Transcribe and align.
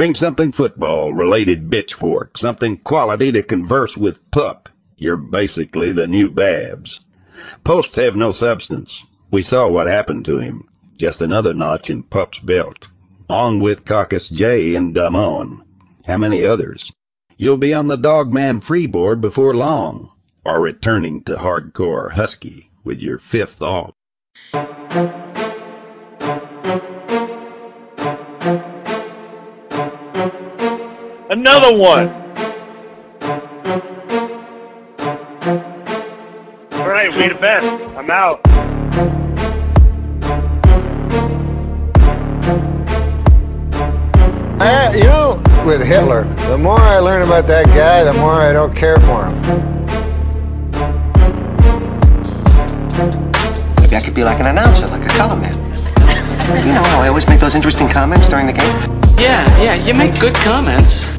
Bring 0.00 0.14
something 0.14 0.50
football 0.50 1.12
related 1.12 1.68
bitch. 1.68 1.94
bitchfork, 1.94 2.38
something 2.38 2.78
quality 2.78 3.30
to 3.32 3.42
converse 3.42 3.98
with 3.98 4.30
pup. 4.30 4.70
You're 4.96 5.18
basically 5.18 5.92
the 5.92 6.06
new 6.06 6.30
Babs. 6.30 7.00
Posts 7.64 7.98
have 7.98 8.16
no 8.16 8.30
substance. 8.30 9.04
We 9.30 9.42
saw 9.42 9.68
what 9.68 9.88
happened 9.88 10.24
to 10.24 10.38
him. 10.38 10.66
Just 10.96 11.20
another 11.20 11.52
notch 11.52 11.90
in 11.90 12.04
Pup's 12.04 12.38
belt. 12.38 12.88
On 13.28 13.60
with 13.60 13.84
Caucus 13.84 14.30
J 14.30 14.74
and 14.74 14.94
Dumb 14.94 15.16
On. 15.16 15.66
How 16.06 16.16
many 16.16 16.46
others? 16.46 16.90
You'll 17.36 17.58
be 17.58 17.74
on 17.74 17.88
the 17.88 17.98
Dawgman 17.98 18.64
freeboard 18.64 19.20
before 19.20 19.54
long, 19.54 20.12
or 20.46 20.62
returning 20.62 21.24
to 21.24 21.34
hardcore 21.34 22.12
Husky 22.12 22.70
with 22.84 23.00
your 23.00 23.18
fifth 23.18 23.60
off. 23.60 23.92
Another 31.40 31.74
one. 31.74 32.10
All 36.70 36.86
right, 36.86 37.10
we 37.16 37.28
the 37.28 37.38
best. 37.40 37.64
I'm 37.96 38.10
out. 38.10 38.40
I, 44.60 44.94
you 44.94 45.04
know, 45.04 45.42
with 45.64 45.82
Hitler, 45.82 46.24
the 46.50 46.58
more 46.58 46.78
I 46.78 46.98
learn 46.98 47.22
about 47.22 47.46
that 47.46 47.64
guy, 47.68 48.04
the 48.04 48.12
more 48.12 48.34
I 48.34 48.52
don't 48.52 48.76
care 48.76 48.98
for 48.98 49.24
him. 49.24 49.40
Maybe 53.80 53.96
I 53.96 54.00
could 54.04 54.14
be 54.14 54.24
like 54.24 54.40
an 54.40 54.48
announcer, 54.48 54.88
like 54.88 55.06
a 55.06 55.08
color 55.16 55.40
man. 55.40 55.69
You 56.50 56.74
know 56.74 56.82
how 56.82 57.00
I 57.00 57.08
always 57.08 57.28
make 57.28 57.38
those 57.38 57.54
interesting 57.54 57.88
comments 57.88 58.26
during 58.26 58.46
the 58.46 58.52
game? 58.52 59.00
Yeah, 59.16 59.62
yeah, 59.62 59.74
you 59.74 59.94
make 59.94 60.18
good 60.18 60.34
comments. 60.34 61.12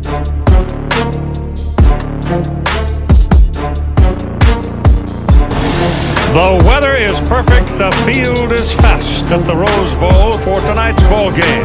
The 6.33 6.64
weather 6.67 6.95
is 6.95 7.20
perfect, 7.22 7.70
the 7.78 7.92
field 8.05 8.52
is 8.52 8.73
fast 8.73 9.31
at 9.31 9.45
the 9.45 9.55
Rose 9.55 9.94
Bowl 9.95 10.38
for 10.39 10.59
tonight's 10.66 11.02
ball 11.03 11.31
game. 11.31 11.64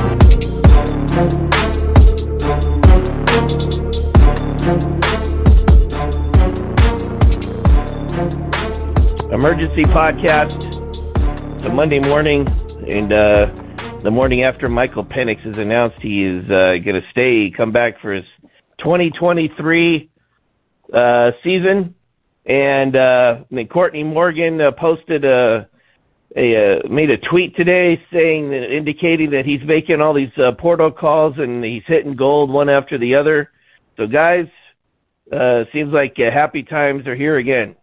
Emergency 9.32 9.82
podcast. 9.82 11.54
It's 11.54 11.64
a 11.64 11.68
Monday 11.68 11.98
morning, 12.08 12.46
and 12.90 13.12
uh, 13.12 13.46
the 14.00 14.10
morning 14.10 14.44
after 14.44 14.68
Michael 14.68 15.04
Penix 15.04 15.40
has 15.40 15.58
announced 15.58 16.00
he 16.00 16.24
is 16.24 16.44
uh, 16.44 16.76
going 16.84 17.00
to 17.00 17.04
stay, 17.10 17.50
come 17.50 17.72
back 17.72 18.00
for 18.00 18.12
his 18.12 18.24
2023 18.78 20.10
uh, 20.92 21.30
season. 21.42 21.94
And 22.44 22.94
uh, 22.94 23.38
Courtney 23.70 24.04
Morgan 24.04 24.60
uh, 24.60 24.70
posted 24.72 25.24
a, 25.24 25.68
a 26.36 26.78
uh, 26.78 26.88
made 26.88 27.10
a 27.10 27.16
tweet 27.16 27.56
today 27.56 28.00
saying 28.12 28.50
that 28.50 28.72
indicating 28.72 29.30
that 29.30 29.44
he's 29.44 29.62
making 29.64 30.00
all 30.00 30.14
these 30.14 30.36
uh, 30.38 30.52
portal 30.52 30.90
calls 30.90 31.34
and 31.38 31.64
he's 31.64 31.82
hitting 31.86 32.14
gold 32.14 32.50
one 32.50 32.68
after 32.68 32.98
the 32.98 33.14
other. 33.14 33.50
So 33.96 34.06
guys, 34.06 34.46
uh, 35.32 35.64
seems 35.72 35.92
like 35.92 36.16
uh, 36.18 36.30
happy 36.30 36.62
times 36.62 37.06
are 37.06 37.16
here 37.16 37.38
again. 37.38 37.74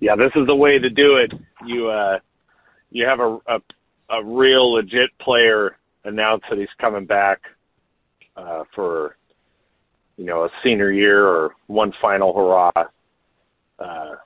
Yeah, 0.00 0.16
this 0.16 0.32
is 0.34 0.46
the 0.46 0.56
way 0.56 0.78
to 0.78 0.88
do 0.88 1.16
it. 1.16 1.32
You 1.66 1.90
uh, 1.90 2.18
you 2.90 3.06
have 3.06 3.20
a, 3.20 3.38
a 3.46 3.60
a 4.10 4.24
real 4.24 4.72
legit 4.72 5.10
player 5.20 5.76
announce 6.04 6.42
that 6.50 6.58
he's 6.58 6.68
coming 6.80 7.06
back 7.06 7.40
uh, 8.36 8.64
for 8.74 9.16
you 10.16 10.24
know 10.24 10.44
a 10.44 10.50
senior 10.62 10.92
year 10.92 11.26
or 11.26 11.52
one 11.66 11.92
final 12.00 12.34
hurrah. 12.34 12.88
Uh, 13.78 14.16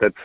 that's 0.00 0.16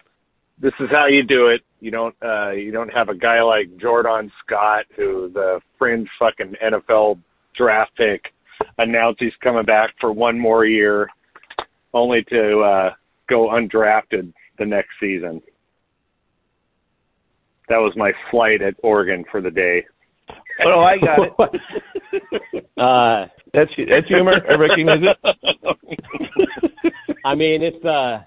this 0.60 0.74
is 0.80 0.90
how 0.92 1.08
you 1.08 1.24
do 1.24 1.48
it. 1.48 1.62
You 1.80 1.92
don't 1.92 2.16
uh, 2.24 2.52
you 2.52 2.72
don't 2.72 2.94
have 2.94 3.10
a 3.10 3.16
guy 3.16 3.42
like 3.42 3.78
Jordan 3.78 4.32
Scott 4.46 4.86
who 4.96 5.30
the 5.34 5.60
fringe 5.78 6.08
fucking 6.18 6.56
NFL 6.64 7.20
draft 7.56 7.92
pick 7.98 8.34
announce 8.78 9.18
he's 9.20 9.34
coming 9.42 9.66
back 9.66 9.94
for 10.00 10.12
one 10.12 10.40
more 10.40 10.66
year, 10.66 11.10
only 11.94 12.24
to 12.26 12.60
uh, 12.62 12.94
go 13.28 13.50
undrafted 13.50 14.34
the 14.58 14.66
next 14.66 14.92
season. 15.00 15.42
That 17.70 17.78
was 17.78 17.94
my 17.96 18.12
flight 18.30 18.62
at 18.62 18.76
Oregon 18.84 19.24
for 19.32 19.42
the 19.42 19.52
day. 19.52 19.86
Oh, 20.64 20.82
I 20.82 20.98
got 21.00 21.20
it. 21.20 21.62
Uh, 22.78 23.28
That's 23.54 23.72
that's 23.90 24.08
humor. 24.08 24.34
I 24.50 24.54
recognize 24.54 25.00
it. 25.02 25.18
I 27.26 27.34
mean, 27.36 27.64
it's 27.64 27.84
uh, 27.84 28.24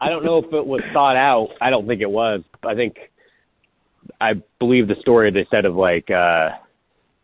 I 0.00 0.08
don't 0.08 0.24
know 0.24 0.38
if 0.38 0.52
it 0.52 0.66
was 0.66 0.80
thought 0.92 1.16
out. 1.16 1.50
I 1.60 1.70
don't 1.70 1.86
think 1.86 2.00
it 2.02 2.10
was. 2.10 2.42
I 2.64 2.74
think 2.74 2.96
I 4.20 4.34
believe 4.58 4.88
the 4.88 4.96
story 5.00 5.30
they 5.30 5.46
said 5.50 5.64
of 5.64 5.74
like 5.74 6.10
uh, 6.10 6.50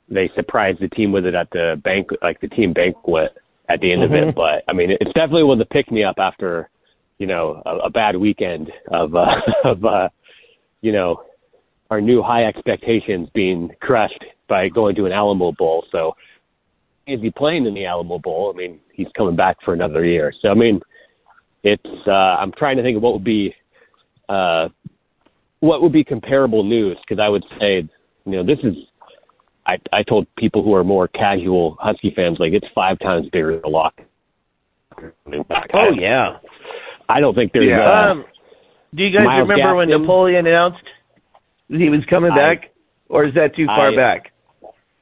they 0.08 0.30
surprised 0.34 0.80
the 0.80 0.88
team 0.88 1.12
with 1.12 1.26
it 1.26 1.34
at 1.34 1.50
the 1.50 1.80
bank, 1.84 2.10
like 2.22 2.40
the 2.40 2.48
team 2.48 2.72
banquet 2.72 3.36
at 3.68 3.80
the 3.80 3.92
end 3.92 4.02
of 4.02 4.12
it. 4.12 4.34
But 4.34 4.64
I 4.68 4.72
mean, 4.72 4.90
it's 4.90 5.12
definitely 5.12 5.44
was 5.44 5.60
a 5.60 5.64
pick 5.64 5.90
me 5.90 6.02
up 6.04 6.16
after 6.18 6.68
you 7.18 7.26
know 7.26 7.62
a, 7.66 7.76
a 7.76 7.90
bad 7.90 8.16
weekend 8.16 8.72
of 8.88 9.14
uh, 9.14 9.40
of 9.64 9.84
uh, 9.84 10.08
you 10.80 10.92
know 10.92 11.22
our 11.90 12.00
new 12.00 12.22
high 12.22 12.44
expectations 12.44 13.28
being 13.34 13.70
crushed 13.80 14.24
by 14.48 14.68
going 14.68 14.94
to 14.96 15.06
an 15.06 15.12
Alamo 15.12 15.52
Bowl. 15.52 15.84
So 15.90 16.14
is 17.06 17.20
he 17.20 17.30
playing 17.30 17.66
in 17.66 17.74
the 17.74 17.86
Alamo 17.86 18.18
Bowl? 18.18 18.52
I 18.54 18.56
mean, 18.56 18.80
he's 18.92 19.08
coming 19.16 19.36
back 19.36 19.56
for 19.64 19.72
another 19.74 20.04
year. 20.04 20.32
So 20.40 20.50
I 20.50 20.54
mean, 20.54 20.80
it's 21.62 22.06
uh, 22.06 22.10
I'm 22.10 22.52
trying 22.52 22.76
to 22.76 22.82
think 22.82 22.96
of 22.96 23.02
what 23.02 23.14
would 23.14 23.24
be 23.24 23.54
uh, 24.28 24.68
what 25.60 25.82
would 25.82 25.92
be 25.92 26.04
comparable 26.04 26.62
news 26.62 26.96
because 27.00 27.20
I 27.20 27.28
would 27.28 27.44
say 27.58 27.88
you 28.24 28.32
know 28.32 28.44
this 28.44 28.58
is 28.62 28.74
I 29.66 29.78
I 29.92 30.02
told 30.02 30.26
people 30.36 30.62
who 30.62 30.74
are 30.74 30.84
more 30.84 31.08
casual 31.08 31.76
Husky 31.80 32.12
fans 32.14 32.38
like 32.38 32.52
it's 32.52 32.66
five 32.74 32.98
times 32.98 33.28
bigger 33.32 33.52
than 33.52 33.62
the 33.62 33.68
lock. 33.68 34.00
Oh 35.74 35.90
yeah. 35.92 36.38
I 37.08 37.20
don't 37.20 37.34
think 37.34 37.52
there's 37.52 37.68
Yeah. 37.68 37.88
uh, 37.88 38.10
Um, 38.10 38.24
do 38.94 39.04
you 39.04 39.10
guys 39.16 39.26
Miles 39.26 39.48
remember 39.48 39.76
when 39.76 39.88
Napoleon 39.88 40.46
announced 40.46 40.84
that 41.70 41.80
he 41.80 41.88
was 41.90 42.00
coming 42.08 42.32
I- 42.32 42.36
back, 42.36 42.70
or 43.08 43.24
is 43.24 43.34
that 43.34 43.54
too 43.54 43.66
far 43.66 43.90
I- 43.90 43.96
back? 43.96 44.32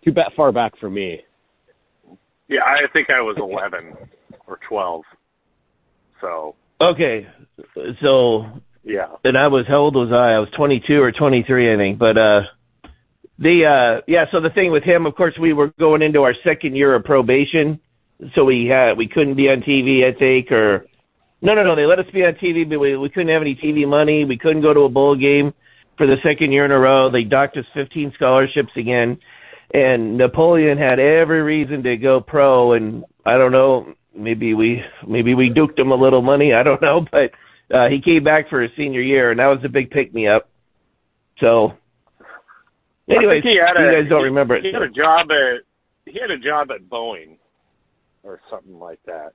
too 0.05 0.13
bad 0.13 0.33
far 0.37 0.53
back 0.53 0.77
for 0.79 0.89
me. 0.89 1.21
Yeah, 2.49 2.61
I 2.65 2.83
think 2.93 3.11
I 3.11 3.21
was 3.21 3.37
11 3.39 3.97
or 4.47 4.61
12. 4.69 5.03
So, 6.21 6.55
Okay, 6.81 7.27
so 8.01 8.47
yeah. 8.85 9.09
and 9.25 9.37
I 9.37 9.49
was 9.49 9.67
how 9.67 9.79
old 9.79 9.97
was 9.97 10.13
I? 10.13 10.35
I 10.35 10.39
was 10.39 10.49
22 10.57 11.01
or 11.03 11.11
23, 11.11 11.73
I 11.73 11.77
think. 11.77 11.99
But 11.99 12.17
uh, 12.17 12.43
the 13.39 13.65
uh, 13.67 14.01
yeah. 14.07 14.27
So 14.31 14.41
the 14.41 14.51
thing 14.51 14.71
with 14.71 14.85
him, 14.85 15.07
of 15.07 15.15
course, 15.17 15.35
we 15.41 15.53
were 15.53 15.73
going 15.79 16.03
into 16.03 16.23
our 16.23 16.35
second 16.45 16.77
year 16.77 16.95
of 16.95 17.05
probation, 17.05 17.81
so 18.35 18.45
we 18.45 18.67
had 18.67 18.97
we 18.97 19.09
couldn't 19.09 19.35
be 19.35 19.49
on 19.51 19.61
TV. 19.63 20.05
I 20.05 20.17
think 20.17 20.53
or 20.53 20.87
no, 21.43 21.55
no, 21.55 21.63
no. 21.63 21.77
They 21.77 21.87
let 21.87 21.99
us 21.99 22.07
be 22.13 22.25
on 22.25 22.35
TV, 22.35 22.69
but 22.69 22.79
we 22.79 22.97
we 22.97 23.09
couldn't 23.09 23.33
have 23.33 23.43
any 23.43 23.55
TV 23.55 23.87
money. 23.87 24.25
We 24.25 24.39
couldn't 24.39 24.63
go 24.63 24.73
to 24.73 24.81
a 24.81 24.89
bowl 24.89 25.17
game 25.17 25.53
for 25.97 26.07
the 26.07 26.17
second 26.23 26.53
year 26.53 26.65
in 26.65 26.71
a 26.71 26.79
row. 26.79 27.11
They 27.11 27.25
docked 27.25 27.57
us 27.57 27.65
15 27.75 28.13
scholarships 28.15 28.73
again, 28.77 29.19
and 29.73 30.17
Napoleon 30.17 30.79
had 30.79 30.99
every 30.99 31.43
reason 31.43 31.83
to 31.83 31.97
go 31.97 32.21
pro. 32.21 32.73
And 32.73 33.05
I 33.25 33.37
don't 33.37 33.53
know, 33.53 33.95
maybe 34.15 34.55
we 34.55 34.83
maybe 35.07 35.35
we 35.35 35.51
duked 35.51 35.79
him 35.79 35.93
a 35.93 35.97
little 35.97 36.23
money. 36.23 36.55
I 36.55 36.63
don't 36.63 36.83
know, 36.83 37.07
but 37.11 37.33
uh, 37.75 37.89
he 37.89 38.01
came 38.01 38.25
back 38.25 38.49
for 38.49 38.63
his 38.63 38.71
senior 38.77 39.03
year, 39.03 39.31
and 39.31 39.41
that 39.41 39.47
was 39.47 39.61
a 39.65 39.69
big 39.69 39.91
pick 39.91 40.15
me 40.15 40.29
up. 40.29 40.49
So, 41.41 41.75
anyways, 43.11 43.43
he 43.43 43.59
had 43.59 43.79
you 43.79 44.03
guys 44.03 44.09
don't 44.09 44.23
remember 44.23 44.57
it. 44.57 44.65
He 44.65 44.73
had 44.73 44.83
a 44.83 44.89
job 44.89 45.29
at 45.31 45.63
he 46.07 46.19
had 46.19 46.31
a 46.31 46.39
job 46.39 46.71
at 46.71 46.89
Boeing 46.89 47.37
or 48.23 48.41
something 48.51 48.79
like 48.79 49.01
that. 49.07 49.33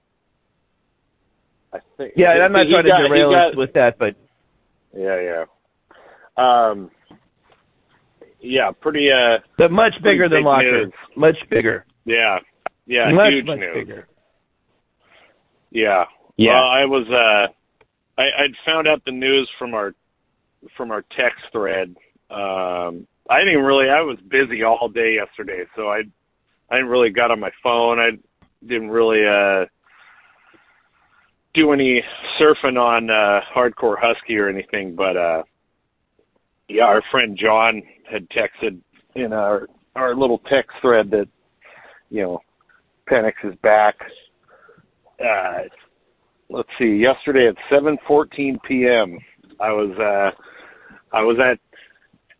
I 1.73 1.79
think. 1.97 2.13
Yeah, 2.15 2.33
and 2.33 2.43
I'm 2.43 2.51
not 2.51 2.67
trying 2.69 2.83
to 2.83 3.07
derail 3.07 3.31
got- 3.31 3.49
us 3.51 3.55
with 3.55 3.73
that, 3.73 3.97
but 3.97 4.15
Yeah, 4.95 5.19
yeah. 5.21 5.45
Um. 6.37 6.91
Yeah, 8.39 8.71
pretty. 8.71 9.09
Uh. 9.11 9.39
but 9.57 9.71
much 9.71 9.93
bigger 10.03 10.27
than 10.27 10.43
Locker. 10.43 10.85
news. 10.85 10.93
Much 11.15 11.37
bigger. 11.49 11.85
Yeah. 12.05 12.39
Yeah. 12.87 13.11
much 13.11 13.33
huge 13.33 13.45
much 13.45 13.59
news. 13.59 13.73
bigger. 13.75 14.07
Yeah. 15.71 16.05
Yeah. 16.37 16.53
Well, 16.53 16.67
I 16.69 16.85
was. 16.85 17.07
Uh. 17.09 17.51
I, 18.21 18.23
I'd 18.43 18.55
found 18.65 18.87
out 18.87 19.03
the 19.05 19.11
news 19.11 19.49
from 19.57 19.73
our 19.73 19.93
from 20.75 20.91
our 20.91 21.03
text 21.15 21.41
thread. 21.51 21.95
Um. 22.29 23.07
I 23.29 23.39
didn't 23.45 23.63
really. 23.63 23.89
I 23.89 24.01
was 24.01 24.17
busy 24.29 24.63
all 24.63 24.89
day 24.89 25.15
yesterday, 25.15 25.63
so 25.75 25.89
I. 25.89 26.01
I 26.69 26.75
didn't 26.75 26.89
really 26.89 27.09
got 27.09 27.31
on 27.31 27.39
my 27.39 27.51
phone. 27.61 27.99
I 27.99 28.11
didn't 28.65 28.89
really. 28.89 29.25
Uh. 29.25 29.65
Do 31.53 31.73
any 31.73 32.01
surfing 32.39 32.79
on 32.79 33.09
uh, 33.09 33.41
hardcore 33.53 33.97
husky 33.99 34.37
or 34.37 34.47
anything, 34.47 34.95
but 34.95 35.17
uh, 35.17 35.43
yeah, 36.69 36.83
our 36.83 37.03
friend 37.11 37.37
John 37.39 37.81
had 38.09 38.27
texted 38.29 38.79
in 39.15 39.33
our 39.33 39.67
our 39.95 40.15
little 40.15 40.39
text 40.49 40.71
thread 40.81 41.11
that 41.11 41.27
you 42.09 42.21
know 42.21 42.39
Penix 43.09 43.33
is 43.43 43.55
back. 43.61 43.95
Uh, 45.19 45.63
let's 46.49 46.69
see. 46.79 46.95
Yesterday 46.95 47.47
at 47.47 47.55
7:14 47.71 48.57
p.m., 48.63 49.17
I 49.59 49.71
was 49.71 49.97
uh, 49.99 50.31
I 51.15 51.21
was 51.21 51.37
at 51.39 51.59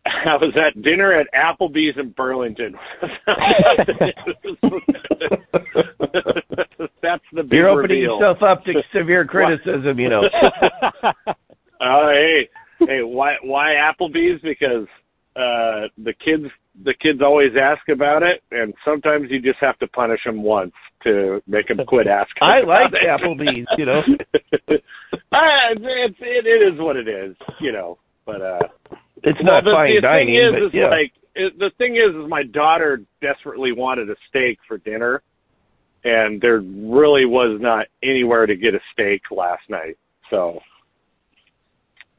I 0.06 0.36
was 0.36 0.52
at 0.56 0.80
dinner 0.82 1.12
at 1.12 1.26
Applebee's 1.32 1.96
in 1.98 2.10
Burlington. 2.10 2.74
That's 7.02 7.24
the 7.32 7.42
big 7.42 7.52
You're 7.52 7.68
opening 7.68 8.00
reveal. 8.00 8.16
yourself 8.16 8.42
up 8.42 8.64
to 8.64 8.82
severe 8.94 9.24
criticism, 9.24 9.98
you 9.98 10.08
know. 10.08 10.22
Oh, 11.80 12.08
hey, 12.10 12.48
hey, 12.80 13.02
why 13.02 13.36
why 13.42 13.74
Applebee's? 13.74 14.40
Because 14.42 14.86
uh 15.36 15.88
the 16.04 16.12
kids 16.24 16.44
the 16.84 16.94
kids 16.94 17.20
always 17.22 17.52
ask 17.60 17.88
about 17.88 18.22
it, 18.22 18.42
and 18.50 18.74
sometimes 18.84 19.30
you 19.30 19.40
just 19.40 19.58
have 19.60 19.78
to 19.78 19.86
punish 19.88 20.20
them 20.24 20.42
once 20.42 20.72
to 21.04 21.42
make 21.46 21.68
them 21.68 21.84
quit 21.86 22.06
asking. 22.06 22.42
I 22.42 22.60
like. 22.60 22.92
Applebee's, 22.92 23.66
you 23.76 23.86
know. 23.86 24.02
It's, 24.68 24.84
it's 25.84 26.16
it, 26.20 26.46
it 26.46 26.72
is 26.74 26.80
what 26.80 26.96
it 26.96 27.08
is, 27.08 27.36
you 27.60 27.72
know. 27.72 27.98
But 28.24 28.42
uh 28.42 28.58
It's 29.24 29.38
well, 29.42 29.54
not 29.54 29.64
the, 29.64 29.70
fine 29.72 29.94
the 29.96 30.00
dining, 30.00 30.26
thing 30.26 30.36
is, 30.36 30.52
but 30.52 30.62
is 30.62 30.70
yeah. 30.74 30.88
like 30.88 31.12
it, 31.34 31.58
the 31.58 31.70
thing 31.78 31.96
is, 31.96 32.14
is 32.14 32.28
my 32.28 32.42
daughter 32.42 33.00
desperately 33.20 33.72
wanted 33.72 34.10
a 34.10 34.16
steak 34.28 34.58
for 34.68 34.78
dinner, 34.78 35.22
and 36.04 36.40
there 36.40 36.60
really 36.60 37.24
was 37.24 37.58
not 37.60 37.86
anywhere 38.02 38.46
to 38.46 38.56
get 38.56 38.74
a 38.74 38.80
steak 38.92 39.22
last 39.30 39.62
night. 39.68 39.96
So, 40.30 40.60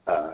uh, 0.07 0.33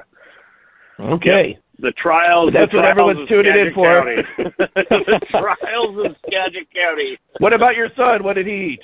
okay. 1.00 1.57
the 1.80 1.92
trials. 2.01 2.51
That's 2.54 2.72
the 2.72 2.77
what 2.77 2.94
trials 2.94 3.10
everyone's 3.15 3.30
tuning 3.30 3.54
in 3.54 3.74
for. 3.74 3.89
The 4.75 5.19
trials 5.30 6.06
of 6.06 6.15
Skagit 6.27 6.68
County. 6.74 7.18
What 7.39 7.54
about 7.54 7.75
your 7.75 7.89
son? 7.95 8.24
What 8.24 8.33
did 8.33 8.48
he 8.48 8.77
eat? 8.77 8.81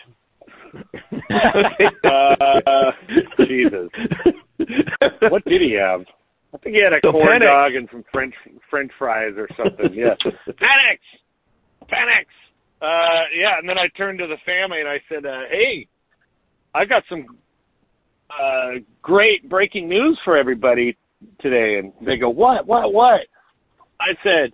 Uh, 2.03 2.91
Jesus, 3.45 3.89
what 5.29 5.43
did 5.45 5.61
he 5.61 5.71
have? 5.73 6.03
I 6.55 6.57
think 6.59 6.75
he 6.75 6.81
had 6.81 6.93
a 6.93 6.99
So 7.03 7.11
corn 7.11 7.41
Penix- 7.41 7.43
dog 7.43 7.75
and 7.75 7.87
some 7.91 8.03
French 8.11 8.33
French 8.69 8.91
fries 8.97 9.33
or 9.37 9.47
something. 9.57 9.93
Yeah, 9.93 10.15
Penix, 10.25 10.99
Penix. 11.89 12.25
Uh, 12.81 13.23
yeah, 13.35 13.57
and 13.59 13.67
then 13.67 13.77
I 13.77 13.87
turned 13.89 14.19
to 14.19 14.27
the 14.27 14.37
family 14.45 14.79
and 14.79 14.87
I 14.89 14.99
said, 15.09 15.25
uh, 15.25 15.41
"Hey, 15.51 15.87
I 16.73 16.85
got 16.85 17.03
some 17.09 17.25
uh, 18.29 18.79
great 19.01 19.49
breaking 19.49 19.89
news 19.89 20.17
for 20.23 20.37
everybody 20.37 20.97
today." 21.39 21.79
And 21.79 21.91
they 22.01 22.17
go, 22.17 22.29
"What? 22.29 22.65
What? 22.65 22.93
What?" 22.93 23.21
I 23.99 24.13
said, 24.23 24.53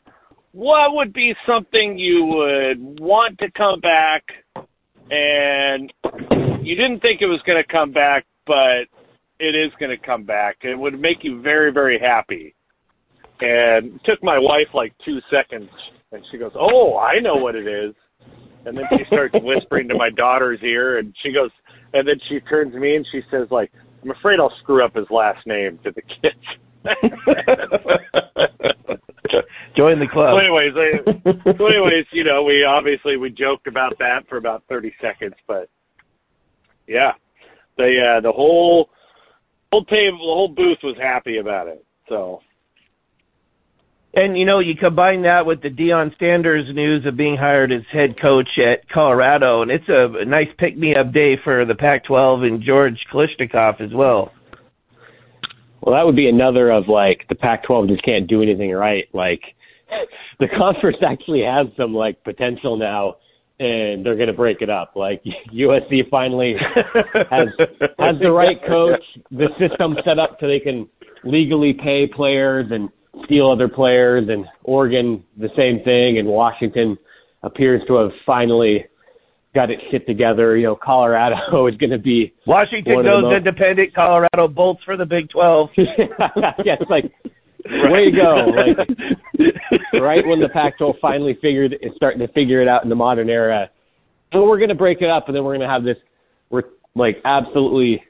"What 0.54 0.96
would 0.96 1.14
be 1.14 1.36
something 1.46 1.98
you 1.98 2.26
would 2.26 3.00
want 3.00 3.38
to 3.40 3.52
come 3.52 3.80
back 3.80 4.24
and 5.12 5.92
you 6.64 6.76
didn't 6.76 7.02
think 7.02 7.22
it 7.22 7.26
was 7.28 7.42
going 7.46 7.62
to 7.62 7.70
come 7.70 7.92
back, 7.92 8.26
but 8.48 8.86
it 9.42 9.56
is 9.56 9.72
going 9.80 9.90
to 9.90 9.98
come 9.98 10.24
back. 10.24 10.58
It 10.62 10.78
would 10.78 11.00
make 11.00 11.24
you 11.24 11.42
very, 11.42 11.72
very 11.74 12.00
happy. 12.00 12.54
And 13.42 13.96
it 13.96 14.02
took 14.06 14.24
my 14.24 14.38
wife 14.38 14.68
like 14.74 14.94
two 15.04 15.20
seconds, 15.32 15.72
and 16.12 16.24
she 16.32 16.38
goes, 16.38 16.52
"Oh, 16.56 17.00
I 17.00 17.20
know 17.20 17.36
what 17.36 17.56
it 17.56 17.68
is." 17.68 17.96
And 18.66 18.78
then 18.78 18.86
she 18.92 19.04
starts 19.08 19.34
whispering 19.42 19.88
to 19.90 19.96
my 19.96 20.12
daughter's 20.12 20.60
ear, 20.62 21.00
and 21.00 21.16
she 21.24 21.34
goes, 21.34 21.50
and 21.94 22.08
then 22.08 22.20
she 22.30 22.40
turns 22.42 22.74
to 22.74 22.80
me 22.80 22.96
and 22.96 23.08
she 23.12 23.22
says, 23.32 23.48
"Like, 23.50 23.72
I'm 24.04 24.12
afraid 24.12 24.40
I'll 24.40 24.54
screw 24.62 24.86
up 24.86 24.96
his 24.96 25.10
last 25.10 25.48
name 25.48 25.80
to 25.84 25.92
the 25.92 26.04
kids." 26.04 26.36
Join 29.76 30.00
the 30.00 30.08
club. 30.08 30.36
So 30.36 30.38
anyways, 30.38 30.74
I, 30.76 31.00
so 31.58 31.66
anyways, 31.66 32.06
you 32.12 32.24
know, 32.24 32.44
we 32.44 32.64
obviously 32.64 33.18
we 33.18 33.32
joked 33.32 33.66
about 33.68 33.98
that 34.00 34.28
for 34.30 34.38
about 34.38 34.64
thirty 34.70 34.94
seconds, 35.02 35.36
but 35.48 35.68
yeah, 36.88 37.12
the 37.78 38.18
uh, 38.18 38.22
the 38.22 38.32
whole 38.32 38.90
whole 39.72 39.86
table, 39.86 40.18
the 40.18 40.34
whole 40.34 40.48
booth 40.48 40.80
was 40.84 40.98
happy 40.98 41.38
about 41.38 41.68
it. 41.68 41.86
So 42.10 42.42
And 44.14 44.38
you 44.38 44.46
know, 44.46 44.60
you 44.60 44.76
combine 44.76 45.22
that 45.24 45.46
with 45.46 45.62
the 45.62 45.70
Deion 45.70 46.18
Sanders 46.20 46.74
news 46.76 47.06
of 47.06 47.16
being 47.16 47.38
hired 47.38 47.72
as 47.72 47.84
head 47.92 48.20
coach 48.20 48.58
at 48.58 48.88
Colorado, 48.90 49.62
and 49.62 49.72
it's 49.72 49.88
a 49.88 50.26
nice 50.26 50.50
pick-me-up 50.58 51.14
day 51.14 51.38
for 51.44 51.64
the 51.66 51.76
Pac-12 51.76 52.46
and 52.46 52.62
George 52.62 53.00
Kliavkoff 53.12 53.80
as 53.80 53.94
well. 53.94 54.34
Well, 55.82 55.96
that 55.96 56.06
would 56.06 56.16
be 56.16 56.30
another 56.30 56.70
of 56.70 56.88
like 56.88 57.26
the 57.30 57.36
Pac-12 57.36 57.88
just 57.88 58.04
can't 58.04 58.28
do 58.28 58.42
anything 58.42 58.72
right. 58.72 59.08
Like 59.14 59.42
the 60.40 60.48
conference 60.50 60.98
actually 61.02 61.44
has 61.44 61.68
some 61.78 61.94
like 61.94 62.24
potential 62.24 62.78
now, 62.78 63.16
and 63.62 64.04
they're 64.04 64.16
going 64.16 64.28
to 64.28 64.34
break 64.34 64.62
it 64.62 64.70
up. 64.70 64.96
Like 64.96 65.24
USC 65.54 66.10
finally 66.10 66.56
has 67.30 67.48
has 68.00 68.16
the 68.20 68.32
right 68.32 68.60
coach, 68.66 69.04
the 69.30 69.50
system 69.60 69.96
set 70.04 70.18
up 70.20 70.38
so 70.40 70.48
they 70.48 70.60
can 70.60 70.90
legally 71.24 71.74
pay 71.74 72.08
players 72.08 72.72
and 72.72 72.90
steal 73.26 73.50
other 73.50 73.68
players, 73.68 74.30
and 74.30 74.46
Oregon 74.64 75.24
the 75.38 75.50
same 75.56 75.84
thing, 75.84 76.18
and 76.18 76.28
Washington 76.28 76.98
appears 77.44 77.82
to 77.88 77.96
have 77.96 78.12
finally 78.26 78.86
got 79.54 79.70
it 79.70 79.80
shit 79.92 80.08
together. 80.08 80.58
You 80.58 80.68
know, 80.68 80.76
Colorado 80.76 81.68
is 81.68 81.76
going 81.78 81.92
to 81.92 82.00
be 82.00 82.34
Washington 82.48 83.04
goes 83.04 83.24
most- 83.24 83.36
independent. 83.36 83.94
Colorado 83.94 84.48
bolts 84.48 84.84
for 84.84 84.98
the 84.98 85.06
Big 85.06 85.30
12. 85.30 85.70
yeah, 85.78 86.56
it's 86.66 86.90
like 86.90 87.12
way 87.92 88.06
to 88.06 88.12
go. 88.12 88.46
Like 88.56 88.88
right 90.02 90.26
when 90.26 90.40
the 90.40 90.50
Pac-12 90.50 91.00
finally 91.00 91.38
figured 91.42 91.76
is 91.82 91.92
starting 91.96 92.20
to 92.20 92.28
figure 92.30 92.62
it 92.62 92.68
out 92.68 92.84
in 92.84 92.90
the 92.90 92.96
modern 92.96 93.30
era. 93.30 93.70
So 94.34 94.46
we're 94.48 94.60
gonna 94.60 94.76
break 94.76 95.02
it 95.02 95.10
up, 95.10 95.28
and 95.28 95.36
then 95.36 95.44
we're 95.44 95.56
gonna 95.58 95.70
have 95.70 95.84
this, 95.84 95.98
we're 96.50 96.64
like 96.96 97.22
absolutely 97.26 98.04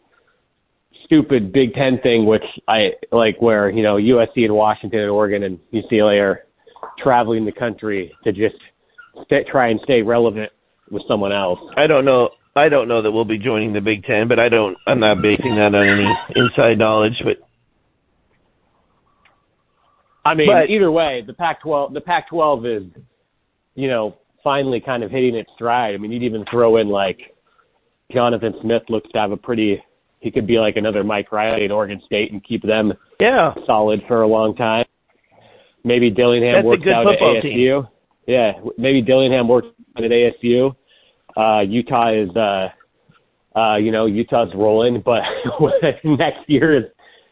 stupid 1.06 1.52
Big 1.52 1.74
Ten 1.74 2.00
thing, 2.02 2.26
which 2.26 2.44
I 2.68 2.94
like, 3.12 3.42
where 3.42 3.70
you 3.70 3.84
know 3.84 3.96
USC 3.96 4.46
and 4.46 4.54
Washington 4.54 5.02
and 5.02 5.10
Oregon 5.10 5.44
and 5.44 5.60
UCLA 5.74 6.22
are 6.22 6.46
traveling 6.98 7.46
the 7.46 7.52
country 7.52 8.14
to 8.24 8.32
just 8.32 8.56
stay, 9.26 9.44
try 9.44 9.70
and 9.70 9.80
stay 9.84 10.02
relevant 10.02 10.52
with 10.90 11.04
someone 11.08 11.32
else. 11.32 11.60
I 11.78 11.88
don't 11.88 12.06
know. 12.06 12.30
I 12.56 12.68
don't 12.70 12.88
know 12.88 13.02
that 13.02 13.12
we'll 13.12 13.26
be 13.26 13.38
joining 13.38 13.74
the 13.74 13.82
Big 13.82 14.04
Ten, 14.04 14.28
but 14.28 14.40
I 14.40 14.50
don't. 14.50 14.78
I'm 14.88 15.00
not 15.00 15.22
basing 15.22 15.56
that 15.56 15.74
on 15.74 15.88
any 15.88 16.10
inside 16.36 16.78
knowledge. 16.78 17.22
But 17.24 17.38
I 20.26 20.34
mean, 20.36 20.48
But- 20.48 20.70
either 20.70 20.92
way, 20.92 21.22
the 21.26 21.34
Pac-12, 21.34 21.94
the 21.94 22.02
Pac-12 22.02 22.66
is, 22.66 22.84
you 23.76 23.88
know, 23.88 24.16
finally 24.44 24.80
kind 24.80 25.04
of 25.04 25.12
hitting 25.12 25.36
its 25.36 25.52
stride. 25.54 25.96
I 25.96 25.98
mean, 25.98 26.12
you'd 26.12 26.24
even 26.24 26.46
throw 26.46 26.78
in 26.78 26.90
like 26.90 27.36
Jonathan 28.12 28.54
Smith 28.62 28.84
looks 28.90 29.10
to 29.12 29.20
have 29.20 29.32
a 29.32 29.38
pretty. 29.38 29.84
He 30.20 30.30
could 30.30 30.46
be 30.46 30.60
like 30.60 30.76
another 30.76 31.04
Mike 31.04 31.32
Riley 31.32 31.66
at 31.66 31.72
Oregon 31.72 32.00
State 32.06 32.32
and 32.32 32.44
keep 32.44 32.62
them 32.62 32.94
yeah, 33.20 33.54
solid 33.66 34.04
for 34.08 34.22
a 34.22 34.28
long 34.28 34.56
time. 34.56 34.86
Maybe 35.84 36.12
Dillingham 36.12 36.54
That's 36.54 36.66
works 36.66 36.88
out 36.88 37.12
at 37.12 37.20
ASU. 37.20 37.88
Yeah, 38.28 38.54
maybe 38.78 39.02
Dillingham 39.02 39.48
works 39.48 39.68
at 39.98 40.04
ASU. 40.04 40.76
Uh, 41.36 41.62
Utah 41.62 42.12
is, 42.12 42.30
uh, 42.36 42.70
uh, 43.56 43.78
you 43.78 43.92
know, 43.92 44.06
Utah's 44.06 44.54
rolling, 44.54 45.02
but 45.02 45.24
next 46.04 46.48
year 46.48 46.78
is 46.78 46.84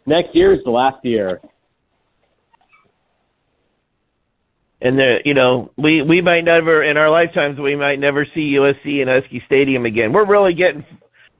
next 0.05 0.35
year 0.35 0.53
is 0.53 0.63
the 0.63 0.71
last 0.71 1.03
year. 1.03 1.41
And 4.81 4.97
the 4.97 5.17
you 5.25 5.33
know 5.33 5.71
we 5.77 6.01
we 6.01 6.21
might 6.21 6.41
never 6.41 6.83
in 6.83 6.97
our 6.97 7.09
lifetimes 7.09 7.59
we 7.59 7.75
might 7.75 7.99
never 7.99 8.25
see 8.33 8.53
USC 8.53 9.01
and 9.01 9.09
Husky 9.09 9.41
Stadium 9.45 9.85
again. 9.85 10.13
We're 10.13 10.25
really 10.25 10.53
getting 10.53 10.85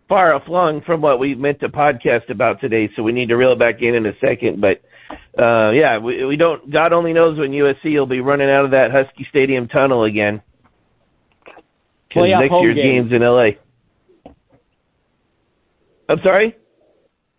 far 0.08 0.38
aflung 0.38 0.84
from 0.86 1.02
what 1.02 1.20
we 1.20 1.36
meant 1.36 1.60
to 1.62 1.70
podcast 1.70 2.30
about 2.30 2.60
today, 2.60 2.90
so 2.96 3.04
we 3.04 3.12
need 3.12 3.30
to 3.30 3.36
reel 3.36 3.54
it 3.54 3.60
back 3.60 3.82
in 3.82 3.96
in 3.96 4.06
a 4.06 4.14
second. 4.20 4.60
But 4.60 4.82
uh, 5.42 5.72
yeah, 5.72 5.98
we 5.98 6.26
we 6.26 6.36
don't. 6.36 6.72
God 6.72 6.92
only 6.92 7.14
knows 7.14 7.38
when 7.38 7.52
USC 7.52 7.94
will 7.98 8.06
be 8.06 8.20
running 8.20 8.50
out 8.50 8.66
of 8.66 8.72
that 8.72 8.92
Husky 8.92 9.26
Stadium 9.30 9.68
tunnel 9.68 10.04
again. 10.04 10.42
Playoff 12.14 12.42
next 12.42 12.52
home 12.52 12.64
year's 12.64 12.76
game. 12.76 13.04
game's 13.04 13.14
in 13.14 13.22
LA. 13.22 13.52
I'm 16.10 16.20
sorry. 16.24 16.56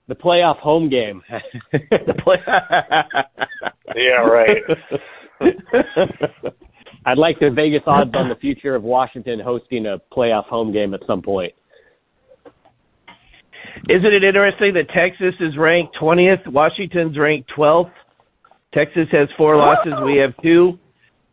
The 0.07 0.15
playoff 0.15 0.59
home 0.59 0.89
game. 0.89 1.23
The 1.73 2.15
play. 2.25 2.37
yeah, 3.97 4.21
right. 4.23 4.63
I'd 7.07 7.19
like 7.19 7.39
the 7.41 7.51
Vegas 7.51 7.83
odds 7.87 8.11
on 8.15 8.29
the 8.29 8.35
future 8.37 8.75
of 8.75 8.83
Washington 8.83 9.41
hosting 9.41 9.87
a 9.87 9.99
playoff 10.13 10.45
home 10.45 10.73
game 10.73 10.93
at 10.95 11.01
some 11.07 11.23
point. 11.23 11.53
Isn't 13.89 14.13
it 14.13 14.25
interesting 14.25 14.75
that 14.75 14.91
Texas 14.91 15.35
is 15.41 15.57
ranked 15.57 15.97
20th, 15.97 16.47
Washington's 16.49 17.17
ranked 17.17 17.51
12th? 17.57 17.93
Texas 18.75 19.09
has 19.11 19.29
four 19.37 19.57
losses, 19.57 19.95
we 20.05 20.17
have 20.17 20.35
two, 20.43 20.79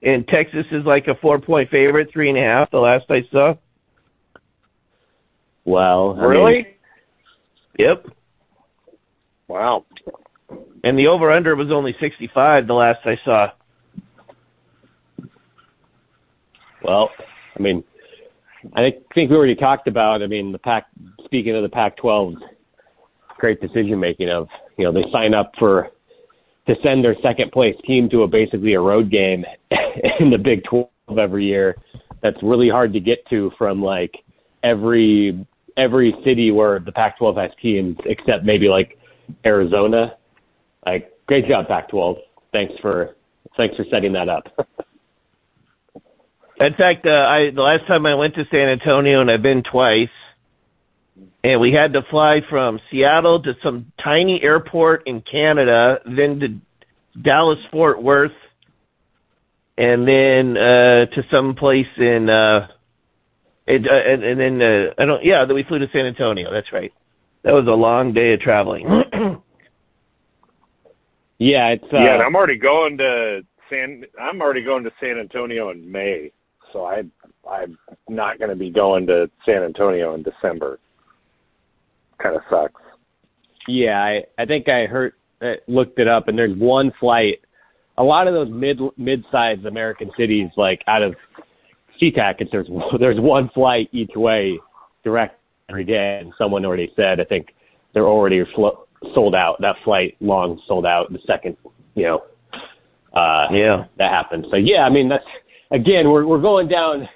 and 0.01 0.27
Texas 0.27 0.65
is 0.71 0.85
like 0.85 1.07
a 1.07 1.15
four-point 1.15 1.69
favorite, 1.69 2.09
three 2.11 2.29
and 2.29 2.37
a 2.37 2.41
half. 2.41 2.71
The 2.71 2.79
last 2.79 3.05
I 3.09 3.21
saw. 3.31 3.53
Well, 5.65 6.15
I 6.17 6.21
mean, 6.21 6.29
really? 6.29 6.67
Yep. 7.77 8.07
Wow. 9.47 9.85
And 10.83 10.97
the 10.97 11.07
over/under 11.07 11.55
was 11.55 11.71
only 11.71 11.95
65. 11.99 12.67
The 12.67 12.73
last 12.73 12.99
I 13.05 13.17
saw. 13.25 13.51
Well, 16.83 17.09
I 17.57 17.61
mean, 17.61 17.83
I 18.75 18.93
think, 19.13 19.29
we 19.29 19.35
already 19.35 19.55
talked 19.55 19.87
about. 19.87 20.21
I 20.21 20.27
mean, 20.27 20.51
the 20.51 20.59
Pac. 20.59 20.87
Speaking 21.25 21.55
of 21.55 21.63
the 21.63 21.69
Pac-12's 21.69 22.41
great 23.37 23.61
decision 23.61 23.99
making 23.99 24.29
of 24.29 24.47
you 24.77 24.83
know 24.83 24.91
they 24.91 25.05
sign 25.11 25.33
up 25.33 25.51
for 25.59 25.89
to 26.67 26.75
send 26.83 27.03
their 27.03 27.15
second 27.21 27.51
place 27.51 27.75
team 27.85 28.09
to 28.09 28.23
a 28.23 28.27
basically 28.27 28.73
a 28.73 28.79
road 28.79 29.09
game 29.09 29.45
in 30.19 30.29
the 30.29 30.37
Big 30.37 30.63
12 30.65 30.89
every 31.17 31.45
year. 31.45 31.75
That's 32.21 32.37
really 32.41 32.69
hard 32.69 32.93
to 32.93 32.99
get 32.99 33.25
to 33.29 33.51
from 33.57 33.81
like 33.81 34.13
every 34.63 35.45
every 35.77 36.13
city 36.25 36.51
where 36.51 36.79
the 36.79 36.91
Pac-12 36.91 37.41
has 37.41 37.51
teams, 37.61 37.95
except 38.05 38.43
maybe 38.43 38.67
like 38.67 38.97
Arizona. 39.45 40.17
Like, 40.85 41.11
great 41.27 41.47
job, 41.47 41.67
Pac-12. 41.67 42.17
Thanks 42.51 42.73
for 42.81 43.15
thanks 43.55 43.75
for 43.75 43.85
setting 43.91 44.13
that 44.13 44.29
up. 44.29 44.43
In 46.59 46.73
fact, 46.73 47.05
uh, 47.05 47.11
I 47.11 47.51
the 47.51 47.61
last 47.61 47.85
time 47.87 48.05
I 48.05 48.15
went 48.15 48.33
to 48.35 48.45
San 48.49 48.67
Antonio, 48.67 49.21
and 49.21 49.29
I've 49.29 49.43
been 49.43 49.63
twice, 49.63 50.09
and 51.43 51.61
we 51.61 51.71
had 51.71 51.93
to 51.93 52.01
fly 52.09 52.41
from 52.49 52.79
Seattle 52.89 53.41
to 53.43 53.55
some 53.63 53.91
tiny 54.03 54.41
airport 54.41 55.05
in 55.05 55.21
Canada, 55.21 55.99
then 56.05 56.39
to 56.39 57.21
Dallas 57.21 57.59
Fort 57.71 58.01
Worth, 58.01 58.31
and 59.77 60.07
then 60.07 60.57
uh, 60.57 61.05
to 61.05 61.23
some 61.29 61.53
place 61.53 61.85
in 61.97 62.27
uh, 62.29 62.67
it, 63.67 63.85
uh, 63.85 63.93
and, 63.93 64.23
and 64.23 64.39
then 64.39 64.61
uh, 64.61 64.93
I 64.97 65.05
don't 65.05 65.23
yeah, 65.23 65.45
then 65.45 65.55
we 65.55 65.63
flew 65.63 65.77
to 65.77 65.89
San 65.91 66.05
Antonio. 66.05 66.51
That's 66.51 66.73
right. 66.73 66.91
That 67.43 67.53
was 67.53 67.67
a 67.67 67.71
long 67.71 68.13
day 68.13 68.33
of 68.33 68.39
traveling. 68.39 68.87
yeah, 71.37 71.67
it's 71.69 71.83
uh, 71.83 71.97
yeah. 71.97 72.15
And 72.15 72.23
I'm 72.23 72.35
already 72.35 72.57
going 72.57 72.97
to 72.97 73.41
San. 73.69 74.05
I'm 74.19 74.41
already 74.41 74.63
going 74.63 74.83
to 74.85 74.91
San 74.99 75.19
Antonio 75.19 75.69
in 75.69 75.91
May, 75.91 76.31
so 76.73 76.85
I 76.85 77.03
I'm 77.49 77.77
not 78.09 78.39
going 78.39 78.49
to 78.49 78.55
be 78.55 78.69
going 78.69 79.07
to 79.07 79.29
San 79.45 79.63
Antonio 79.63 80.13
in 80.15 80.23
December. 80.23 80.79
Kind 82.21 82.35
of 82.35 82.41
sucks. 82.49 82.81
Yeah, 83.67 84.01
I 84.01 84.23
I 84.37 84.45
think 84.45 84.69
I 84.69 84.85
heard 84.85 85.13
uh, 85.41 85.53
looked 85.67 85.99
it 85.99 86.07
up, 86.07 86.27
and 86.27 86.37
there's 86.37 86.57
one 86.57 86.91
flight. 86.99 87.39
A 87.97 88.03
lot 88.03 88.27
of 88.27 88.33
those 88.33 88.49
mid 88.49 88.79
mid-sized 88.97 89.65
American 89.65 90.11
cities, 90.17 90.49
like 90.57 90.81
out 90.87 91.03
of 91.03 91.15
SeaTac, 92.01 92.35
it's 92.39 92.51
there's 92.51 92.67
there's 92.99 93.19
one 93.19 93.49
flight 93.49 93.89
each 93.91 94.15
way 94.15 94.59
direct 95.03 95.39
every 95.69 95.83
day, 95.83 96.19
and 96.21 96.33
someone 96.37 96.65
already 96.65 96.91
said 96.95 97.19
I 97.19 97.25
think 97.25 97.53
they're 97.93 98.07
already 98.07 98.43
flo- 98.55 98.87
sold 99.13 99.35
out. 99.35 99.57
That 99.61 99.75
flight 99.83 100.15
long 100.19 100.61
sold 100.67 100.85
out 100.85 101.11
the 101.11 101.19
second, 101.25 101.57
you 101.95 102.03
know, 102.03 102.23
uh, 103.13 103.47
yeah, 103.51 103.85
that 103.97 104.11
happened. 104.11 104.45
So 104.49 104.57
yeah, 104.57 104.83
I 104.83 104.89
mean 104.89 105.09
that's 105.09 105.25
again 105.71 106.09
we're 106.09 106.25
we're 106.25 106.41
going 106.41 106.67
down 106.67 107.07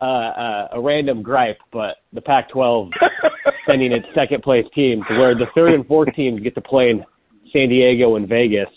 uh, 0.00 0.04
uh, 0.04 0.68
a 0.72 0.80
random 0.80 1.22
gripe, 1.22 1.58
but 1.72 1.96
the 2.12 2.20
Pac-12 2.20 2.90
sending 3.66 3.92
its 3.92 4.06
second 4.14 4.42
place 4.42 4.66
team 4.74 5.02
to 5.08 5.18
where 5.18 5.34
the 5.34 5.46
third 5.54 5.72
and 5.72 5.86
fourth 5.86 6.12
teams 6.14 6.40
get 6.42 6.54
to 6.54 6.60
play 6.60 6.90
in 6.90 7.02
San 7.50 7.70
Diego 7.70 8.16
and 8.16 8.28
Vegas. 8.28 8.68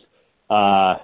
Uh, 0.49 0.95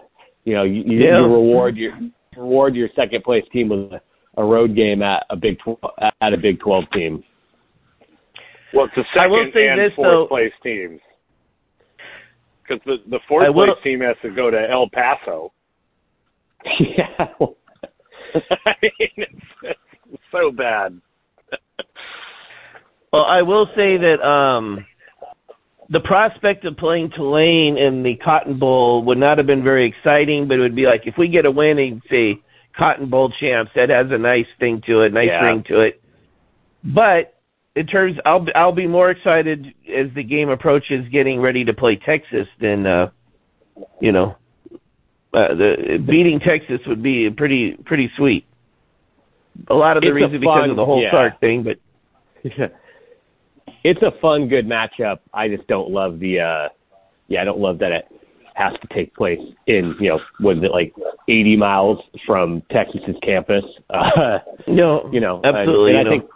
you 0.45 0.53
know, 0.53 0.63
you, 0.63 0.83
you, 0.83 0.99
Yeah. 1.03 1.19
you 1.19 1.25
reward 1.25 1.75
your 1.75 1.97
reward 2.37 2.75
your 2.75 2.87
second 2.95 3.23
place 3.25 3.43
team 3.51 3.67
with 3.69 3.91
a, 3.91 4.01
a 4.37 4.43
road 4.43 4.73
game 4.75 5.01
at 5.01 5.25
a 5.29 5.35
Big 5.35 5.59
12, 5.59 5.79
at 6.21 6.33
a 6.33 6.37
Big 6.37 6.59
12 6.61 6.85
team. 6.93 7.23
Well, 8.73 8.85
it's 8.85 8.95
the 8.95 9.19
I 9.21 9.27
will 9.27 9.39
second 9.39 9.51
say 9.53 9.67
and 9.67 9.79
this, 9.81 9.91
fourth 9.95 10.07
though. 10.09 10.27
place 10.27 10.53
teams. 10.63 10.99
Because 12.63 12.81
the 12.85 12.97
the 13.09 13.19
fourth 13.27 13.53
will- 13.53 13.65
place 13.65 13.83
team 13.83 13.99
has 13.99 14.15
to 14.21 14.29
go 14.29 14.49
to 14.49 14.69
El 14.69 14.89
Paso. 14.89 15.51
yeah. 16.79 17.27
I 18.65 18.73
mean, 18.81 19.27
it's, 19.63 19.79
so 20.31 20.51
bad. 20.51 20.99
Well, 23.13 23.23
I 23.23 23.43
will 23.43 23.67
say 23.77 23.95
that 23.95 24.21
um, 24.27 24.85
the 25.89 26.01
prospect 26.01 26.65
of 26.65 26.75
playing 26.75 27.11
Tulane 27.15 27.77
in 27.77 28.03
the 28.03 28.17
Cotton 28.17 28.59
Bowl 28.59 29.05
would 29.05 29.17
not 29.17 29.37
have 29.37 29.47
been 29.47 29.63
very 29.63 29.87
exciting, 29.87 30.49
but 30.49 30.55
it 30.57 30.59
would 30.59 30.75
be 30.75 30.85
like 30.85 31.03
if 31.05 31.17
we 31.17 31.29
get 31.29 31.45
a 31.45 31.51
win 31.51 31.79
and 31.79 32.01
say 32.09 32.41
Cotton 32.77 33.09
Bowl 33.09 33.31
champs, 33.39 33.71
that 33.75 33.89
has 33.89 34.07
a 34.09 34.17
nice 34.17 34.47
thing 34.59 34.81
to 34.87 35.03
it, 35.03 35.13
nice 35.13 35.27
Yeah. 35.27 35.45
ring 35.45 35.63
to 35.69 35.79
it. 35.79 36.01
But 36.83 37.35
in 37.75 37.87
terms, 37.87 38.17
I'll 38.25 38.45
I'll 38.53 38.73
be 38.73 38.87
more 38.87 39.11
excited 39.11 39.67
as 39.87 40.07
the 40.13 40.23
game 40.23 40.49
approaches, 40.49 41.07
getting 41.09 41.39
ready 41.39 41.63
to 41.63 41.73
play 41.73 41.95
Texas 41.95 42.47
than 42.59 42.85
uh, 42.85 43.11
you 44.01 44.11
know, 44.11 44.35
uh, 45.35 45.53
the 45.53 46.03
beating 46.07 46.39
Texas 46.39 46.79
would 46.87 47.03
be 47.03 47.29
pretty 47.29 47.77
pretty 47.85 48.09
sweet. 48.15 48.45
A 49.69 49.73
lot 49.73 49.97
of 49.97 50.03
the 50.03 50.09
It's 50.09 50.15
reason 50.15 50.39
because 50.39 50.69
of 50.69 50.75
the 50.75 50.85
whole 50.85 51.01
yeah. 51.01 51.11
Sark 51.11 51.39
thing, 51.39 51.63
but 51.63 51.77
it's 53.83 54.01
a 54.01 54.11
fun, 54.21 54.47
good 54.47 54.67
matchup. 54.67 55.19
I 55.33 55.47
just 55.47 55.67
don't 55.67 55.89
love 55.91 56.19
the. 56.19 56.39
uh 56.39 56.69
Yeah, 57.27 57.41
I 57.41 57.45
don't 57.45 57.59
love 57.59 57.79
that 57.79 57.91
it 57.91 58.05
has 58.55 58.73
to 58.81 58.87
take 58.93 59.13
place 59.13 59.39
in 59.67 59.93
you 59.99 60.09
know 60.09 60.19
was 60.39 60.57
it 60.63 60.71
like 60.71 60.93
80 61.27 61.57
miles 61.57 61.99
from 62.25 62.61
Texas's 62.71 63.17
campus. 63.21 63.63
Uh, 63.89 64.39
no, 64.67 65.09
you 65.11 65.19
know, 65.19 65.41
absolutely. 65.43 65.91
And, 65.91 65.99
and 65.99 66.07
I 66.07 66.11
no. 66.11 66.19
think 66.19 66.31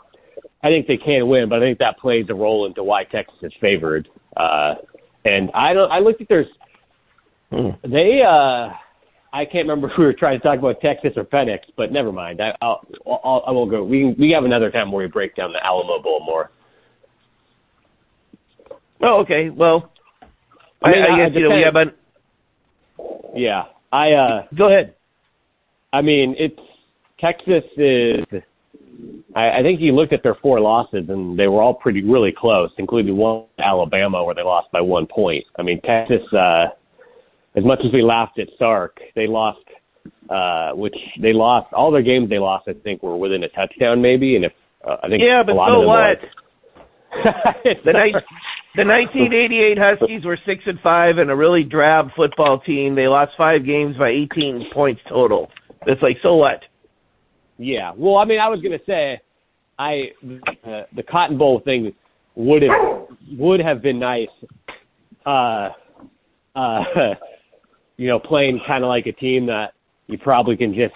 I 0.64 0.68
think 0.68 0.88
they 0.88 0.98
can 0.98 1.28
win, 1.28 1.50
but 1.50 1.58
I 1.58 1.62
think 1.62 1.80
that 1.80 1.98
plays 1.98 2.26
a 2.30 2.36
role 2.36 2.66
into 2.66 2.84
why 2.84 3.06
Texas 3.06 3.36
is 3.42 3.54
favored. 3.62 4.10
Uh, 4.36 4.76
and 5.26 5.50
I 5.54 5.74
don't. 5.74 5.92
I 5.92 6.00
looked 6.00 6.22
at 6.22 6.28
their. 6.28 6.46
Hmm. 7.52 7.70
They. 7.90 8.22
uh 8.22 8.70
I 9.32 9.46
can't 9.46 9.68
remember 9.68 9.92
if 9.92 9.98
we 9.98 10.06
were 10.06 10.14
trying 10.14 10.40
to 10.40 10.44
talk 10.44 10.58
about 10.60 10.82
Texas 10.82 11.14
or 11.16 11.26
Phoenix, 11.26 11.68
but 11.78 11.92
never 11.92 12.12
mind. 12.12 12.42
I, 12.42 12.56
I'll, 12.62 12.82
I'll 13.06 13.44
I 13.48 13.52
won't 13.52 13.70
go. 13.70 13.84
We 13.84 14.14
we 14.14 14.32
have 14.32 14.44
another 14.44 14.72
time 14.72 14.92
where 14.92 15.06
we 15.06 15.12
break 15.12 15.36
down 15.36 15.54
the 15.54 15.64
Alamo 15.64 16.02
Bowl 16.02 16.22
more. 16.26 16.50
Oh, 19.02 19.20
okay. 19.22 19.50
Well, 19.50 19.92
I, 20.82 20.92
mean, 20.92 21.04
I, 21.04 21.08
I- 21.08 21.30
guess 21.30 21.38
you 21.38 21.48
know 21.50 21.56
we 21.56 21.62
have 21.62 21.74
depends. 21.74 21.94
a. 23.00 23.40
Yeah, 23.40 23.66
I. 23.92 24.14
uh 24.14 24.46
Go 24.58 24.68
ahead. 24.68 24.96
I 25.94 26.02
mean, 26.02 26.36
it's 26.38 26.60
Texas 27.20 27.64
is. 27.78 28.26
I, 29.36 29.60
I 29.60 29.62
think 29.62 29.80
you 29.80 29.94
looked 29.96 30.12
at 30.12 30.24
their 30.24 30.36
four 30.36 30.60
losses, 30.60 31.06
and 31.10 31.38
they 31.38 31.48
were 31.48 31.62
all 31.62 31.74
pretty 31.74 32.04
really 32.04 32.34
close, 32.36 32.72
including 32.78 33.16
one 33.16 33.46
Alabama 33.60 34.24
where 34.24 34.36
they 34.36 34.42
lost 34.44 34.72
by 34.72 34.82
one 34.82 35.06
point. 35.06 35.46
I 35.58 35.62
mean, 35.62 35.80
Texas. 35.82 36.22
uh 36.34 36.68
As 37.56 37.64
much 37.64 37.80
as 37.84 37.92
we 37.92 38.02
laughed 38.02 38.40
at 38.40 38.48
Sark, 38.58 39.00
they 39.16 39.28
lost. 39.28 39.60
uh 40.30 40.72
Which 40.74 40.96
they 41.22 41.34
lost 41.34 41.74
all 41.74 41.92
their 41.92 42.04
games. 42.04 42.30
They 42.30 42.40
lost. 42.40 42.68
I 42.68 42.74
think 42.74 43.04
were 43.04 43.18
within 43.18 43.44
a 43.44 43.50
touchdown, 43.50 44.02
maybe. 44.02 44.36
And 44.36 44.46
if 44.46 44.54
uh, 44.88 44.98
I 45.04 45.10
think 45.10 45.24
Yeah, 45.24 45.42
a 45.42 45.44
but 45.44 45.56
so 45.56 45.82
what? 45.88 46.20
The 47.86 47.94
night, 47.94 48.14
the 48.76 48.86
1988 48.86 49.78
Huskies 49.78 50.26
were 50.26 50.38
six 50.46 50.64
and 50.68 50.80
five 50.82 51.18
and 51.18 51.32
a 51.32 51.36
really 51.36 51.64
drab 51.64 52.10
football 52.16 52.60
team. 52.60 52.94
They 52.94 53.08
lost 53.08 53.32
five 53.36 53.66
games 53.66 53.98
by 53.98 54.10
18 54.10 54.70
points 54.74 55.02
total. 55.10 55.50
It's 55.88 56.02
like 56.02 56.18
so 56.22 56.36
what? 56.36 56.62
Yeah. 57.58 57.92
Well, 57.96 58.18
I 58.18 58.26
mean, 58.26 58.40
I 58.40 58.48
was 58.48 58.62
gonna 58.62 58.80
say, 58.86 59.20
I 59.78 60.12
uh, 60.66 60.84
the 60.96 61.04
Cotton 61.04 61.38
Bowl 61.38 61.62
thing 61.62 61.94
would 62.36 62.62
have 62.62 63.08
would 63.38 63.60
have 63.60 63.82
been 63.82 64.00
nice. 64.00 64.28
Uh, 65.26 65.70
uh, 66.56 66.84
you 68.00 68.08
know, 68.08 68.18
playing 68.18 68.62
kind 68.66 68.86
of 68.86 68.88
like 68.88 69.08
a 69.08 69.12
team 69.12 69.46
that 69.48 69.74
you 70.08 70.18
probably 70.18 70.56
can 70.56 70.74
just 70.74 70.96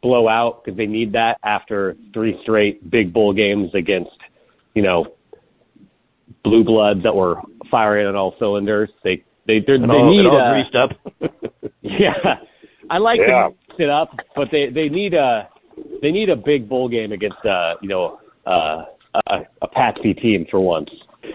blow 0.00 0.28
out 0.28 0.64
because 0.64 0.74
they 0.74 0.86
need 0.86 1.12
that 1.12 1.38
after 1.44 1.94
three 2.14 2.38
straight 2.40 2.90
big 2.90 3.12
bowl 3.12 3.34
games 3.34 3.70
against, 3.74 4.16
you 4.74 4.80
know, 4.80 5.14
blue 6.42 6.64
bloods 6.64 7.02
that 7.02 7.14
were 7.14 7.36
firing 7.70 8.06
on 8.06 8.16
all 8.16 8.34
cylinders. 8.38 8.88
They 9.04 9.22
they 9.46 9.60
they're, 9.60 9.78
they 9.78 9.84
all, 9.84 10.10
need 10.10 10.20
and 10.20 10.28
all 10.28 10.40
uh, 10.40 10.52
greased 10.54 10.74
up. 10.74 10.90
yeah, 11.82 12.14
I 12.88 12.96
like 12.96 13.20
Yeah. 13.20 13.48
to 13.48 13.54
mix 13.68 13.80
it 13.80 13.90
up, 13.90 14.16
but 14.34 14.48
they 14.50 14.70
they 14.70 14.88
need 14.88 15.12
a 15.12 15.50
they 16.00 16.10
need 16.10 16.30
a 16.30 16.36
big 16.36 16.66
bowl 16.66 16.88
game 16.88 17.12
against 17.12 17.44
uh 17.44 17.74
you 17.82 17.90
know 17.90 18.20
uh 18.46 18.84
a, 19.28 19.40
a 19.60 19.68
Patsy 19.68 20.14
team 20.14 20.46
for 20.50 20.60
once. 20.60 20.88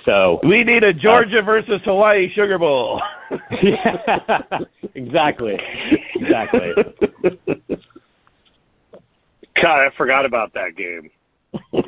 So 0.05 0.39
we 0.43 0.63
need 0.63 0.83
a 0.83 0.93
Georgia 0.93 1.41
versus 1.43 1.81
Hawaii 1.85 2.27
Sugar 2.33 2.57
Bowl. 2.57 3.01
yeah, 3.61 4.37
exactly, 4.95 5.57
exactly. 6.15 6.71
God, 9.61 9.85
I 9.85 9.89
forgot 9.97 10.25
about 10.25 10.53
that 10.53 10.75
game. 10.75 11.09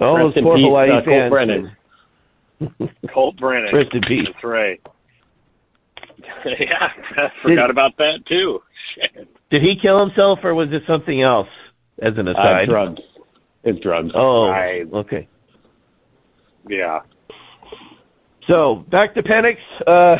All 0.00 0.16
Rest 0.16 0.34
those 0.36 0.44
poor 0.44 0.56
peace, 0.56 0.64
Hawaii 0.64 0.90
uh, 0.90 1.02
Colt. 1.04 1.30
Brennan. 1.30 1.76
Colt 3.12 3.36
Brennan. 3.38 3.74
Rest 3.74 3.92
in 3.94 4.02
peace. 4.02 4.26
That's 4.32 4.44
right. 4.44 4.80
yeah, 6.44 6.88
I 7.16 7.28
forgot 7.42 7.70
about 7.70 7.96
that 7.98 8.20
too. 8.28 8.60
Shit. 8.94 9.28
Did 9.50 9.62
he 9.62 9.74
kill 9.80 9.98
himself 10.00 10.40
or 10.44 10.54
was 10.54 10.68
it 10.72 10.82
something 10.86 11.22
else? 11.22 11.48
As 12.00 12.12
an 12.16 12.28
Uh, 12.28 12.32
aside. 12.32 12.68
drugs. 12.68 13.00
It's 13.64 13.80
drugs. 13.80 14.12
Oh, 14.14 14.46
I- 14.48 14.84
okay. 14.94 15.26
Yeah. 16.66 17.00
So 18.46 18.86
back 18.90 19.14
to 19.14 19.22
Penix. 19.22 19.56
Uh, 19.86 20.16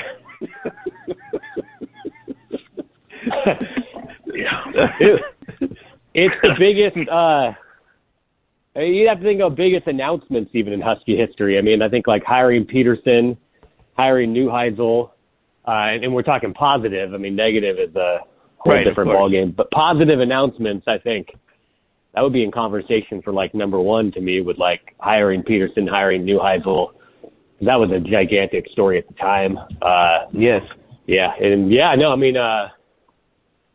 Dude, 5.01 5.21
it's 6.15 6.35
the 6.43 6.55
biggest. 6.59 7.09
uh 7.09 7.53
You'd 8.77 9.09
have 9.09 9.19
to 9.19 9.25
think 9.25 9.41
of 9.41 9.57
biggest 9.57 9.89
announcements 9.89 10.51
even 10.55 10.73
in 10.73 10.81
Husky 10.81 11.17
history. 11.17 11.59
I 11.59 11.63
mean, 11.63 11.83
I 11.83 11.89
think 11.89 12.07
like 12.07 12.23
hiring 12.23 12.65
Peterson, 12.65 13.37
hiring 13.97 14.33
Neuheisel, 14.33 15.11
uh, 15.67 15.71
and, 15.71 16.05
and 16.05 16.15
we're 16.15 16.23
talking 16.23 16.55
positive. 16.55 17.13
I 17.13 17.17
mean, 17.17 17.35
negative 17.35 17.79
is 17.79 17.93
a 17.97 18.19
whole 18.59 18.75
Right, 18.75 18.85
different 18.85 19.11
course. 19.11 19.33
ballgame. 19.33 19.57
But 19.57 19.69
positive 19.73 20.21
announcements, 20.21 20.87
I 20.87 20.97
think 20.99 21.35
that 22.15 22.23
would 22.23 22.33
be 22.33 22.43
in 22.43 22.51
conversation 22.51 23.23
for 23.23 23.33
like 23.33 23.55
number 23.55 23.81
one 23.81 24.11
to 24.13 24.21
me 24.21 24.41
with 24.41 24.59
like 24.59 24.95
hiring 24.99 25.43
Peterson, 25.43 25.87
hiring 25.87 26.25
New 26.25 26.39
Neuheisel. 26.39 26.89
That 27.61 27.77
was 27.77 27.91
a 27.91 28.01
gigantic 28.01 28.67
story 28.73 28.99
at 28.99 29.07
the 29.09 29.15
time. 29.15 29.59
Uh, 29.83 30.27
Yes. 30.33 30.63
yeah, 31.07 31.35
and 31.41 31.73
yeah, 31.73 31.95
no, 31.95 32.13
I 32.13 32.17
mean, 32.17 32.37
uh, 32.37 32.69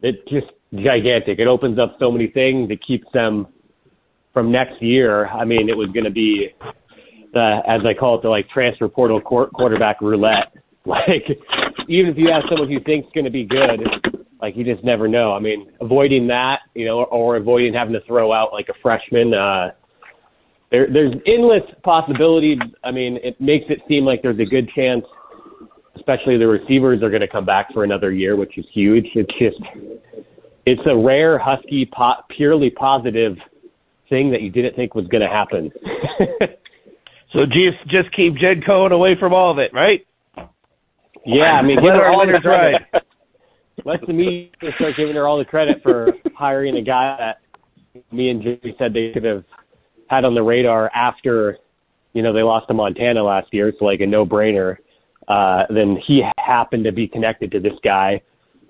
it's 0.01 0.19
just 0.29 0.47
gigantic. 0.75 1.39
It 1.39 1.47
opens 1.47 1.79
up 1.79 1.95
so 1.99 2.11
many 2.11 2.27
things. 2.27 2.71
It 2.71 2.81
keeps 2.85 3.07
them 3.13 3.47
from 4.33 4.51
next 4.51 4.81
year. 4.81 5.27
I 5.27 5.45
mean, 5.45 5.69
it 5.69 5.77
was 5.77 5.89
going 5.89 6.05
to 6.05 6.11
be 6.11 6.49
the, 7.33 7.61
as 7.67 7.81
I 7.85 7.93
call 7.93 8.15
it, 8.15 8.21
the 8.23 8.29
like 8.29 8.49
transfer 8.49 8.87
portal 8.87 9.21
quar- 9.21 9.47
quarterback 9.49 10.01
roulette. 10.01 10.53
Like, 10.85 11.23
even 11.87 12.11
if 12.11 12.17
you 12.17 12.29
have 12.29 12.43
someone 12.49 12.67
who 12.67 12.73
you 12.73 12.81
thinks 12.81 13.07
going 13.13 13.23
to 13.23 13.31
be 13.31 13.45
good, 13.45 14.22
like 14.43 14.55
you 14.55 14.63
just 14.63 14.83
never 14.83 15.07
know. 15.07 15.33
I 15.33 15.39
mean, 15.39 15.71
avoiding 15.81 16.27
that, 16.27 16.59
you 16.75 16.85
know, 16.85 16.99
or, 16.99 17.07
or 17.07 17.35
avoiding 17.37 17.73
having 17.73 17.93
to 17.93 18.01
throw 18.01 18.31
out 18.31 18.53
like 18.53 18.69
a 18.69 18.73
freshman. 18.81 19.33
Uh, 19.33 19.71
there, 20.69 20.87
there's 20.91 21.15
endless 21.25 21.63
possibilities. 21.83 22.59
I 22.83 22.91
mean, 22.91 23.17
it 23.23 23.39
makes 23.41 23.65
it 23.69 23.79
seem 23.87 24.05
like 24.05 24.21
there's 24.21 24.39
a 24.39 24.45
good 24.45 24.69
chance 24.75 25.03
especially 25.95 26.37
the 26.37 26.47
receivers 26.47 27.01
are 27.03 27.09
going 27.09 27.21
to 27.21 27.27
come 27.27 27.45
back 27.45 27.71
for 27.71 27.83
another 27.83 28.11
year, 28.11 28.35
which 28.35 28.57
is 28.57 28.65
huge. 28.73 29.07
It's 29.13 29.31
just, 29.39 29.61
it's 30.65 30.81
a 30.85 30.97
rare 30.97 31.37
Husky 31.37 31.85
po- 31.85 32.23
purely 32.29 32.71
positive 32.71 33.37
thing 34.09 34.31
that 34.31 34.41
you 34.41 34.49
didn't 34.49 34.75
think 34.75 34.95
was 34.95 35.07
going 35.07 35.21
to 35.21 35.29
happen. 35.29 35.71
So 37.33 37.47
just 37.47 37.83
just 37.87 38.11
keep 38.15 38.35
Jen 38.35 38.61
Cohen 38.61 38.91
away 38.91 39.15
from 39.19 39.33
all 39.33 39.51
of 39.51 39.57
it, 39.57 39.73
right? 39.73 40.05
yeah, 41.25 41.53
I 41.53 41.63
mean, 41.63 41.77
give 41.77 41.85
Let 41.85 41.95
her 41.95 42.03
our 42.03 42.11
all 42.11 42.19
the 42.19 42.27
winners 42.27 42.41
credit. 42.41 42.81
Let 43.85 44.05
the 44.07 44.13
media 44.13 44.49
start 44.75 44.95
giving 44.95 45.15
her 45.15 45.27
all 45.27 45.37
the 45.37 45.45
credit 45.45 45.81
for 45.83 46.13
hiring 46.35 46.77
a 46.77 46.81
guy 46.81 47.17
that 47.17 47.37
me 48.11 48.29
and 48.29 48.41
Jimmy 48.41 48.75
said 48.77 48.93
they 48.93 49.11
could 49.11 49.25
have 49.25 49.43
had 50.07 50.23
on 50.23 50.33
the 50.33 50.41
radar 50.41 50.89
after, 50.95 51.57
you 52.13 52.21
know, 52.21 52.31
they 52.31 52.43
lost 52.43 52.67
to 52.69 52.73
Montana 52.73 53.21
last 53.21 53.47
year, 53.51 53.73
so 53.77 53.85
like 53.85 53.99
a 53.99 54.05
no-brainer. 54.05 54.77
Uh, 55.27 55.63
then 55.69 55.97
he 56.05 56.23
happened 56.37 56.83
to 56.85 56.91
be 56.91 57.07
connected 57.07 57.51
to 57.51 57.59
this 57.59 57.73
guy 57.83 58.21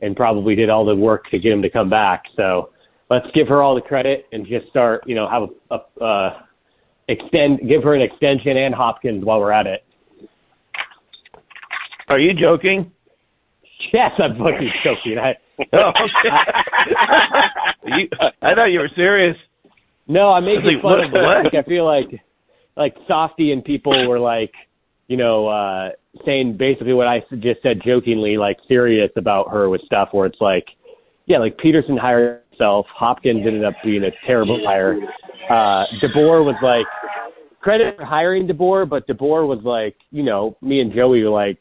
and 0.02 0.16
probably 0.16 0.56
did 0.56 0.70
all 0.70 0.86
the 0.86 0.96
work 0.96 1.30
to 1.30 1.40
get 1.40 1.52
him 1.52 1.62
to 1.62 1.70
come 1.70 1.90
back. 1.90 2.24
So 2.36 2.72
let's 3.10 3.28
give 3.34 3.48
her 3.48 3.62
all 3.62 3.76
the 3.76 3.82
credit 3.82 4.26
and 4.32 4.46
just 4.46 4.68
start, 4.70 5.04
you 5.08 5.16
know, 5.16 5.30
have 5.30 5.50
a, 5.72 5.78
a 6.00 6.04
uh, 6.04 6.42
extend, 7.08 7.68
give 7.68 7.84
her 7.84 7.94
an 7.94 8.02
extension 8.02 8.58
and 8.58 8.74
Hopkins 8.74 9.24
while 9.24 9.40
we're 9.40 9.52
at 9.52 9.68
it. 9.68 9.86
Are 12.10 12.20
you 12.20 12.34
joking? 12.34 12.92
Yes, 13.92 14.12
I'm 14.20 14.38
fucking 14.38 14.72
joking. 14.84 15.18
I, 15.20 15.36
Oh, 15.74 15.92
you, 17.86 18.10
I 18.42 18.54
thought 18.56 18.66
you 18.72 18.80
were 18.80 18.90
serious. 18.96 19.38
No, 20.08 20.32
I'm 20.34 20.46
making 20.46 20.66
Like, 20.76 20.82
fun 20.82 20.92
what- 21.00 21.04
of 21.08 21.14
it. 21.14 21.22
what? 21.22 21.44
Like 21.46 21.54
I 21.54 21.64
feel 21.64 21.86
like 21.86 22.22
like 22.76 22.96
Softy 23.08 23.52
and 23.52 23.64
people 23.64 24.08
were 24.08 24.20
like, 24.20 24.52
you 25.08 25.18
know, 25.18 25.48
uh 25.48 25.90
saying 26.26 26.58
basically 26.58 26.94
what 26.94 27.08
I 27.08 27.24
just 27.40 27.62
said 27.62 27.82
jokingly, 27.84 28.38
like 28.38 28.58
serious 28.68 29.12
about 29.16 29.50
her 29.52 29.70
with 29.70 29.82
stuff 29.82 30.10
where 30.12 30.26
it's 30.26 30.42
like, 30.42 30.66
yeah, 31.26 31.38
like 31.38 31.58
Peterson 31.58 31.98
hired 31.98 32.42
himself, 32.50 32.86
Hopkins 32.94 33.46
ended 33.46 33.64
up 33.64 33.76
being 33.84 34.04
a 34.06 34.12
terrible 34.26 34.60
hire. 34.66 34.98
Uh 35.50 35.86
DeBoer 36.02 36.44
was 36.44 36.56
like 36.64 36.86
credit 37.62 37.96
for 37.96 38.06
hiring 38.06 38.48
DeBoer, 38.48 38.90
but 38.90 39.08
DeBoer 39.08 39.48
was 39.48 39.60
like, 39.64 39.96
you 40.12 40.24
know, 40.24 40.58
me 40.62 40.80
and 40.82 40.92
Joey 40.94 41.24
were 41.24 41.30
like 41.30 41.60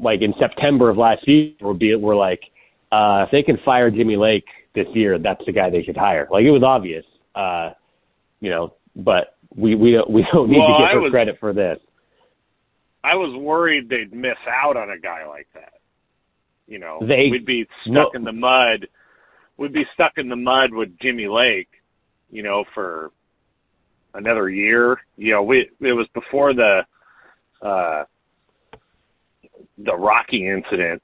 like 0.00 0.22
in 0.22 0.32
September 0.38 0.88
of 0.90 0.96
last 0.96 1.26
year 1.26 1.52
we're 1.60 1.74
be 1.74 1.94
we're 1.96 2.16
like, 2.16 2.42
uh 2.92 3.24
if 3.26 3.30
they 3.30 3.42
can 3.42 3.58
fire 3.64 3.90
Jimmy 3.90 4.16
Lake 4.16 4.44
this 4.74 4.86
year, 4.94 5.18
that's 5.18 5.44
the 5.46 5.52
guy 5.52 5.70
they 5.70 5.82
should 5.82 5.96
hire. 5.96 6.28
Like 6.30 6.44
it 6.44 6.50
was 6.50 6.62
obvious. 6.62 7.04
Uh 7.34 7.70
you 8.40 8.50
know, 8.50 8.74
but 8.96 9.36
we 9.56 9.74
we 9.74 9.92
don't 9.92 10.10
we 10.10 10.26
don't 10.32 10.48
need 10.50 10.58
Well, 10.58 10.68
to 10.68 10.82
give 10.82 10.88
I 10.88 10.92
her 10.92 11.00
was- 11.00 11.10
credit 11.10 11.36
for 11.40 11.52
this. 11.52 11.78
I 13.02 13.14
was 13.16 13.34
worried 13.38 13.88
they'd 13.90 14.14
miss 14.14 14.38
out 14.48 14.76
on 14.78 14.90
a 14.90 14.98
guy 14.98 15.26
like 15.26 15.46
that. 15.54 15.74
You 16.66 16.78
know, 16.78 17.00
They- 17.06 17.28
we'd 17.30 17.44
be 17.44 17.66
stuck 17.82 17.92
no. 17.92 18.10
in 18.14 18.24
the 18.24 18.32
mud. 18.32 18.86
We'd 19.58 19.72
be 19.74 19.84
stuck 19.92 20.12
in 20.16 20.28
the 20.28 20.36
mud 20.36 20.72
with 20.72 20.98
Jimmy 21.00 21.28
Lake, 21.28 21.68
you 22.30 22.42
know, 22.42 22.64
for 22.74 23.10
another 24.14 24.48
year. 24.48 25.00
You 25.16 25.32
know, 25.32 25.42
we 25.42 25.68
it 25.80 25.92
was 25.92 26.06
before 26.14 26.54
the 26.54 26.86
uh 27.62 28.04
the 29.78 29.94
Rocky 29.94 30.48
incident 30.48 31.02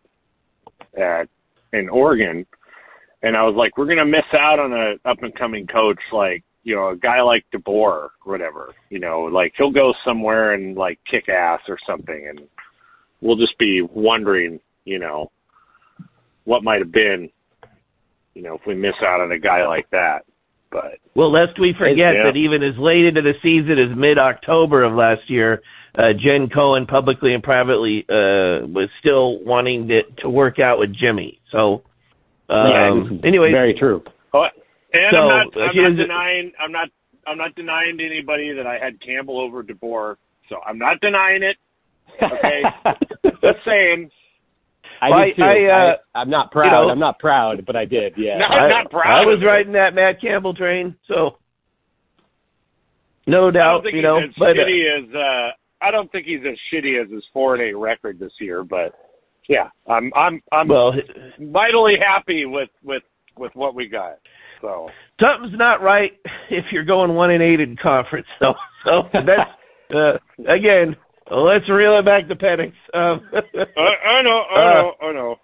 at 0.97 1.29
in 1.73 1.89
Oregon, 1.89 2.47
and 3.23 3.37
I 3.37 3.43
was 3.45 3.55
like, 3.55 3.77
we're 3.79 3.87
gonna 3.87 4.05
miss 4.05 4.25
out 4.33 4.59
on 4.59 4.73
a 4.73 4.95
up 5.09 5.23
and 5.23 5.35
coming 5.35 5.67
coach 5.67 5.99
like 6.13 6.43
you 6.65 6.75
know 6.75 6.89
a 6.91 6.97
guy 6.97 7.21
like 7.23 7.45
DeBoer 7.55 7.69
or 7.69 8.11
whatever. 8.25 8.75
You 8.91 8.99
know, 8.99 9.23
like 9.23 9.55
he'll 9.57 9.71
go 9.71 9.95
somewhere 10.05 10.55
and 10.55 10.77
like 10.77 10.99
kick 11.09 11.29
ass 11.29 11.61
or 11.69 11.79
something, 11.87 12.27
and 12.29 12.41
we'll 13.21 13.37
just 13.37 13.57
be 13.59 13.83
wondering, 13.83 14.61
you 14.85 14.99
know, 14.99 15.31
what 16.45 16.65
might 16.65 16.81
have 16.81 16.93
been, 16.93 17.31
you 18.35 18.43
know, 18.43 18.55
if 18.55 18.63
we 18.67 18.75
miss 18.75 18.95
out 19.03 19.21
on 19.21 19.33
a 19.33 19.39
guy 19.39 19.67
like 19.67 19.89
that. 19.91 20.25
But 20.71 20.99
Well, 21.15 21.31
lest 21.33 21.59
we 21.59 21.73
forget 21.73 22.15
Yeah. 22.15 22.23
that 22.25 22.37
even 22.37 22.63
as 22.63 22.79
late 22.79 23.05
into 23.05 23.23
the 23.23 23.35
season 23.43 23.79
as 23.79 23.95
mid 23.97 24.19
October 24.19 24.85
of 24.85 24.95
last 24.95 25.29
year, 25.29 25.63
uh, 25.97 26.13
Jen 26.19 26.49
Cohen 26.49 26.87
publicly 26.87 27.35
and 27.35 27.43
privately 27.43 28.05
uh, 28.09 28.67
was 28.67 28.89
still 29.01 29.43
wanting 29.45 29.89
to, 29.89 30.03
to 30.19 30.31
work 30.31 30.59
out 30.59 30.79
with 30.79 30.93
Jimmy. 30.95 31.41
So, 31.51 31.83
um, 32.49 33.05
this 33.05 33.19
is 33.19 33.25
anyway, 33.25 33.51
very 33.53 33.75
true. 33.75 34.03
oh, 34.35 34.47
and 34.93 35.17
So, 35.17 35.23
I'm 35.23 35.29
not, 35.29 35.57
uh, 35.57 35.61
I'm 35.61 35.77
not 35.77 35.97
denying, 35.97 36.53
I'm 36.61 36.73
not, 36.73 36.89
I'm 37.27 37.39
not 37.39 37.55
denying 37.55 37.99
to 37.99 38.05
anybody 38.07 38.53
that 38.53 38.67
I 38.67 38.79
had 38.79 39.01
Campbell 39.01 39.41
over 39.41 39.63
DeBoer. 39.63 40.17
So 40.49 40.57
I'm 40.67 40.79
not 40.79 41.01
denying 41.01 41.43
it. 41.43 41.57
Okay. 42.23 42.63
Just 43.43 43.65
saying. 43.65 44.11
I 45.01 45.11
Well, 45.11 45.25
did 45.25 45.37
too. 45.37 45.43
I, 45.43 45.65
uh, 45.65 45.97
I, 46.15 46.23
am 46.23 46.29
not 46.29 46.51
proud. 46.51 46.73
know- 46.73 46.91
I'm 46.91 46.99
not 46.99 47.19
proud, 47.19 47.65
but 47.65 47.77
I 47.77 47.85
did. 47.85 48.15
Yeah. 48.17 48.39
No. 48.39 48.47
I, 48.47 48.59
I'm 48.65 48.69
not 48.71 48.91
proud 48.91 49.23
I 49.23 49.25
was 49.25 49.37
of 49.37 49.43
riding 49.43 49.73
that 49.73 49.95
Matt 49.95 50.21
Campbell 50.21 50.53
train, 50.55 50.95
so 51.07 51.39
no 53.27 53.39
I 53.39 53.45
don't 53.45 53.53
doubt, 53.55 53.83
think 53.85 53.95
you 53.95 54.03
know. 54.03 54.19
as 54.19 54.31
But 54.39 54.59
uh, 54.59 54.63
shitty 54.63 55.09
as 55.09 55.15
uh, 55.15 55.51
I 55.83 55.91
don't 55.91 56.11
think 56.13 56.27
he's 56.27 56.41
as 56.49 56.59
shitty 56.73 57.03
as 57.03 57.11
his 57.11 57.25
four 57.33 57.55
and 57.55 57.63
eight 57.63 57.77
record 57.77 58.19
this 58.19 58.33
year. 58.41 58.63
But 58.65 58.95
yeah, 59.49 59.69
I'm 59.89 60.13
I'm 60.15 60.43
I'm 60.53 60.69
well, 60.69 60.93
mightily 61.39 61.97
happy 61.99 62.47
with 62.47 62.71
with 62.83 63.03
with 63.37 63.53
what 63.55 63.75
we 63.75 63.89
got. 63.89 64.19
So 64.61 64.91
something's 65.21 65.59
not 65.59 65.83
right 65.83 66.13
if 66.51 66.67
you're 66.71 66.85
going 66.85 67.15
one 67.15 67.31
and 67.31 67.43
eight 67.43 67.61
in 67.61 67.77
conference. 67.77 68.27
So, 68.39 68.55
so 68.85 69.03
that's 69.13 69.51
uh, 69.95 70.19
again. 70.49 70.97
Let's 71.33 71.69
reel 71.69 71.97
it 71.97 72.05
back 72.05 72.27
to 72.27 72.35
Penix. 72.35 72.73
Um, 72.93 73.21
I, 73.33 74.09
I 74.09 74.23
know, 74.23 74.43
I 74.53 74.61
Uh, 74.61 74.75
know, 74.75 74.93
I 75.01 75.13
know. 75.13 75.37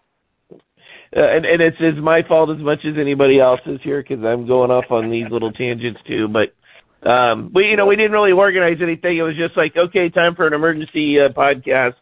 Uh, 1.17 1.21
and, 1.21 1.47
and 1.47 1.63
it's 1.63 1.77
it's 1.79 1.99
my 2.03 2.23
fault 2.27 2.51
as 2.51 2.59
much 2.59 2.81
as 2.85 2.95
anybody 2.99 3.39
else's 3.39 3.79
here 3.85 4.03
because 4.03 4.25
I'm 4.25 4.49
going 4.49 4.73
off 4.73 4.87
on 4.91 5.11
these 5.11 5.27
little 5.31 5.53
tangents 5.53 6.01
too. 6.05 6.27
But 6.27 6.55
um, 7.03 7.51
we 7.55 7.69
you 7.69 7.77
know 7.77 7.87
we 7.87 7.97
didn't 7.97 8.13
really 8.13 8.33
organize 8.33 8.79
anything. 8.83 9.19
It 9.19 9.23
was 9.23 9.37
just 9.37 9.57
like 9.57 9.77
okay, 9.77 10.09
time 10.09 10.35
for 10.35 10.47
an 10.47 10.55
emergency 10.55 11.21
uh, 11.21 11.29
podcast. 11.29 11.95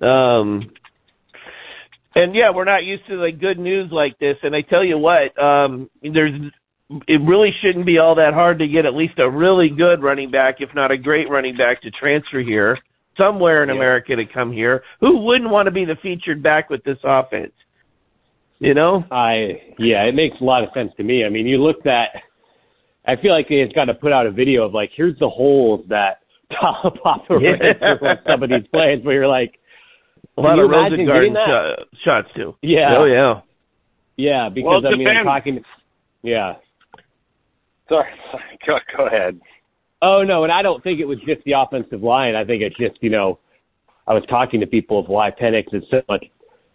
Um, 0.00 0.70
and 2.14 2.34
yeah, 2.34 2.50
we're 2.50 2.64
not 2.64 2.84
used 2.84 3.06
to 3.08 3.14
like 3.16 3.40
good 3.40 3.58
news 3.58 3.90
like 3.90 4.18
this. 4.18 4.36
And 4.42 4.54
I 4.54 4.62
tell 4.62 4.84
you 4.84 4.98
what, 4.98 5.36
um, 5.42 5.90
there's 6.02 6.40
it 7.08 7.20
really 7.22 7.50
shouldn't 7.60 7.86
be 7.86 7.98
all 7.98 8.14
that 8.14 8.34
hard 8.34 8.58
to 8.58 8.68
get 8.68 8.86
at 8.86 8.94
least 8.94 9.18
a 9.18 9.28
really 9.28 9.68
good 9.68 10.02
running 10.02 10.30
back, 10.30 10.56
if 10.60 10.68
not 10.74 10.90
a 10.90 10.98
great 10.98 11.28
running 11.28 11.56
back, 11.56 11.82
to 11.82 11.90
transfer 11.90 12.40
here 12.40 12.78
somewhere 13.16 13.62
in 13.62 13.68
Yeah. 13.68 13.76
America 13.76 14.16
to 14.16 14.26
come 14.26 14.52
here. 14.52 14.82
Who 15.00 15.18
wouldn't 15.18 15.50
want 15.50 15.66
to 15.66 15.72
be 15.72 15.84
the 15.84 15.96
featured 15.96 16.42
back 16.42 16.70
with 16.70 16.84
this 16.84 16.98
offense? 17.04 17.52
You 18.58 18.74
know? 18.74 19.04
I 19.10 19.60
yeah, 19.78 20.04
it 20.04 20.14
makes 20.14 20.40
a 20.40 20.44
lot 20.44 20.62
of 20.62 20.70
sense 20.74 20.92
to 20.96 21.02
me. 21.02 21.24
I 21.24 21.28
mean, 21.28 21.46
you 21.46 21.58
looked 21.58 21.86
at. 21.86 22.10
I 23.06 23.16
feel 23.16 23.32
like 23.32 23.46
it's 23.50 23.72
got 23.74 23.84
to 23.86 23.94
put 23.94 24.12
out 24.12 24.26
a 24.26 24.30
video 24.30 24.64
of 24.64 24.72
like, 24.74 24.90
here's 24.94 25.18
the 25.18 25.28
holes 25.28 25.84
that 25.88 26.20
Papa 26.60 26.90
Papa 27.02 27.38
Yeah. 27.40 27.50
ran 27.50 27.78
through 27.78 28.08
on 28.08 28.18
some 28.26 28.42
of 28.42 28.48
these 28.50 28.66
plays, 28.72 29.04
where 29.04 29.14
you're 29.14 29.28
like, 29.28 29.58
A 30.38 30.40
lot 30.40 30.58
of 30.58 30.70
getting 30.70 31.34
that? 31.34 31.46
shot, 31.46 31.78
shots 32.04 32.28
too. 32.34 32.56
Yeah. 32.62 32.96
Oh 32.96 33.04
yeah. 33.04 33.40
yeah, 34.16 34.48
because 34.48 34.82
Well, 34.84 34.92
I 34.92 34.96
mean, 34.96 35.08
I'm 35.08 35.24
talking. 35.24 35.62
Yeah. 36.22 36.54
Sorry. 37.88 38.10
Go, 38.66 38.78
go 38.96 39.06
ahead. 39.06 39.40
Oh 40.00 40.22
no, 40.22 40.44
and 40.44 40.52
I 40.52 40.62
don't 40.62 40.82
think 40.82 41.00
it 41.00 41.04
was 41.06 41.18
just 41.26 41.42
the 41.44 41.52
offensive 41.52 42.02
line. 42.02 42.34
I 42.34 42.44
think 42.44 42.62
it's 42.62 42.76
just 42.76 42.96
you 43.02 43.10
know, 43.10 43.38
I 44.06 44.14
was 44.14 44.22
talking 44.28 44.60
to 44.60 44.66
people 44.66 44.98
of 44.98 45.08
why 45.08 45.30
Penix 45.30 45.72
is 45.74 45.82
so 45.90 46.02
much 46.08 46.24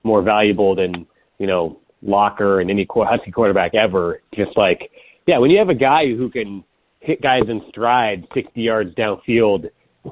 more 0.03 0.21
valuable 0.21 0.75
than 0.75 1.05
you 1.37 1.47
know 1.47 1.79
Locker 2.01 2.59
and 2.61 2.69
any 2.69 2.87
Husky 2.89 3.31
quarterback 3.31 3.75
ever. 3.75 4.21
Just 4.33 4.55
like, 4.57 4.89
yeah, 5.29 5.37
when 5.37 5.51
you 5.51 5.59
have 5.59 5.69
a 5.69 5.75
guy 5.75 6.07
who 6.07 6.27
can 6.27 6.63
hit 7.01 7.21
guys 7.21 7.43
in 7.49 7.61
stride 7.69 8.27
60 8.33 8.59
yards 8.59 8.95
downfield 8.95 9.69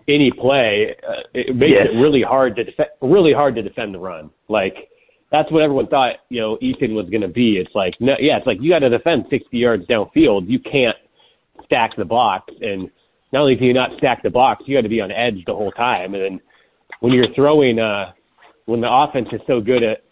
any 0.08 0.30
play, 0.30 0.96
uh, 1.10 1.22
it 1.34 1.56
makes 1.56 1.72
Yes. 1.72 1.88
it 1.92 1.98
really 1.98 2.22
hard 2.22 2.56
to 2.58 2.64
defend, 2.64 2.90
really 3.02 3.34
hard 3.34 3.56
to 3.56 3.64
defend 3.64 3.96
the 3.96 4.00
run. 4.00 4.30
Like 4.48 4.76
that's 5.32 5.52
what 5.52 5.64
everyone 5.64 5.88
thought, 5.88 6.18
you 6.30 6.40
know, 6.40 6.60
Ethan 6.62 6.94
was 6.94 7.10
going 7.10 7.22
to 7.22 7.28
be. 7.28 7.58
It's 7.58 7.74
like, 7.74 7.96
no, 8.00 8.16
yeah, 8.20 8.38
it's 8.38 8.46
like 8.46 8.60
you 8.62 8.70
got 8.70 8.80
to 8.80 8.90
defend 8.90 9.26
60 9.32 9.58
yards 9.58 9.88
downfield. 9.88 10.48
You 10.48 10.60
can't 10.60 10.96
stack 11.66 11.96
the 11.98 12.06
box, 12.06 12.54
and 12.62 12.92
not 13.34 13.42
only 13.42 13.56
can 13.56 13.66
you 13.66 13.74
not 13.74 13.98
stack 13.98 14.22
the 14.22 14.30
box, 14.30 14.66
you 14.68 14.78
got 14.78 14.82
to 14.82 14.90
be 14.90 15.02
on 15.02 15.12
edge 15.12 15.44
the 15.48 15.56
whole 15.56 15.72
time. 15.72 16.14
And 16.14 16.24
then 16.24 16.42
when 17.00 17.12
you're 17.12 17.34
throwing, 17.34 17.80
uh, 17.80 18.12
when 18.68 18.82
the 18.82 18.92
offense 18.92 19.30
is 19.32 19.42
so 19.48 19.62
good 19.62 19.82
at, 19.82 20.04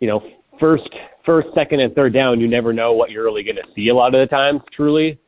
you 0.00 0.06
know, 0.06 0.22
first, 0.60 0.88
first, 1.26 1.48
second, 1.54 1.80
and 1.80 1.94
third 1.94 2.12
down, 2.12 2.38
you 2.38 2.46
never 2.46 2.72
know 2.72 2.92
what 2.92 3.10
you're 3.10 3.24
really 3.24 3.42
going 3.42 3.56
to 3.56 3.64
see 3.74 3.88
a 3.88 3.94
lot 3.94 4.14
of 4.14 4.20
the 4.20 4.26
times. 4.26 4.60
Truly, 4.72 5.18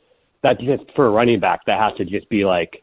that's 0.43 0.61
just 0.61 0.85
for 0.95 1.07
a 1.07 1.11
running 1.11 1.41
back. 1.41 1.61
That 1.67 1.81
has 1.81 1.97
to 1.97 2.05
just 2.05 2.29
be 2.29 2.45
like 2.45 2.83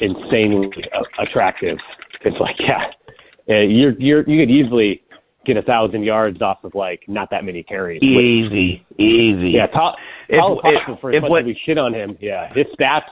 insanely 0.00 0.70
attractive. 1.18 1.78
It's 2.22 2.38
like, 2.40 2.56
yeah, 2.58 2.86
you're 3.46 3.92
you're 3.98 4.28
you 4.28 4.40
could 4.44 4.50
easily 4.50 5.02
get 5.44 5.56
a 5.58 5.62
thousand 5.62 6.02
yards 6.04 6.40
off 6.40 6.64
of 6.64 6.74
like 6.74 7.02
not 7.06 7.28
that 7.30 7.44
many 7.44 7.62
carries. 7.62 8.00
which- 8.00 8.10
Easy, 8.10 8.86
easy. 8.98 9.50
yeah, 9.50 9.66
Tal- 9.66 9.94
If- 10.28 10.38
Tal- 10.38 10.60
if- 10.64 11.00
for 11.00 11.12
if 11.12 11.20
much 11.22 11.30
what- 11.30 11.42
as 11.42 11.46
we 11.46 11.60
shit 11.66 11.76
on 11.76 11.92
him, 11.92 12.16
yeah, 12.20 12.52
his 12.54 12.66
stats, 12.78 13.02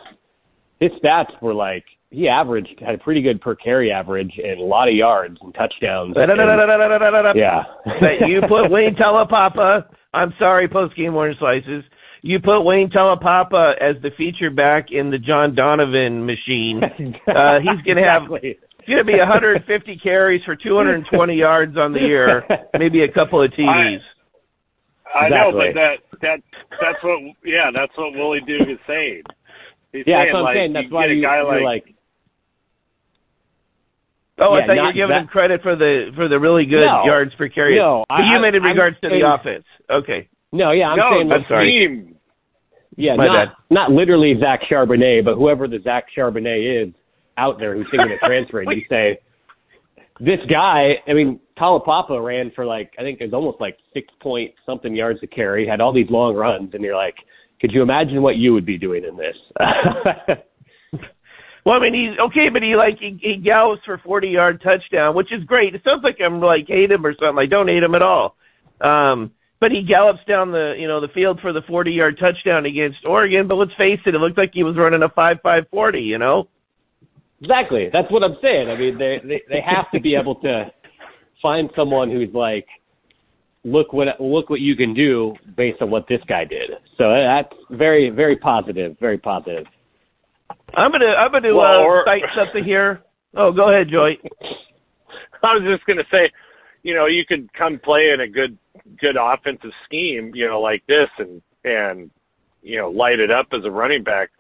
his 0.80 0.90
stats 0.92 1.30
were 1.42 1.52
like 1.52 1.85
he 2.12 2.29
averaged 2.29 2.79
had 2.85 2.94
a 2.94 2.98
pretty 2.98 3.22
good 3.22 3.40
per 3.40 3.55
carry 3.55 3.90
average 3.90 4.33
and 4.42 4.61
a 4.61 4.64
lot 4.64 4.87
of 4.88 4.94
yards 4.94 5.38
and 5.40 5.55
touchdowns. 5.55 6.14
and- 6.16 7.37
yeah, 7.37 7.64
But 7.85 8.29
you 8.29 8.40
put 8.48 8.70
Wayne 8.70 8.94
Taulapapa. 8.94 9.87
I'm 10.14 10.33
sorry, 10.38 10.68
post 10.68 10.94
game 10.94 11.14
orange 11.14 11.38
slices. 11.38 11.83
You 12.20 12.38
put 12.38 12.62
Wayne 12.62 12.90
Taulapapa 12.90 13.75
as 13.81 13.96
the 14.03 14.11
feature 14.16 14.51
back 14.51 14.92
in 14.92 15.11
the 15.11 15.18
John 15.18 15.55
Donovan 15.55 16.25
machine. 16.25 16.83
Uh, 17.27 17.59
he's 17.61 17.81
gonna 17.87 18.05
have 18.05 18.22
Exactly. 18.25 18.59
it's 18.79 18.88
gonna 18.88 19.05
be 19.05 19.18
150 19.18 19.96
carries 20.03 20.42
for 20.44 20.55
220 20.57 21.35
yards 21.35 21.77
on 21.77 21.92
the 21.92 22.01
year, 22.01 22.44
maybe 22.79 23.03
a 23.05 23.11
couple 23.11 23.40
of 23.42 23.51
TDs. 23.53 23.98
I 25.14 25.29
know, 25.29 25.48
Exactly. 25.48 25.66
but 25.72 25.75
that 25.75 25.96
that 26.20 26.38
that's 26.81 27.03
what 27.05 27.18
yeah, 27.44 27.70
that's 27.75 27.92
what 27.96 28.12
Willie 28.14 28.40
Duke 28.46 28.68
is 28.68 28.79
saying. 28.87 29.22
He's 29.92 30.05
Yeah, 30.07 30.25
saying, 30.25 30.27
that's 30.27 30.33
what 30.33 30.38
I'm 30.38 30.44
like, 30.44 30.57
saying. 30.57 30.72
That's 30.72 30.87
you 30.88 30.94
why 30.94 31.03
get 31.07 31.11
a 31.11 31.14
you, 31.14 31.22
guy 31.22 31.37
you're 31.37 31.64
like, 31.64 31.85
like, 31.87 31.94
Oh, 34.38 34.57
Yeah, 34.57 34.62
I 34.64 34.66
thought 34.66 34.73
you 34.73 34.77
not 34.83 34.87
were 34.87 34.92
giving 34.92 35.09
that- 35.11 35.21
him 35.23 35.27
credit 35.29 35.62
for 35.62 35.77
the 35.77 36.11
for 36.16 36.27
the 36.29 36.38
really 36.38 36.64
good 36.66 36.87
No. 36.87 37.05
yards 37.05 37.35
per 37.35 37.49
carry. 37.49 37.77
No, 37.77 38.05
I- 38.11 38.33
you 38.33 38.40
meant 38.40 38.57
in 38.57 38.62
I'm 38.62 38.71
regards 38.71 38.97
to 39.03 39.09
the 39.09 39.21
offense. 39.35 39.64
Okay. 39.90 40.29
no, 40.53 40.71
yeah, 40.73 40.90
I'm 40.90 40.99
no, 40.99 41.11
saying 41.12 41.29
the 41.29 41.35
like, 41.37 41.45
I'm 41.45 41.49
sorry. 41.49 41.71
team. 41.71 42.16
yeah, 42.97 43.16
My 43.16 43.27
not 43.27 43.35
bad. 43.37 43.53
not 43.71 43.90
literally 43.92 44.38
Zach 44.40 44.62
Charbonnet, 44.64 45.25
but 45.25 45.35
whoever 45.37 45.68
the 45.68 45.81
Zach 45.81 46.07
Charbonnet 46.16 46.87
is 46.88 46.95
out 47.37 47.59
there 47.59 47.75
who's 47.75 47.87
thinking 47.90 48.12
of 48.12 48.18
transferring, 48.25 48.71
you 48.71 48.83
say 48.88 49.18
this 50.21 50.40
guy. 50.49 50.99
I 51.07 51.12
mean, 51.12 51.38
Taulapapa 51.59 52.23
ran 52.25 52.51
for 52.53 52.64
like 52.64 52.92
I 52.99 53.03
think 53.03 53.21
it 53.21 53.25
was 53.25 53.35
almost 53.35 53.61
like 53.61 53.77
six 53.92 54.09
point 54.21 54.53
something 54.66 54.95
yards 54.95 55.21
to 55.21 55.27
carry, 55.27 55.66
had 55.66 55.81
all 55.81 55.92
these 55.92 56.11
long 56.11 56.35
runs, 56.35 56.73
and 56.75 56.83
you're 56.83 56.97
like, 56.97 57.16
could 57.61 57.71
you 57.73 57.83
imagine 57.83 58.23
what 58.23 58.37
you 58.37 58.53
would 58.55 58.66
be 58.66 58.79
doing 58.79 59.05
in 59.05 59.16
this? 59.16 59.37
Well, 61.64 61.77
I 61.77 61.79
mean, 61.79 61.94
he's 61.94 62.18
okay, 62.18 62.48
but 62.48 62.62
he 62.62 62.75
like 62.75 62.98
he, 62.98 63.18
he 63.20 63.37
gallops 63.37 63.85
for 63.85 63.98
40 63.98 64.29
yard 64.29 64.61
touchdown, 64.62 65.14
which 65.14 65.33
is 65.33 65.44
great. 65.44 65.75
It 65.75 65.83
sounds 65.85 66.03
like 66.03 66.18
I'm 66.20 66.40
like 66.40 66.66
hate 66.66 66.90
him 66.90 67.07
or 67.07 67.14
something. 67.14 67.38
I 67.38 67.46
don't 67.46 67.68
hate 67.68 67.83
him 67.83 67.94
at 67.94 68.03
all. 68.03 68.37
Um, 68.81 69.31
but 69.61 69.70
he 69.70 69.83
gallops 69.83 70.25
down 70.27 70.51
the 70.51 70.75
you 70.77 70.88
know 70.88 71.01
the 71.01 71.09
field 71.09 71.38
for 71.40 71.53
the 71.53 71.62
40 71.62 71.92
yard 71.92 72.18
touchdown 72.18 72.66
against 72.66 73.05
Oregon. 73.07 73.46
But 73.46 73.57
let's 73.57 73.75
face 73.75 74.01
it, 74.07 74.14
it 74.14 74.18
looked 74.18 74.38
like 74.38 74.51
he 74.53 74.64
was 74.64 74.77
running 74.77 75.05
a 75.05 75.09
five 75.09 75.38
five 75.42 75.66
forty. 75.70 76.03
You 76.03 76.18
know. 76.18 76.48
Exactly. 77.40 77.88
That's 77.92 78.11
what 78.11 78.25
I'm 78.25 78.37
saying. 78.42 78.68
I 78.68 78.77
mean, 78.77 78.98
they 78.98 79.20
they 79.25 79.42
they 79.48 79.61
have 79.61 79.90
to 79.92 80.01
be 80.01 80.16
able 80.16 80.37
to 80.37 80.72
find 81.40 81.70
someone 81.77 82.11
who's 82.11 82.33
like, 82.35 82.66
look 83.64 83.92
what 83.92 84.20
look 84.20 84.51
what 84.51 84.61
you 84.61 84.75
can 84.75 84.94
do 84.94 85.35
based 85.57 85.81
on 85.81 85.90
what 85.90 86.09
this 86.09 86.20
guy 86.27 86.44
did. 86.44 86.70
So 86.98 87.12
that's 87.12 87.55
very 87.70 88.11
very 88.11 88.37
positive. 88.37 88.96
Very 88.98 89.18
positive. 89.18 89.66
I'm 90.74 90.90
gonna 90.90 91.06
I'm 91.06 91.32
gonna 91.32 91.54
Well, 91.54 91.80
uh, 91.80 91.82
or- 91.82 92.04
cite 92.06 92.22
something 92.37 92.64
here. 92.64 93.02
Oh, 93.35 93.52
go 93.52 93.70
ahead, 93.70 93.88
Joy. 93.88 94.16
I 95.42 95.54
was 95.56 95.64
just 95.64 95.85
gonna 95.87 96.04
say, 96.11 96.30
you 96.82 96.94
know, 96.94 97.06
you 97.06 97.24
could 97.26 97.52
come 97.54 97.78
play 97.82 98.11
in 98.12 98.20
a 98.20 98.28
good 98.28 98.56
good 99.00 99.16
offensive 99.20 99.70
scheme, 99.85 100.32
you 100.35 100.46
know, 100.48 100.61
like 100.61 100.82
this 100.87 101.08
and 101.18 101.42
and 101.64 102.11
you 102.62 102.78
know, 102.78 102.90
light 102.90 103.18
it 103.18 103.30
up 103.30 103.46
as 103.52 103.64
a 103.64 103.70
running 103.70 104.04
back. 104.04 104.30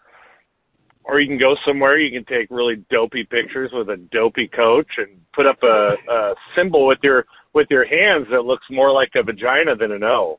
Or 1.04 1.20
you 1.20 1.26
can 1.26 1.38
go 1.38 1.56
somewhere 1.66 1.98
you 1.98 2.12
can 2.12 2.24
take 2.24 2.48
really 2.50 2.84
dopey 2.88 3.24
pictures 3.24 3.70
with 3.72 3.88
a 3.90 3.96
dopey 4.12 4.46
coach 4.46 4.86
and 4.98 5.20
put 5.34 5.46
up 5.46 5.58
a, 5.64 5.94
a 6.08 6.34
symbol 6.56 6.86
with 6.86 6.98
your 7.02 7.26
with 7.54 7.66
your 7.70 7.84
hands 7.84 8.28
that 8.30 8.44
looks 8.44 8.64
more 8.70 8.92
like 8.92 9.10
a 9.16 9.22
vagina 9.22 9.74
than 9.76 9.92
an 9.92 10.04
O. 10.04 10.38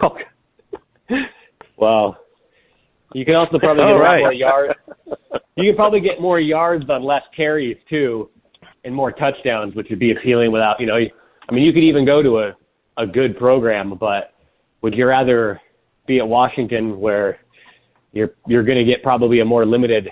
well, 1.76 2.18
you 3.14 3.24
can 3.24 3.34
also 3.34 3.58
probably 3.58 3.82
get 3.84 3.90
All 3.90 3.96
a 3.96 3.98
lot 3.98 4.04
right. 4.04 4.20
more 4.20 4.32
yards. 4.32 4.74
You 5.54 5.64
can 5.70 5.76
probably 5.76 6.00
get 6.00 6.18
more 6.18 6.40
yards 6.40 6.88
on 6.88 7.04
less 7.04 7.22
carries 7.36 7.76
too, 7.86 8.30
and 8.84 8.94
more 8.94 9.12
touchdowns, 9.12 9.74
which 9.74 9.88
would 9.90 9.98
be 9.98 10.12
appealing. 10.12 10.50
Without 10.50 10.80
you 10.80 10.86
know, 10.86 10.96
I 10.96 11.52
mean, 11.54 11.62
you 11.62 11.74
could 11.74 11.82
even 11.82 12.06
go 12.06 12.22
to 12.22 12.38
a 12.38 12.56
a 12.96 13.06
good 13.06 13.36
program, 13.36 13.94
but 14.00 14.32
would 14.80 14.94
you 14.94 15.06
rather 15.06 15.60
be 16.06 16.20
at 16.20 16.26
Washington 16.26 16.98
where 16.98 17.38
you're 18.12 18.30
you're 18.46 18.62
going 18.62 18.78
to 18.78 18.84
get 18.84 19.02
probably 19.02 19.40
a 19.40 19.44
more 19.44 19.66
limited 19.66 20.08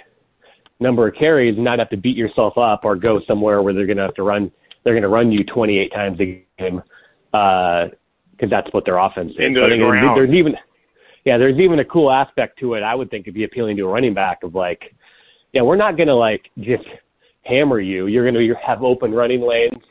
number 0.78 1.08
of 1.08 1.14
carries 1.14 1.54
and 1.54 1.64
not 1.64 1.78
have 1.78 1.88
to 1.88 1.96
beat 1.96 2.18
yourself 2.18 2.58
up, 2.58 2.84
or 2.84 2.94
go 2.94 3.22
somewhere 3.26 3.62
where 3.62 3.72
they're 3.72 3.86
going 3.86 3.96
to 3.96 4.02
have 4.02 4.14
to 4.16 4.22
run 4.22 4.52
they're 4.84 4.94
going 4.94 5.02
to 5.02 5.08
run 5.08 5.30
you 5.30 5.44
28 5.44 5.92
times 5.92 6.20
a 6.20 6.44
game 6.58 6.82
uh, 7.32 7.86
because 8.32 8.50
that's 8.50 8.72
what 8.72 8.84
their 8.84 8.98
offense 8.98 9.32
is. 9.32 9.46
Into 9.46 9.60
So 9.60 9.66
I 9.66 9.70
the 9.70 9.76
ground. 9.76 10.16
there's 10.16 10.30
even 10.34 10.54
yeah, 11.24 11.36
there's 11.36 11.58
even 11.58 11.80
a 11.80 11.84
cool 11.84 12.10
aspect 12.10 12.58
to 12.60 12.74
it. 12.74 12.82
I 12.82 12.94
would 12.94 13.10
think 13.10 13.24
it'd 13.24 13.34
be 13.34 13.44
appealing 13.44 13.76
to 13.76 13.84
a 13.84 13.88
running 13.88 14.14
back 14.14 14.42
of 14.42 14.54
like, 14.54 14.94
yeah, 15.52 15.62
we're 15.62 15.76
not 15.76 15.98
gonna 15.98 16.14
like 16.14 16.50
just 16.58 16.84
hammer 17.42 17.80
you. 17.80 18.06
You're 18.06 18.24
gonna 18.24 18.40
you 18.40 18.56
have 18.64 18.82
open 18.82 19.12
running 19.12 19.40
lanes, 19.40 19.82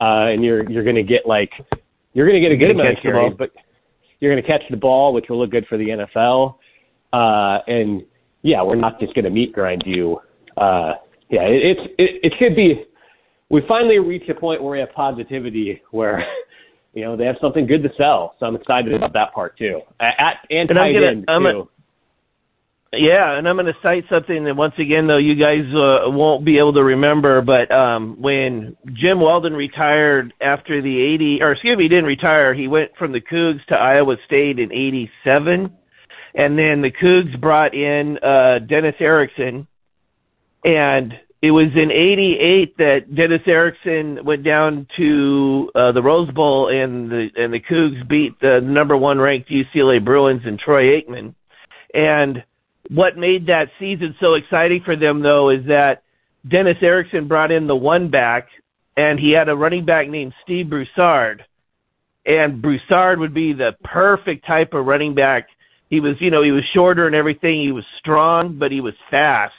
uh, 0.00 0.26
and 0.26 0.44
you're 0.44 0.68
you're 0.70 0.84
gonna 0.84 1.02
get 1.02 1.26
like 1.26 1.52
you're 2.14 2.26
gonna 2.26 2.40
get 2.40 2.52
a 2.52 2.56
good 2.56 2.70
amount 2.70 2.96
of 2.96 3.02
carries, 3.02 3.34
but 3.38 3.52
you're 4.20 4.34
gonna 4.34 4.46
catch 4.46 4.62
the 4.70 4.76
ball, 4.76 5.12
which 5.12 5.26
will 5.28 5.38
look 5.38 5.50
good 5.50 5.66
for 5.66 5.78
the 5.78 5.88
NFL. 5.88 6.56
Uh, 7.12 7.62
and 7.68 8.02
yeah, 8.42 8.62
we're 8.62 8.74
not 8.74 8.98
just 8.98 9.14
gonna 9.14 9.30
meat 9.30 9.52
grind 9.52 9.82
you. 9.86 10.20
Uh, 10.56 10.94
yeah, 11.28 11.42
it, 11.42 11.78
it's 11.78 11.92
it, 11.98 12.32
it 12.32 12.32
should 12.38 12.56
be. 12.56 12.84
We 13.48 13.62
finally 13.68 14.00
reached 14.00 14.28
a 14.28 14.34
point 14.34 14.62
where 14.62 14.72
we 14.72 14.80
have 14.80 14.92
positivity 14.92 15.82
where. 15.90 16.26
You 16.96 17.02
know, 17.04 17.14
they 17.14 17.26
have 17.26 17.36
something 17.42 17.66
good 17.66 17.82
to 17.82 17.92
sell, 17.98 18.34
so 18.40 18.46
I'm 18.46 18.56
excited 18.56 18.94
about 18.94 19.12
that 19.12 19.34
part 19.34 19.56
too. 19.58 19.82
At, 20.00 20.38
and 20.50 20.70
And 20.70 20.78
I'm 20.78 20.84
tight 20.86 20.92
gonna- 20.94 21.06
end 21.06 21.24
I'm 21.28 21.42
too. 21.42 21.68
a- 22.94 22.98
Yeah, 22.98 23.36
and 23.36 23.46
I'm 23.46 23.56
going 23.56 23.66
to 23.66 23.76
cite 23.82 24.06
something 24.08 24.44
that 24.44 24.56
once 24.56 24.72
again, 24.78 25.06
though, 25.06 25.18
you 25.18 25.34
guys 25.34 25.66
uh, 25.74 26.04
won't 26.08 26.46
be 26.46 26.56
able 26.56 26.72
to 26.72 26.82
remember. 26.82 27.42
But 27.42 27.70
um, 27.70 28.16
when 28.18 28.74
Jim 28.94 29.20
Walden 29.20 29.52
retired 29.54 30.32
after 30.40 30.80
the 30.80 30.98
80, 31.02 31.42
or 31.42 31.52
excuse 31.52 31.76
me, 31.76 31.82
he 31.84 31.88
didn't 31.90 32.06
retire. 32.06 32.54
He 32.54 32.66
went 32.66 32.96
from 32.96 33.12
the 33.12 33.20
Cougs 33.20 33.62
to 33.66 33.74
Iowa 33.76 34.16
State 34.24 34.58
in 34.58 34.72
'87, 34.72 35.70
and 36.34 36.58
then 36.58 36.80
the 36.80 36.90
Cougs 36.90 37.38
brought 37.38 37.74
in 37.74 38.16
uh, 38.22 38.60
Dennis 38.60 38.94
Erickson, 39.00 39.66
and 40.64 41.12
it 41.46 41.50
was 41.52 41.68
in 41.76 41.92
'88 41.92 42.76
that 42.78 43.14
Dennis 43.14 43.42
Erickson 43.46 44.24
went 44.24 44.42
down 44.42 44.86
to 44.96 45.70
uh, 45.74 45.92
the 45.92 46.02
Rose 46.02 46.30
Bowl, 46.32 46.68
and 46.68 47.08
the 47.10 47.28
and 47.36 47.52
the 47.52 47.60
Cougs 47.60 48.06
beat 48.08 48.38
the 48.40 48.60
number 48.60 48.96
one 48.96 49.18
ranked 49.18 49.48
UCLA 49.48 50.04
Bruins 50.04 50.42
and 50.44 50.58
Troy 50.58 51.00
Aikman, 51.00 51.34
and 51.94 52.42
what 52.90 53.16
made 53.16 53.46
that 53.46 53.68
season 53.78 54.14
so 54.20 54.34
exciting 54.34 54.82
for 54.84 54.96
them 54.96 55.20
though 55.20 55.50
is 55.50 55.64
that 55.66 56.02
Dennis 56.48 56.76
Erickson 56.82 57.28
brought 57.28 57.50
in 57.50 57.66
the 57.66 57.76
one 57.76 58.10
back 58.10 58.48
and 58.96 59.18
he 59.18 59.30
had 59.30 59.48
a 59.48 59.56
running 59.56 59.84
back 59.84 60.08
named 60.08 60.32
Steve 60.42 60.70
Broussard. 60.70 61.44
And 62.24 62.62
Broussard 62.62 63.18
would 63.18 63.34
be 63.34 63.52
the 63.52 63.72
perfect 63.84 64.46
type 64.46 64.72
of 64.72 64.86
running 64.86 65.14
back. 65.14 65.48
He 65.90 66.00
was, 66.00 66.16
you 66.20 66.30
know, 66.30 66.42
he 66.42 66.50
was 66.50 66.64
shorter 66.74 67.06
and 67.06 67.14
everything. 67.14 67.60
He 67.60 67.72
was 67.72 67.84
strong, 67.98 68.58
but 68.58 68.72
he 68.72 68.80
was 68.80 68.94
fast. 69.10 69.54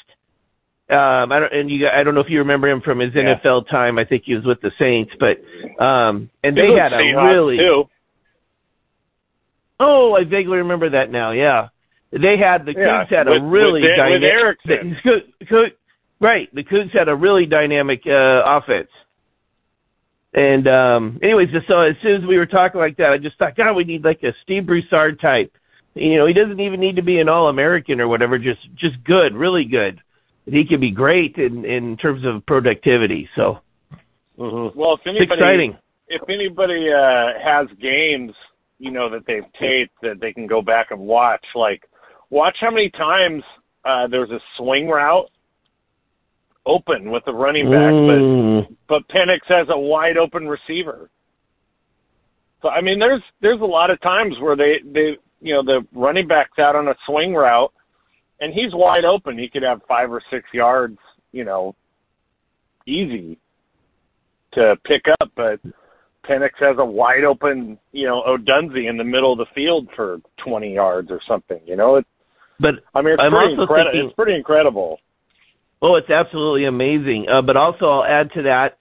Um, 0.89 1.31
I 1.33 1.39
don't, 1.39 1.53
and 1.53 1.69
you, 1.69 1.87
I 1.89 2.01
don't 2.03 2.15
know 2.15 2.21
if 2.21 2.29
you 2.29 2.39
remember 2.39 2.69
him 2.69 2.79
from 2.81 2.99
his 2.99 3.13
Yeah. 3.13 3.35
NFL 3.43 3.67
time. 3.69 3.97
I 3.97 4.05
think 4.05 4.23
he 4.25 4.35
was 4.35 4.45
with 4.45 4.61
the 4.61 4.71
Saints, 4.79 5.11
but 5.19 5.37
um, 5.83 6.29
and 6.43 6.55
they 6.55 6.71
had 6.79 6.93
a 6.93 6.97
really 7.25 7.57
too. 7.57 7.89
Oh, 9.79 10.15
I 10.15 10.23
vaguely 10.23 10.57
remember 10.57 10.89
that 10.91 11.11
now. 11.11 11.31
Yeah, 11.31 11.67
they 12.11 12.37
had 12.37 12.65
the 12.65 12.73
Yeah, 12.73 13.03
Cougs 13.05 13.09
had 13.09 13.27
with- 13.27 13.41
a 13.41 13.45
really 13.45 13.81
with, 13.81 13.91
with 13.91 13.97
dynamic. 13.97 14.31
Erickson. 14.31 14.97
Coug- 15.05 15.33
Coug- 15.43 15.73
right, 16.19 16.53
the 16.55 16.63
Cougs 16.63 16.91
had 16.97 17.09
a 17.09 17.15
really 17.15 17.45
dynamic 17.45 18.01
uh, 18.07 18.41
offense. 18.45 18.89
And 20.33 20.67
um 20.67 21.19
anyways, 21.23 21.49
just 21.51 21.67
so 21.67 21.79
as 21.81 21.95
soon 22.01 22.21
as 22.21 22.27
we 22.27 22.37
were 22.37 22.45
talking 22.45 22.79
like 22.79 22.97
that, 22.97 23.11
I 23.11 23.17
just 23.17 23.37
thought, 23.39 23.55
God, 23.55 23.75
we 23.75 23.83
need 23.83 24.03
like 24.03 24.21
a 24.23 24.33
Steve 24.43 24.65
Broussard 24.65 25.19
type. 25.19 25.51
You 25.95 26.15
know, 26.17 26.27
he 26.27 26.33
doesn't 26.33 26.59
even 26.59 26.79
need 26.79 26.95
to 26.97 27.01
be 27.01 27.19
an 27.19 27.27
all 27.29 27.47
American 27.49 27.99
or 27.99 28.07
whatever, 28.07 28.37
just 28.37 28.61
just 28.75 29.03
good, 29.03 29.33
really 29.35 29.65
good. 29.65 29.99
He 30.47 30.65
can 30.65 30.79
be 30.79 30.91
great 30.91 31.35
in 31.37 31.65
in 31.65 31.97
terms 31.97 32.23
of 32.25 32.45
productivity. 32.45 33.29
So 33.35 33.59
Mm-hmm. 34.37 34.79
Well, 34.79 34.93
if 34.93 34.99
it's 35.03 35.31
exciting. 35.31 35.75
if 36.07 36.21
anybody 36.29 36.91
uh, 36.91 37.39
has 37.43 37.67
games, 37.81 38.33
you 38.79 38.91
know 38.91 39.09
that 39.09 39.25
they've 39.25 39.51
taped 39.59 39.95
that 40.03 40.19
they 40.21 40.31
can 40.31 40.45
go 40.45 40.61
back 40.61 40.91
and 40.91 40.99
watch, 40.99 41.43
like 41.55 41.89
watch 42.29 42.55
how 42.61 42.69
many 42.69 42.89
times 42.91 43.43
uh, 43.83 44.07
there's 44.07 44.29
a 44.29 44.39
swing 44.57 44.87
route 44.87 45.29
open 46.67 47.09
with 47.09 47.23
the 47.25 47.33
running 47.33 47.71
back, 47.71 47.91
Mm. 47.93 48.67
but 48.87 49.03
but 49.07 49.07
Penix 49.15 49.39
has 49.47 49.67
a 49.69 49.79
wide 49.79 50.17
open 50.17 50.47
receiver. 50.47 51.09
So 52.61 52.69
I 52.69 52.81
mean, 52.81 52.99
there's 52.99 53.23
there's 53.41 53.61
a 53.61 53.65
lot 53.65 53.89
of 53.89 53.99
times 54.01 54.35
where 54.39 54.55
they 54.55 54.81
they 54.85 55.17
you 55.41 55.53
know 55.55 55.63
the 55.63 55.85
running 55.93 56.27
back's 56.27 56.59
out 56.59 56.75
on 56.75 56.89
a 56.89 56.95
swing 57.07 57.33
route, 57.33 57.73
and 58.39 58.53
he's 58.53 58.73
wide 58.73 59.05
open. 59.05 59.37
He 59.37 59.49
could 59.49 59.63
have 59.63 59.81
five 59.87 60.11
or 60.11 60.21
six 60.31 60.45
yards, 60.53 60.97
you 61.31 61.43
know, 61.43 61.75
easy 62.85 63.37
to 64.53 64.75
pick 64.85 65.03
up, 65.19 65.31
but 65.35 65.59
Penix 66.27 66.51
has 66.59 66.77
a 66.79 66.85
wide 66.85 67.23
open, 67.23 67.77
you 67.91 68.05
know, 68.05 68.23
Odunze 68.27 68.89
in 68.89 68.97
the 68.97 69.03
middle 69.03 69.31
of 69.31 69.37
the 69.37 69.45
field 69.55 69.87
for 69.95 70.19
20 70.43 70.73
yards 70.73 71.09
or 71.11 71.21
something. 71.27 71.59
You 71.65 71.75
know, 71.75 71.95
it's 71.95 72.09
But 72.59 72.75
I 72.93 73.01
mean, 73.01 73.13
it's 73.13 73.21
I'm 73.21 73.31
pretty 73.31 73.53
incredible. 73.53 74.05
It's 74.05 74.15
pretty 74.15 74.35
incredible. 74.35 74.99
Oh, 75.81 75.95
it's 75.95 76.09
absolutely 76.09 76.65
amazing. 76.65 77.27
Uh, 77.31 77.41
but 77.41 77.55
also, 77.55 77.85
I'll 77.85 78.03
add 78.03 78.31
to 78.33 78.41
that. 78.43 78.77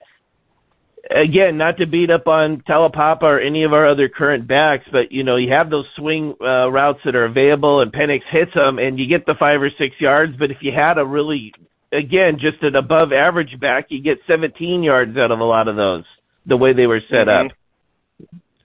Again, 1.09 1.57
not 1.57 1.77
to 1.77 1.85
beat 1.85 2.09
up 2.09 2.27
on 2.27 2.61
Taulapapa 2.67 3.23
or 3.23 3.39
any 3.39 3.63
of 3.63 3.71
our 3.71 3.87
other 3.87 4.09
current 4.09 4.45
backs, 4.45 4.85
but 4.91 5.11
you 5.11 5.23
know, 5.23 5.37
you 5.37 5.51
have 5.51 5.69
those 5.69 5.85
swing 5.95 6.35
uh, 6.41 6.69
routes 6.69 6.99
that 7.05 7.15
are 7.15 7.25
available, 7.25 7.79
and 7.79 7.93
Penix 7.93 8.23
hits 8.29 8.53
them, 8.53 8.77
and 8.77 8.99
you 8.99 9.07
get 9.07 9.25
the 9.25 9.35
five 9.35 9.61
or 9.61 9.69
six 9.77 9.95
yards. 10.01 10.35
But 10.37 10.51
if 10.51 10.57
you 10.61 10.73
had 10.73 10.97
a 10.97 11.05
really, 11.05 11.53
again, 11.93 12.39
just 12.39 12.61
an 12.61 12.75
above 12.75 13.13
average 13.13 13.57
back, 13.59 13.85
you 13.89 14.01
get 14.01 14.19
17 14.27 14.83
yards 14.83 15.15
out 15.17 15.31
of 15.31 15.39
a 15.39 15.45
lot 15.45 15.69
of 15.69 15.77
those. 15.77 16.03
The 16.45 16.57
way 16.57 16.73
they 16.73 16.87
were 16.87 17.01
set 17.09 17.27
Mhm. 17.27 17.45
up, 17.45 17.51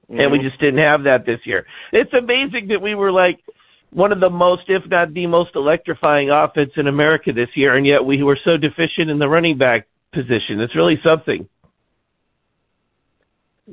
and 0.08 0.32
we 0.32 0.40
just 0.40 0.58
didn't 0.58 0.80
have 0.80 1.04
that 1.04 1.24
this 1.24 1.46
year. 1.46 1.66
It's 1.92 2.12
amazing 2.12 2.68
that 2.68 2.82
we 2.82 2.94
were 2.94 3.12
like 3.12 3.38
one 3.90 4.10
of 4.10 4.20
the 4.20 4.30
most, 4.30 4.68
if 4.68 4.86
not 4.86 5.12
the 5.14 5.26
most 5.26 5.54
electrifying 5.54 6.30
offense 6.30 6.72
in 6.76 6.88
America 6.88 7.32
this 7.32 7.56
year, 7.56 7.76
and 7.76 7.86
yet 7.86 8.04
we 8.04 8.22
were 8.22 8.38
so 8.42 8.56
deficient 8.56 9.10
in 9.10 9.18
the 9.18 9.28
running 9.28 9.58
back 9.58 9.86
position. 10.12 10.60
It's 10.60 10.74
really 10.74 11.00
something. 11.02 11.46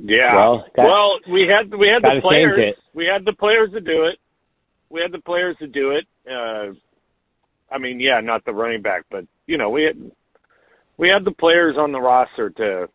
Yeah. 0.01 0.35
Well, 0.35 0.65
that- 0.75 0.85
well, 0.85 1.19
we 1.29 1.47
had 1.47 1.73
we 1.73 1.87
had 1.87 2.03
the 2.03 2.19
players. 2.21 2.57
it. 2.59 2.75
We 2.93 3.05
had 3.05 3.25
the 3.25 3.33
players 3.33 3.71
to 3.71 3.81
do 3.81 4.05
it. 4.05 4.17
We 4.89 5.01
had 5.01 5.11
the 5.11 5.19
players 5.19 5.55
to 5.59 5.67
do 5.67 5.91
it. 5.91 6.05
Uh, 6.29 6.73
I 7.71 7.77
mean, 7.77 7.99
yeah, 7.99 8.19
not 8.19 8.43
the 8.45 8.53
running 8.53 8.81
back, 8.81 9.03
but 9.11 9.25
you 9.45 9.57
know, 9.57 9.69
we 9.69 9.83
had 9.83 10.11
we 10.97 11.09
had 11.09 11.23
the 11.25 11.31
players 11.31 11.75
on 11.77 11.91
the 11.91 11.99
roster 12.01 12.49
to, 12.51 12.89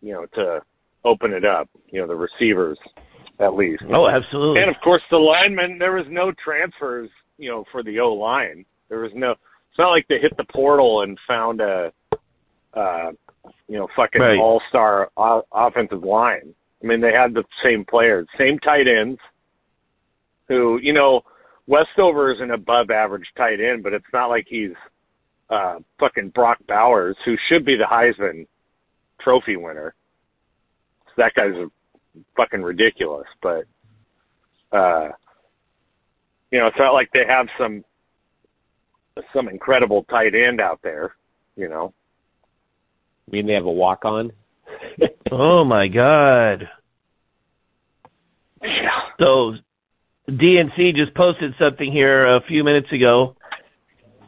you 0.00 0.12
know, 0.12 0.26
to 0.34 0.62
open 1.04 1.32
it 1.32 1.44
up. 1.44 1.68
You 1.90 2.00
know, 2.00 2.06
the 2.06 2.14
receivers 2.16 2.78
at 3.40 3.54
least. 3.54 3.82
Oh, 3.92 4.08
absolutely. 4.08 4.60
And 4.62 4.70
of 4.70 4.76
course, 4.82 5.02
the 5.10 5.16
linemen. 5.18 5.78
There 5.78 5.92
was 5.92 6.06
no 6.08 6.32
transfers. 6.44 7.10
You 7.38 7.50
know, 7.50 7.64
for 7.72 7.82
the 7.82 7.98
O 7.98 8.12
line, 8.12 8.64
there 8.88 9.00
was 9.00 9.12
no. 9.14 9.32
It's 9.32 9.78
not 9.78 9.90
like 9.90 10.06
they 10.08 10.18
hit 10.18 10.36
the 10.36 10.44
portal 10.44 11.02
and 11.02 11.18
found 11.26 11.60
a, 11.62 11.90
uh, 12.74 13.12
you 13.68 13.76
know, 13.78 13.88
fucking 13.96 14.20
Right. 14.20 14.38
all 14.38 14.60
star 14.68 15.10
o- 15.16 15.46
offensive 15.52 16.04
line. 16.04 16.54
I 16.82 16.86
mean, 16.86 17.00
they 17.00 17.12
had 17.12 17.34
the 17.34 17.44
same 17.62 17.84
players, 17.84 18.26
same 18.38 18.58
tight 18.58 18.86
ends. 18.88 19.20
Who 20.48 20.78
you 20.82 20.92
know, 20.92 21.22
Westover 21.66 22.32
is 22.32 22.40
an 22.40 22.50
above 22.50 22.90
average 22.90 23.26
tight 23.36 23.60
end, 23.60 23.82
but 23.82 23.92
it's 23.92 24.12
not 24.12 24.28
like 24.28 24.46
he's 24.48 24.72
uh, 25.50 25.78
fucking 25.98 26.30
Brock 26.30 26.58
Bowers, 26.66 27.16
who 27.24 27.36
should 27.48 27.64
be 27.64 27.76
the 27.76 27.84
Heisman 27.84 28.46
Trophy 29.20 29.56
winner. 29.56 29.94
That 31.16 31.34
guy's 31.34 31.54
a 31.54 31.70
fucking 32.36 32.62
ridiculous, 32.62 33.26
but 33.42 33.64
uh, 34.72 35.10
you 36.50 36.58
know, 36.58 36.66
it's 36.66 36.78
not 36.78 36.92
like 36.94 37.10
they 37.12 37.24
have 37.28 37.46
some 37.58 37.84
some 39.32 39.48
incredible 39.48 40.04
tight 40.04 40.34
end 40.34 40.60
out 40.60 40.80
there. 40.82 41.14
You 41.56 41.68
know, 41.68 41.92
Mean, 43.32 43.46
they 43.46 43.54
have 43.54 43.64
a 43.64 43.72
walk 43.72 44.04
on. 44.04 44.32
Oh 45.34 45.64
my 45.64 45.88
God. 45.88 46.68
So 49.18 49.54
DNC 50.28 50.94
just 50.94 51.14
posted 51.14 51.54
something 51.58 51.90
here 51.90 52.26
a 52.26 52.42
few 52.42 52.62
minutes 52.62 52.92
ago, 52.92 53.34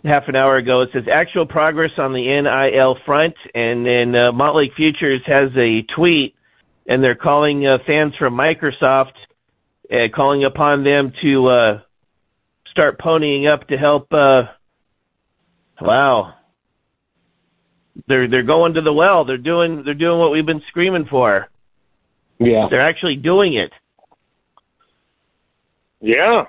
half 0.02 0.28
an 0.28 0.36
hour 0.36 0.56
ago. 0.56 0.80
It 0.80 0.90
says 0.94 1.04
actual 1.12 1.44
progress 1.44 1.90
on 1.98 2.14
the 2.14 2.22
NIL 2.22 2.96
front, 3.04 3.34
and 3.54 3.84
then 3.84 4.14
uh, 4.14 4.32
Montlake 4.32 4.74
Futures 4.74 5.20
has 5.26 5.50
a 5.56 5.82
tweet, 5.94 6.34
and 6.86 7.04
they're 7.04 7.14
calling 7.14 7.66
uh, 7.66 7.78
fans 7.86 8.14
from 8.18 8.34
Microsoft, 8.34 9.12
uh, 9.92 10.08
calling 10.14 10.44
upon 10.44 10.84
them 10.84 11.12
to 11.20 11.46
uh, 11.48 11.80
start 12.70 12.98
ponying 12.98 13.46
up 13.46 13.68
to 13.68 13.76
help. 13.76 14.10
Uh, 14.10 14.44
wow, 15.82 16.34
they're 18.08 18.28
they're 18.28 18.42
going 18.42 18.74
to 18.74 18.80
the 18.80 18.92
well. 18.92 19.24
They're 19.24 19.38
doing 19.38 19.82
they're 19.84 19.94
doing 19.94 20.18
what 20.18 20.30
we've 20.32 20.46
been 20.46 20.62
screaming 20.68 21.06
for. 21.06 21.48
Yeah. 22.38 22.66
They're 22.70 22.80
actually 22.86 23.16
doing 23.16 23.54
it. 23.54 23.72
yeah, 26.00 26.44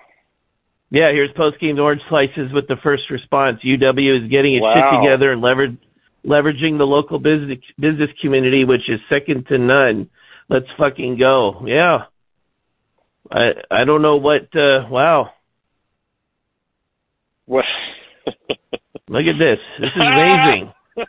Yeah, 0.90 1.12
here's 1.12 1.32
post 1.34 1.60
game 1.60 1.80
orange 1.80 2.02
slices 2.10 2.52
with 2.52 2.68
the 2.68 2.78
first 2.78 3.10
response. 3.10 3.60
UW 3.64 4.24
is 4.24 4.30
getting 4.30 4.56
its 4.56 4.64
Wow. 4.64 4.74
shit 4.74 5.02
together 5.04 5.32
and 5.32 5.42
leverage, 5.42 5.78
leveraging 6.26 6.78
the 6.78 6.86
local 6.88 7.20
business 7.20 7.60
business 7.80 8.10
community, 8.22 8.66
which 8.66 8.90
is 8.90 9.00
second 9.10 9.48
to 9.48 9.58
none. 9.58 10.10
Let's 10.50 10.68
fucking 10.78 11.18
go. 11.18 11.64
Yeah. 11.66 12.06
I 13.32 13.54
I 13.72 13.84
don't 13.86 14.02
know 14.02 14.18
what. 14.18 14.54
uh 14.56 14.86
Wow. 14.90 15.32
What 17.46 17.66
Look 19.08 19.26
at 19.28 19.38
this. 19.38 19.60
This 19.80 19.92
is 19.96 20.02
amazing. 20.02 20.72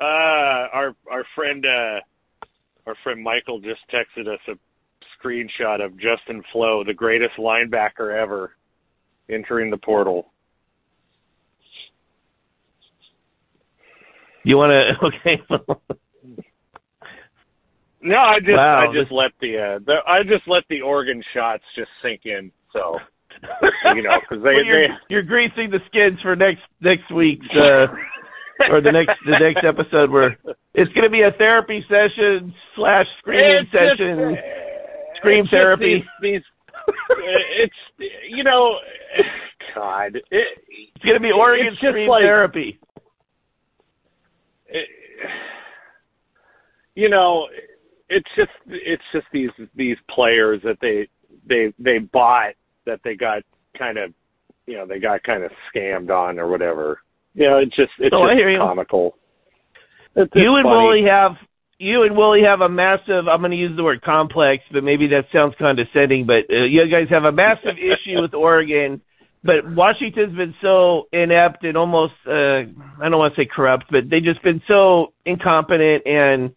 uh, 0.00 0.04
our 0.04 0.94
our 1.10 1.24
friend 1.34 1.66
uh, 1.66 2.00
our 2.86 2.94
friend 3.02 3.22
Michael 3.22 3.60
just 3.60 3.80
texted 3.92 4.28
us 4.28 4.40
a 4.48 4.54
screenshot 5.22 5.84
of 5.84 5.96
Justin 5.98 6.42
Flowe, 6.52 6.84
the 6.84 6.94
greatest 6.94 7.34
linebacker 7.38 8.14
ever, 8.14 8.52
entering 9.28 9.70
the 9.70 9.78
portal. 9.78 10.32
You 14.44 14.56
want 14.56 14.70
to? 14.70 14.92
Okay. 15.06 15.42
No, 18.04 18.16
I 18.16 18.40
just 18.40 18.50
Wow, 18.50 18.80
I 18.80 18.92
just 18.92 19.12
let 19.12 19.30
the, 19.40 19.58
uh, 19.58 19.78
the 19.86 19.98
I 20.08 20.24
just 20.24 20.48
let 20.48 20.64
the 20.68 20.80
Oregon 20.80 21.22
shots 21.32 21.62
just 21.76 21.88
sink 22.02 22.22
in. 22.24 22.50
So 22.72 22.98
you 23.94 24.02
know, 24.02 24.18
because 24.20 24.42
they 24.42 24.54
Well, 24.54 24.64
you're, 24.64 24.88
they 24.88 24.94
you're 25.08 25.22
greasing 25.22 25.70
the 25.70 25.80
skins 25.86 26.20
for 26.22 26.36
next 26.36 26.62
next 26.80 27.10
week's 27.12 27.46
uh, 27.54 27.86
or 28.70 28.80
the 28.80 28.92
next 28.92 29.18
the 29.26 29.38
next 29.38 29.64
episode 29.64 30.10
where 30.10 30.36
it's 30.74 30.92
going 30.92 31.04
to 31.04 31.10
be 31.10 31.22
a 31.22 31.32
therapy 31.32 31.84
session 31.88 32.54
slash 32.76 33.06
screaming 33.18 33.66
It's 33.66 33.72
session. 33.72 34.36
uh, 34.36 34.40
Scream 35.16 35.46
therapy. 35.48 36.04
These, 36.22 36.40
these 36.40 36.42
it's 37.56 37.74
you 38.28 38.42
know, 38.44 38.76
God, 39.74 40.16
it, 40.16 40.24
It's 40.68 41.04
going 41.04 41.14
to 41.14 41.20
be 41.20 41.30
Oregon 41.30 41.74
scream 41.76 42.08
like- 42.08 42.22
therapy. 42.22 42.78
it, 44.68 44.88
you 46.94 47.08
know, 47.08 47.48
it's 48.08 48.28
just 48.36 48.50
it's 48.66 49.02
just 49.12 49.26
these 49.32 49.50
these 49.74 49.96
players 50.10 50.60
that 50.64 50.76
they 50.80 51.08
they 51.48 51.72
they 51.78 51.98
bought 51.98 52.52
that 52.86 53.00
they 53.04 53.14
got 53.14 53.42
kind 53.78 53.98
of 53.98 54.12
you 54.66 54.74
know 54.74 54.86
they 54.86 54.98
got 54.98 55.22
kind 55.22 55.44
of 55.44 55.50
scammed 55.74 56.10
on 56.10 56.38
or 56.38 56.48
whatever. 56.48 57.00
You 57.34 57.48
know, 57.48 57.58
it's 57.58 57.74
just 57.74 57.92
it's 57.98 58.14
Oh, 58.16 58.28
just 58.28 58.58
comical. 58.60 59.16
It's 60.14 60.32
just 60.32 60.42
You 60.42 60.56
and 60.56 60.64
funny. 60.64 60.84
Wooly 60.84 61.02
have 61.04 61.32
you 61.78 62.04
and 62.04 62.16
Willie 62.16 62.42
have 62.42 62.60
a 62.60 62.68
massive. 62.68 63.26
I'm 63.26 63.40
going 63.40 63.50
to 63.50 63.56
use 63.56 63.76
the 63.76 63.82
word 63.82 64.02
complex, 64.02 64.62
but 64.72 64.84
maybe 64.84 65.08
that 65.08 65.26
sounds 65.32 65.54
condescending. 65.58 66.26
But 66.26 66.44
uh, 66.48 66.64
you 66.64 66.86
guys 66.88 67.08
have 67.10 67.24
a 67.24 67.32
massive 67.32 67.76
issue 67.76 68.20
with 68.20 68.34
Oregon. 68.34 69.00
But 69.44 69.68
Washington's 69.74 70.36
been 70.36 70.54
so 70.62 71.08
inept 71.12 71.64
and 71.64 71.76
almost 71.76 72.12
uh, 72.28 72.62
I 73.02 73.08
don't 73.08 73.18
want 73.18 73.34
to 73.34 73.40
say 73.40 73.48
corrupt, 73.52 73.86
but 73.90 74.08
they've 74.08 74.22
just 74.22 74.40
been 74.44 74.62
so 74.68 75.12
incompetent 75.26 76.06
and 76.06 76.54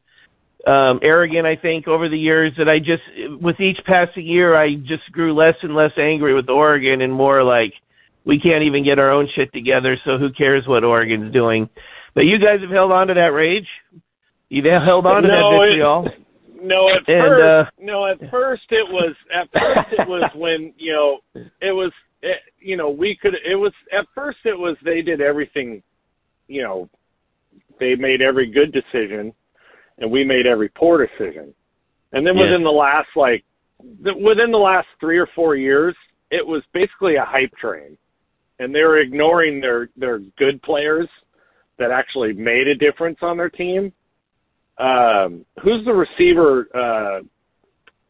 um, 0.67 0.99
arrogant. 1.03 1.45
I 1.45 1.55
think 1.55 1.87
over 1.87 2.09
the 2.09 2.17
years 2.17 2.53
that 2.57 2.67
I 2.69 2.79
just 2.79 3.03
with 3.41 3.59
each 3.59 3.79
passing 3.85 4.25
year 4.25 4.55
I 4.55 4.75
just 4.75 5.11
grew 5.11 5.33
less 5.33 5.55
and 5.61 5.75
less 5.75 5.91
angry 5.97 6.33
with 6.33 6.49
Oregon 6.49 7.01
and 7.01 7.13
more 7.13 7.43
like 7.43 7.73
we 8.25 8.39
can't 8.39 8.63
even 8.63 8.83
get 8.83 8.97
our 8.99 9.11
own 9.11 9.27
shit 9.35 9.53
together. 9.53 9.97
So 10.03 10.17
who 10.17 10.31
cares 10.31 10.65
what 10.67 10.83
Oregon's 10.83 11.31
doing? 11.31 11.69
But 12.15 12.25
you 12.25 12.39
guys 12.39 12.61
have 12.61 12.71
held 12.71 12.91
on 12.91 13.07
to 13.07 13.13
that 13.13 13.33
rage. 13.33 13.67
You've 14.49 14.65
held 14.65 15.05
on 15.05 15.23
to 15.23 15.27
No, 15.27 15.51
that 15.51 15.55
it- 15.55 15.69
vitriol. 15.69 16.09
No, 16.61 16.89
at 16.89 16.97
And, 16.97 17.05
first, 17.05 17.43
uh, 17.43 17.65
no, 17.79 18.07
at 18.07 18.31
first 18.31 18.63
it 18.71 18.87
was. 18.91 19.13
At 19.31 19.47
first 19.53 19.87
it 19.99 20.07
was 20.07 20.31
when 20.35 20.73
you 20.77 20.93
know 20.93 21.19
it 21.61 21.71
was. 21.71 21.91
It, 22.23 22.37
you 22.59 22.75
know, 22.75 22.89
we 22.89 23.15
could. 23.15 23.35
It 23.45 23.55
was 23.55 23.73
at 23.91 24.07
first 24.15 24.39
it 24.45 24.57
was 24.57 24.75
they 24.83 25.03
did 25.03 25.21
everything. 25.21 25.83
You 26.47 26.63
know, 26.63 26.89
they 27.79 27.95
made 27.95 28.21
every 28.23 28.47
good 28.49 28.71
decision, 28.71 29.31
and 29.99 30.09
we 30.09 30.23
made 30.23 30.45
every 30.45 30.69
poor 30.69 31.05
decision. 31.05 31.53
And 32.13 32.25
then 32.25 32.35
Yeah. 32.35 32.43
within 32.43 32.63
the 32.63 32.71
last 32.71 33.09
like, 33.15 33.43
the, 34.01 34.15
within 34.15 34.51
the 34.51 34.59
last 34.59 34.87
three 34.99 35.17
or 35.17 35.27
four 35.27 35.55
years, 35.55 35.95
it 36.31 36.45
was 36.45 36.63
basically 36.73 37.15
a 37.15 37.25
hype 37.25 37.55
train, 37.57 37.97
and 38.59 38.73
they 38.73 38.83
were 38.83 38.97
ignoring 38.97 39.59
their 39.59 39.89
their 39.97 40.19
good 40.37 40.61
players 40.61 41.09
that 41.77 41.91
actually 41.91 42.33
made 42.33 42.67
a 42.67 42.75
difference 42.75 43.19
on 43.21 43.37
their 43.37 43.49
team 43.49 43.91
um, 44.77 45.45
who's 45.61 45.85
the 45.85 45.93
receiver? 45.93 46.67
Uh, 46.73 47.21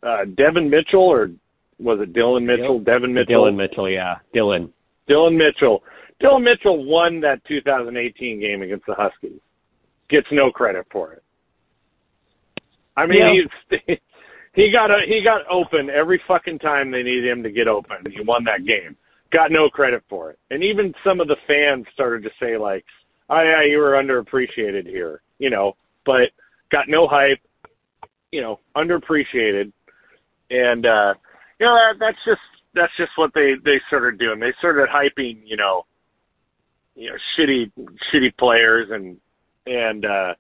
uh, 0.06 0.26
Devin 0.36 0.70
Mitchell 0.70 1.02
or 1.04 1.32
was 1.80 2.00
it 2.00 2.14
Dillon 2.14 2.46
Mitchell? 2.46 2.80
Devin 2.80 3.14
Mitchell. 3.14 3.34
Dillon 3.34 3.56
Mitchell, 3.56 3.90
yeah, 3.90 4.16
Dillon. 4.34 4.72
Dillon 5.08 5.38
Mitchell. 5.38 5.84
Dillon 6.20 6.44
Mitchell 6.44 6.86
won 6.86 7.20
that 7.22 7.44
2018 7.46 8.40
game 8.40 8.62
against 8.62 8.86
the 8.86 8.96
Huskies. 8.96 9.40
Gets 10.10 10.28
no 10.32 10.52
credit 10.52 10.86
for 10.92 11.14
it. 11.14 11.24
I 12.98 13.06
mean, 13.06 13.20
Yeah. 13.20 13.78
he's, 13.80 13.98
he 14.54 14.72
got 14.72 14.92
a, 14.92 15.00
he 15.08 15.22
got 15.24 15.42
open 15.50 15.90
every 15.90 16.22
fucking 16.28 16.60
time 16.60 16.92
they 16.92 17.04
needed 17.04 17.28
him 17.28 17.44
to 17.44 17.52
get 17.52 17.68
open. 17.68 17.98
He 18.10 18.22
won 18.22 18.44
that 18.46 18.66
game. 18.66 18.96
Got 19.32 19.52
no 19.52 19.70
credit 19.70 20.04
for 20.10 20.32
it. 20.32 20.40
And 20.52 20.64
even 20.64 20.94
some 21.04 21.20
of 21.20 21.28
the 21.28 21.36
fans 21.48 21.86
started 21.94 22.24
to 22.24 22.30
say 22.40 22.58
like, 22.58 22.86
"Oh 23.30 23.42
yeah, 23.42 23.64
you 23.64 23.80
were 23.80 23.94
underappreciated 23.94 24.86
here," 24.88 25.22
you 25.40 25.50
know. 25.50 25.76
But 26.06 26.30
got 26.72 26.88
no 26.88 27.08
hype. 27.08 27.40
You 28.32 28.42
know, 28.42 28.60
underappreciated. 28.76 29.72
And 30.52 30.86
uh, 30.86 31.16
you 31.60 31.66
know 31.66 31.76
that, 31.76 31.96
that's 32.00 32.18
just 32.26 32.42
that's 32.76 32.94
just 32.98 33.12
what 33.18 33.32
they 33.34 33.54
they 33.66 33.82
started 33.88 34.20
doing. 34.20 34.40
They 34.40 34.54
started 34.60 34.88
hyping, 34.90 35.40
you 35.44 35.58
know, 35.58 35.86
you 36.96 37.10
know, 37.10 37.16
shitty 37.38 37.72
shitty 38.14 38.38
players 38.38 38.90
and 38.92 39.18
and 39.66 40.06
uh, 40.06 40.34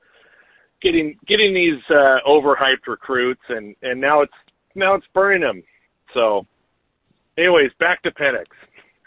getting 0.81 1.17
getting 1.27 1.53
these 1.53 1.81
uh, 1.89 2.19
overhyped 2.27 2.87
recruits, 2.87 3.41
and 3.49 3.75
and 3.81 3.99
now 3.99 4.21
it's 4.21 4.33
now 4.75 4.95
it's 4.95 5.05
burning 5.13 5.41
them. 5.41 5.61
So, 6.13 6.45
anyways, 7.37 7.71
back 7.79 8.01
to 8.03 8.11
Penix. 8.11 8.45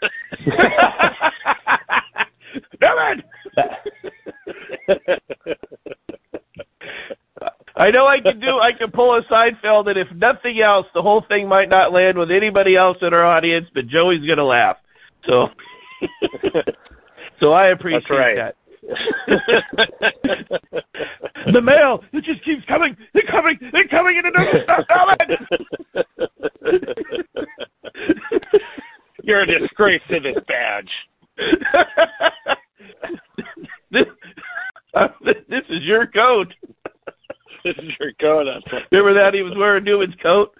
Damn 2.79 3.21
I 7.75 7.91
know 7.91 8.07
I 8.07 8.19
can 8.19 8.39
do. 8.41 8.59
I 8.59 8.71
can 8.77 8.91
pull 8.91 9.15
a 9.15 9.21
Seinfeld, 9.31 9.87
and 9.87 9.97
if 9.97 10.07
nothing 10.13 10.59
else, 10.61 10.85
the 10.93 11.01
whole 11.01 11.23
thing 11.29 11.47
might 11.47 11.69
not 11.69 11.93
land 11.93 12.17
with 12.17 12.29
anybody 12.29 12.75
else 12.75 12.97
in 13.01 13.13
our 13.13 13.25
audience, 13.25 13.67
but 13.73 13.87
Joey's 13.87 14.27
gonna 14.27 14.43
laugh. 14.43 14.75
So, 15.25 15.47
so 17.39 17.53
I 17.53 17.69
appreciate 17.69 18.09
right. 18.09 18.35
that. 18.35 18.55
the 21.53 21.61
mail, 21.61 22.03
it 22.13 22.23
just 22.23 22.43
keeps 22.43 22.65
coming. 22.65 22.95
They're 23.13 23.23
coming. 23.29 23.57
They're 23.71 23.87
coming, 23.87 24.17
and 24.17 24.27
it 24.27 24.33
doesn't 24.33 24.63
stop 24.63 24.87
coming. 24.87 25.37
You're 29.23 29.41
a 29.41 29.59
disgrace 29.59 30.01
to 30.09 30.19
this 30.19 30.37
badge. 30.47 30.89
this, 33.91 34.05
uh, 34.95 35.07
this 35.23 35.63
is 35.69 35.83
your 35.83 36.07
coat. 36.07 36.53
This 37.63 37.75
is 37.77 37.91
your 37.99 38.13
coat. 38.19 38.47
Remember 38.91 39.13
that 39.13 39.33
he 39.33 39.41
was 39.41 39.53
wearing 39.57 39.83
Newman's 39.83 40.15
coat? 40.21 40.51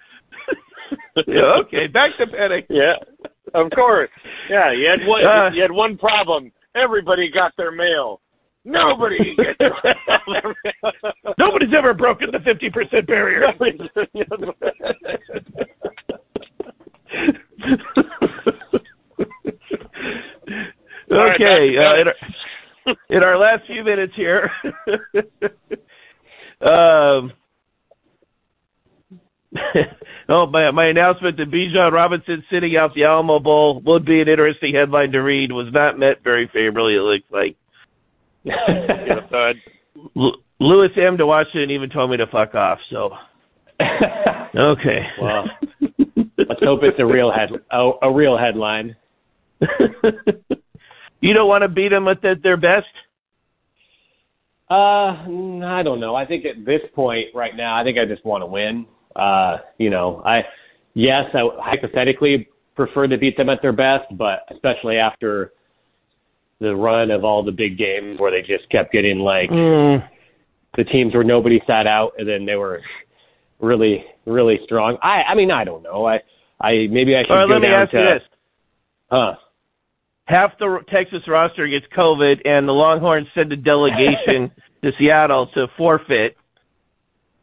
yeah, 1.26 1.54
okay, 1.64 1.86
back 1.86 2.10
to 2.18 2.26
Penix. 2.26 2.66
Yeah, 2.68 2.94
of 3.54 3.70
course. 3.72 4.10
Yeah, 4.48 4.72
you 4.72 4.88
had 4.88 5.06
one. 5.06 5.24
Uh, 5.24 5.50
you 5.52 5.62
had 5.62 5.72
one 5.72 5.96
problem. 5.96 6.52
Everybody 6.74 7.30
got 7.30 7.52
their 7.56 7.72
mail. 7.72 8.20
Nobody 8.64 9.34
gets. 9.36 9.58
Nobody's 11.38 11.74
ever 11.76 11.94
broken 11.94 12.30
the 12.30 12.40
fifty 12.40 12.68
percent 12.70 13.06
barrier. 13.06 13.46
okay, 21.10 21.76
uh, 21.78 22.00
in, 22.00 22.08
our, 22.08 22.14
in 23.10 23.22
our 23.22 23.38
last 23.38 23.66
few 23.66 23.82
minutes 23.82 24.12
here, 24.14 24.50
um, 26.60 27.32
oh, 30.28 30.46
my 30.46 30.70
my 30.70 30.86
announcement 30.86 31.38
that 31.38 31.50
Bijan 31.50 31.92
Robinson 31.92 32.44
sitting 32.50 32.76
out 32.76 32.94
the 32.94 33.04
Alamo 33.04 33.38
Bowl 33.38 33.80
would 33.86 34.04
be 34.04 34.20
an 34.20 34.28
interesting 34.28 34.74
headline 34.74 35.12
to 35.12 35.20
read 35.20 35.50
was 35.50 35.72
not 35.72 35.98
met 35.98 36.22
very 36.22 36.46
favorably. 36.52 36.96
It 36.96 37.00
looks 37.00 37.24
like 37.30 37.56
Get 38.44 38.54
a 38.54 39.28
thud. 39.30 39.56
L- 40.16 40.36
Lewis 40.60 40.90
M. 40.96 41.16
to 41.18 41.26
Washington 41.26 41.70
even 41.70 41.90
told 41.90 42.10
me 42.10 42.16
to 42.16 42.26
fuck 42.26 42.54
off. 42.54 42.78
So 42.90 43.10
okay. 44.56 45.06
Well, 45.20 45.44
let's 46.38 46.62
hope 46.62 46.80
it's 46.82 46.98
a 46.98 47.06
real 47.06 47.32
head 47.32 47.50
a, 47.70 47.90
a 48.02 48.12
real 48.12 48.36
headline. 48.36 48.96
you 51.20 51.32
don't 51.32 51.48
want 51.48 51.62
to 51.62 51.68
beat 51.68 51.88
them 51.88 52.08
at 52.08 52.22
the, 52.22 52.34
their 52.42 52.56
best. 52.56 52.86
Uh, 54.70 55.16
I 55.64 55.82
don't 55.82 55.98
know. 55.98 56.14
I 56.14 56.24
think 56.24 56.44
at 56.44 56.64
this 56.64 56.80
point 56.94 57.26
right 57.34 57.56
now, 57.56 57.76
I 57.76 57.82
think 57.82 57.98
I 57.98 58.04
just 58.04 58.24
want 58.24 58.42
to 58.42 58.46
win. 58.46 58.86
Uh, 59.16 59.58
you 59.78 59.90
know, 59.90 60.22
I 60.24 60.44
yes, 60.94 61.24
I 61.34 61.48
hypothetically 61.58 62.48
prefer 62.76 63.06
to 63.08 63.18
beat 63.18 63.36
them 63.36 63.48
at 63.48 63.60
their 63.62 63.72
best, 63.72 64.04
but 64.16 64.44
especially 64.50 64.96
after 64.96 65.52
the 66.60 66.74
run 66.76 67.10
of 67.10 67.24
all 67.24 67.42
the 67.42 67.52
big 67.52 67.78
games 67.78 68.20
where 68.20 68.30
they 68.30 68.42
just 68.42 68.68
kept 68.70 68.92
getting 68.92 69.18
like 69.20 69.50
Mm, 69.50 70.06
the 70.76 70.84
teams 70.84 71.14
where 71.14 71.24
nobody 71.24 71.60
sat 71.66 71.86
out 71.86 72.12
and 72.18 72.28
then 72.28 72.44
they 72.46 72.56
were 72.56 72.82
really 73.60 74.04
really 74.26 74.60
strong. 74.64 74.96
I 75.02 75.22
I 75.22 75.34
mean 75.34 75.50
I 75.50 75.64
don't 75.64 75.82
know. 75.82 76.06
I 76.06 76.20
I 76.60 76.86
maybe 76.90 77.16
I 77.16 77.22
should 77.22 77.32
right, 77.32 77.46
go 77.46 77.54
let 77.54 77.62
me 77.62 77.68
down 77.68 77.82
ask 77.82 77.90
to 77.92 77.98
you 77.98 78.04
this: 78.04 78.22
huh. 79.10 79.34
half 80.24 80.58
the 80.58 80.80
Texas 80.90 81.22
roster 81.26 81.66
gets 81.66 81.86
COVID, 81.96 82.42
and 82.44 82.68
the 82.68 82.72
Longhorns 82.72 83.28
send 83.34 83.52
a 83.52 83.56
delegation 83.56 84.50
to 84.82 84.92
Seattle 84.98 85.46
to 85.54 85.66
forfeit, 85.76 86.36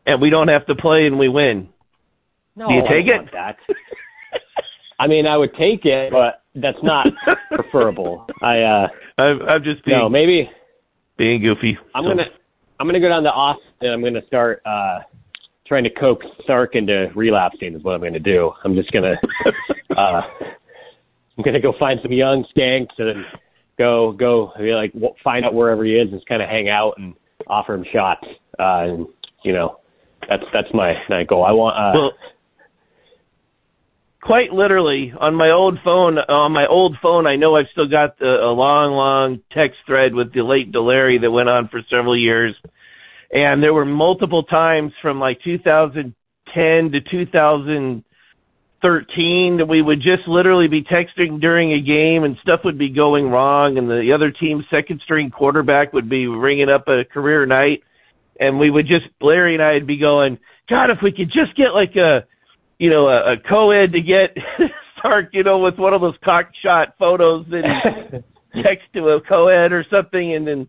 and 0.05 0.21
we 0.21 0.29
don't 0.29 0.47
have 0.47 0.65
to 0.67 0.75
play, 0.75 1.07
and 1.07 1.17
we 1.17 1.27
win. 1.29 1.69
No, 2.55 2.67
Do 2.67 2.73
you 2.73 2.81
take 2.89 3.07
don't 3.07 3.27
it? 3.27 3.55
I 4.99 5.05
mean, 5.05 5.27
I 5.27 5.37
would 5.37 5.53
take 5.55 5.85
it, 5.85 6.11
but 6.11 6.41
that's 6.61 6.81
not 6.83 7.07
preferable. 7.51 8.27
I 8.41 8.61
uh 8.61 8.87
I'm, 9.17 9.41
I'm 9.43 9.63
just 9.63 9.83
being 9.85 9.97
no, 9.97 10.09
maybe 10.09 10.49
being 11.17 11.41
goofy. 11.41 11.77
I'm 11.95 12.03
So- 12.03 12.09
gonna 12.09 12.25
I'm 12.79 12.87
gonna 12.87 12.99
go 12.99 13.09
down 13.09 13.23
to 13.23 13.31
Austin 13.31 13.63
and 13.81 13.91
I'm 13.91 14.03
gonna 14.03 14.25
start 14.27 14.61
uh 14.65 14.99
trying 15.67 15.83
to 15.83 15.89
coax 15.89 16.25
Sark 16.45 16.75
into 16.75 17.11
relapsing 17.15 17.73
is 17.75 17.83
what 17.83 17.93
I'm 17.95 18.01
gonna 18.01 18.19
do. 18.19 18.51
I'm 18.63 18.75
just 18.75 18.91
gonna 18.91 19.15
uh 19.97 20.21
I'm 21.37 21.43
gonna 21.43 21.59
go 21.61 21.73
find 21.79 21.99
some 22.01 22.11
young 22.11 22.45
skanks 22.55 22.97
and 22.97 23.25
go 23.77 24.11
go 24.13 24.51
like 24.59 24.93
find 25.23 25.45
out 25.45 25.53
wherever 25.53 25.83
he 25.83 25.95
is 25.95 26.09
and 26.09 26.19
just 26.19 26.27
kind 26.27 26.41
of 26.41 26.49
hang 26.49 26.69
out 26.69 26.93
and 26.97 27.13
offer 27.47 27.73
him 27.73 27.85
shots. 27.91 28.25
Uh 28.59 28.63
and 28.87 29.07
you 29.43 29.53
know 29.53 29.79
that's 30.29 30.43
that's 30.53 30.67
my 30.73 30.93
my 31.09 31.23
goal. 31.23 31.43
I 31.45 31.51
want 31.51 31.75
uh 31.77 31.91
Well, 31.99 32.11
quite 34.21 34.51
literally 34.51 35.13
on 35.19 35.35
my 35.35 35.51
old 35.51 35.79
phone. 35.83 36.17
On 36.17 36.51
my 36.51 36.65
old 36.67 36.97
phone, 37.01 37.27
I 37.27 37.35
know 37.35 37.55
I've 37.55 37.67
still 37.71 37.87
got 37.87 38.17
the, 38.19 38.43
a 38.43 38.51
long, 38.51 38.93
long 38.93 39.39
text 39.51 39.77
thread 39.85 40.13
with 40.13 40.33
the 40.33 40.43
late 40.43 40.71
Delarry 40.71 41.21
that 41.21 41.31
went 41.31 41.49
on 41.49 41.67
for 41.69 41.81
several 41.89 42.17
years, 42.17 42.55
and 43.33 43.61
there 43.61 43.73
were 43.73 43.85
multiple 43.85 44.43
times 44.43 44.93
from 45.01 45.19
like 45.19 45.41
2010 45.43 46.91
to 46.91 47.01
2013 47.01 49.57
that 49.57 49.67
we 49.67 49.81
would 49.81 50.01
just 50.01 50.27
literally 50.27 50.67
be 50.67 50.83
texting 50.83 51.39
during 51.39 51.73
a 51.73 51.81
game, 51.81 52.23
and 52.23 52.37
stuff 52.41 52.61
would 52.63 52.77
be 52.77 52.89
going 52.89 53.29
wrong, 53.29 53.77
and 53.77 53.89
the 53.89 54.11
other 54.13 54.31
team's 54.31 54.65
second 54.69 55.01
string 55.03 55.29
quarterback 55.29 55.93
would 55.93 56.09
be 56.09 56.27
ringing 56.27 56.69
up 56.69 56.87
a 56.87 57.05
career 57.05 57.45
night. 57.45 57.83
And 58.39 58.59
we 58.59 58.69
would 58.69 58.85
just, 58.85 59.05
Larry 59.19 59.55
and 59.55 59.63
I 59.63 59.73
would 59.73 59.87
be 59.87 59.97
going, 59.97 60.37
God, 60.69 60.91
if 60.91 61.01
we 61.01 61.11
could 61.11 61.31
just 61.31 61.55
get 61.55 61.73
like 61.73 61.95
a, 61.95 62.23
you 62.79 62.89
know, 62.89 63.07
a, 63.07 63.33
a 63.33 63.37
co-ed 63.37 63.91
to 63.93 64.01
get 64.01 64.35
Sark, 65.01 65.29
you 65.33 65.43
know, 65.43 65.59
with 65.59 65.77
one 65.77 65.93
of 65.93 66.01
those 66.01 66.15
cock 66.23 66.49
shot 66.63 66.95
photos 66.97 67.45
that 67.49 68.23
he 68.53 68.61
texts 68.63 68.87
to 68.93 69.09
a 69.09 69.21
co-ed 69.21 69.71
or 69.71 69.85
something, 69.89 70.33
and 70.33 70.47
then 70.47 70.67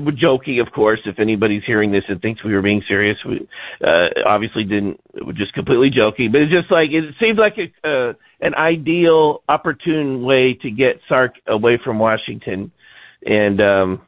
we're 0.00 0.12
joking, 0.12 0.60
of 0.60 0.72
course. 0.72 1.00
If 1.04 1.18
anybody's 1.18 1.62
hearing 1.64 1.92
this 1.92 2.04
and 2.08 2.20
thinks 2.20 2.42
we 2.42 2.54
were 2.54 2.62
being 2.62 2.82
serious, 2.88 3.18
we 3.26 3.46
uh, 3.86 4.08
obviously 4.26 4.64
didn't. 4.64 4.98
We're 5.14 5.32
just 5.32 5.52
completely 5.52 5.90
joking. 5.90 6.32
But 6.32 6.42
it's 6.42 6.52
just 6.52 6.70
like 6.70 6.90
it 6.92 7.14
seems 7.20 7.38
like 7.38 7.56
a, 7.58 7.88
uh, 7.88 8.12
an 8.40 8.54
ideal, 8.54 9.42
opportune 9.48 10.22
way 10.22 10.54
to 10.54 10.70
get 10.70 11.00
Sark 11.08 11.34
away 11.46 11.78
from 11.84 11.98
Washington, 11.98 12.72
and 13.26 13.60
um, 13.60 14.02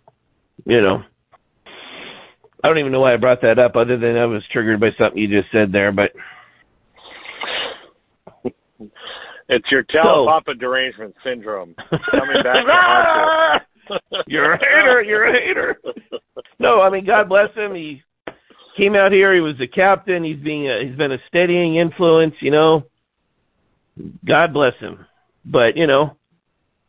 you 0.65 0.81
know. 0.81 1.03
I 2.63 2.69
don't 2.69 2.79
even 2.79 2.93
know 2.93 3.01
why 3.01 3.13
I 3.13 3.19
brought 3.19 3.43
that 3.43 3.59
up, 3.59 3.77
other 3.77 3.99
than 3.99 4.17
I 4.17 4.25
was 4.25 4.43
triggered 4.51 4.81
by 4.81 4.89
something 4.97 5.21
you 5.21 5.29
just 5.29 5.53
said 5.53 5.71
there. 5.71 5.93
But 5.93 6.13
It's 9.49 9.71
your 9.71 9.85
Taulapapa 9.85 10.59
derangement 10.59 11.15
syndrome 11.23 11.75
coming 12.11 12.43
back 12.43 13.61
to 13.89 13.95
you. 13.97 14.21
you're 14.27 14.53
a 14.55 14.59
hater. 14.59 15.03
You're 15.03 15.27
a 15.27 15.33
hater. 15.33 15.81
No, 16.59 16.81
I 16.81 16.91
mean 16.91 17.05
God 17.05 17.29
bless 17.29 17.55
him. 17.55 17.75
He 17.75 18.03
came 18.77 18.95
out 18.97 19.13
here. 19.13 19.35
He 19.35 19.41
was 19.41 19.57
the 19.59 19.67
captain. 19.69 20.25
He's 20.25 20.39
being 20.41 20.69
a, 20.69 20.85
he's 20.85 20.97
been 20.97 21.13
a 21.13 21.19
steadying 21.29 21.77
influence. 21.77 22.35
You 22.41 22.51
know, 22.51 22.85
God 24.25 24.53
bless 24.53 24.75
him. 24.79 25.05
But 25.45 25.77
you 25.77 25.87
know, 25.87 26.17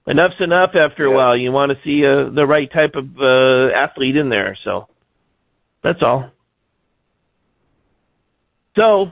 enough's 0.07 0.39
enough. 0.39 0.71
After 0.75 1.05
a 1.05 1.09
Yeah. 1.09 1.15
while, 1.15 1.37
you 1.37 1.51
want 1.51 1.71
to 1.71 1.77
see 1.83 2.05
uh, 2.05 2.29
the 2.29 2.45
right 2.47 2.71
type 2.71 2.95
of 2.95 3.05
uh, 3.19 3.73
athlete 3.75 4.15
in 4.15 4.29
there. 4.29 4.57
So 4.63 4.87
that's 5.83 6.01
all. 6.01 6.31
So 8.77 9.11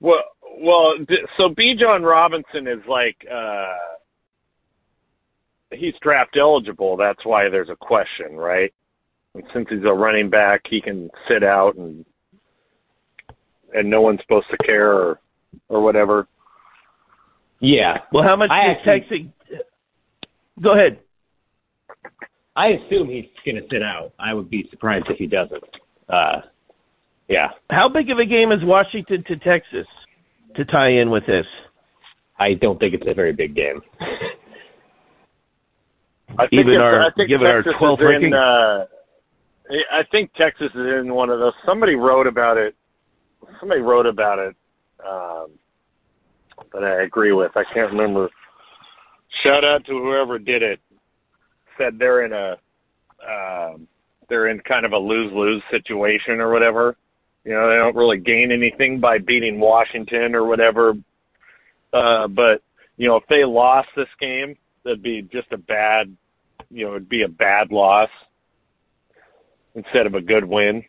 Well, 0.00 0.22
well, 0.60 0.94
d- 1.08 1.18
so 1.36 1.48
Bijan 1.48 2.04
Robinson 2.04 2.66
is 2.66 2.80
like 2.88 3.16
uh 3.32 3.74
he's 5.72 5.94
draft 6.02 6.36
eligible. 6.36 6.96
That's 6.96 7.24
why 7.24 7.48
there's 7.48 7.70
a 7.70 7.76
question, 7.76 8.36
right? 8.36 8.72
And 9.34 9.44
since 9.54 9.66
he's 9.70 9.84
a 9.84 9.92
running 9.92 10.28
back, 10.28 10.62
he 10.68 10.80
can 10.80 11.08
sit 11.28 11.42
out 11.42 11.76
and 11.76 12.04
and 13.74 13.88
no 13.88 14.00
one's 14.02 14.20
supposed 14.20 14.48
to 14.50 14.58
care 14.58 14.92
or 14.92 15.20
or 15.68 15.80
whatever. 15.80 16.26
Yeah, 17.60 17.98
well, 18.12 18.24
how 18.24 18.36
much 18.36 18.50
I 18.50 18.68
does 18.68 18.76
actually- 18.86 19.32
Texas? 19.48 19.66
Go 20.62 20.72
ahead. 20.72 20.98
I 22.56 22.68
assume 22.68 23.08
he's 23.08 23.26
going 23.46 23.56
to 23.56 23.66
sit 23.70 23.82
out. 23.82 24.12
I 24.18 24.34
would 24.34 24.50
be 24.50 24.66
surprised 24.70 25.06
if 25.08 25.16
he 25.16 25.26
doesn't. 25.26 25.62
Uh, 26.08 26.40
yeah, 27.28 27.50
How 27.70 27.88
big 27.88 28.10
of 28.10 28.18
a 28.18 28.24
game 28.26 28.50
is 28.50 28.58
Washington 28.64 29.22
to 29.28 29.36
Texas 29.36 29.86
to 30.56 30.64
tie 30.66 30.88
in 30.90 31.10
with 31.10 31.24
this? 31.26 31.46
I 32.38 32.54
don't 32.54 32.78
think 32.78 32.94
it's 32.94 33.06
a 33.06 33.14
very 33.14 33.32
big 33.32 33.54
game. 33.54 33.80
I 36.38 36.46
think 36.46 36.52
Even 36.60 36.74
it's- 36.74 36.80
our- 36.82 37.02
I 37.02 37.10
think 37.10 37.28
given 37.28 37.46
our 37.46 37.62
Texas 37.62 37.74
12th 37.80 38.00
is 38.00 38.04
in, 38.04 38.10
ranking? 38.10 38.34
uh, 38.34 38.86
I 39.92 40.02
think 40.10 40.32
Texas 40.34 40.70
is 40.74 40.86
in 41.00 41.14
one 41.14 41.30
of 41.30 41.38
those. 41.38 41.52
Somebody 41.64 41.94
wrote 41.96 42.26
about 42.26 42.56
it. 42.56 42.74
Somebody 43.58 43.80
wrote 43.80 44.06
about 44.06 44.38
it 44.38 44.56
um, 45.06 45.50
that 46.72 46.84
I 46.84 47.02
agree 47.02 47.32
with. 47.32 47.56
I 47.56 47.64
can't 47.64 47.90
remember. 47.90 48.28
Shout 49.42 49.64
out 49.64 49.84
to 49.86 49.92
whoever 49.92 50.38
did 50.38 50.62
it. 50.62 50.80
Said 51.78 51.98
they're 51.98 52.24
in 52.24 52.32
a 52.32 52.58
um, 53.26 53.86
they're 54.28 54.48
in 54.48 54.60
kind 54.60 54.84
of 54.86 54.92
a 54.92 54.98
lose 54.98 55.32
lose 55.32 55.62
situation 55.70 56.40
or 56.40 56.50
whatever. 56.50 56.96
You 57.50 57.56
know, 57.56 57.68
they 57.68 57.74
don't 57.78 57.96
really 57.96 58.18
gain 58.18 58.52
anything 58.52 59.00
by 59.00 59.18
beating 59.18 59.58
Washington 59.58 60.36
or 60.36 60.44
whatever. 60.44 60.94
Uh, 61.92 62.28
but 62.28 62.62
you 62.96 63.08
know, 63.08 63.16
if 63.16 63.24
they 63.28 63.44
lost 63.44 63.88
this 63.96 64.06
game, 64.20 64.56
that'd 64.84 65.02
be 65.02 65.22
just 65.22 65.50
a 65.50 65.58
bad, 65.58 66.16
you 66.70 66.84
know, 66.86 66.92
it'd 66.92 67.08
be 67.08 67.22
a 67.22 67.28
bad 67.28 67.72
loss 67.72 68.08
instead 69.74 70.06
of 70.06 70.14
a 70.14 70.20
good 70.20 70.44
win. 70.44 70.84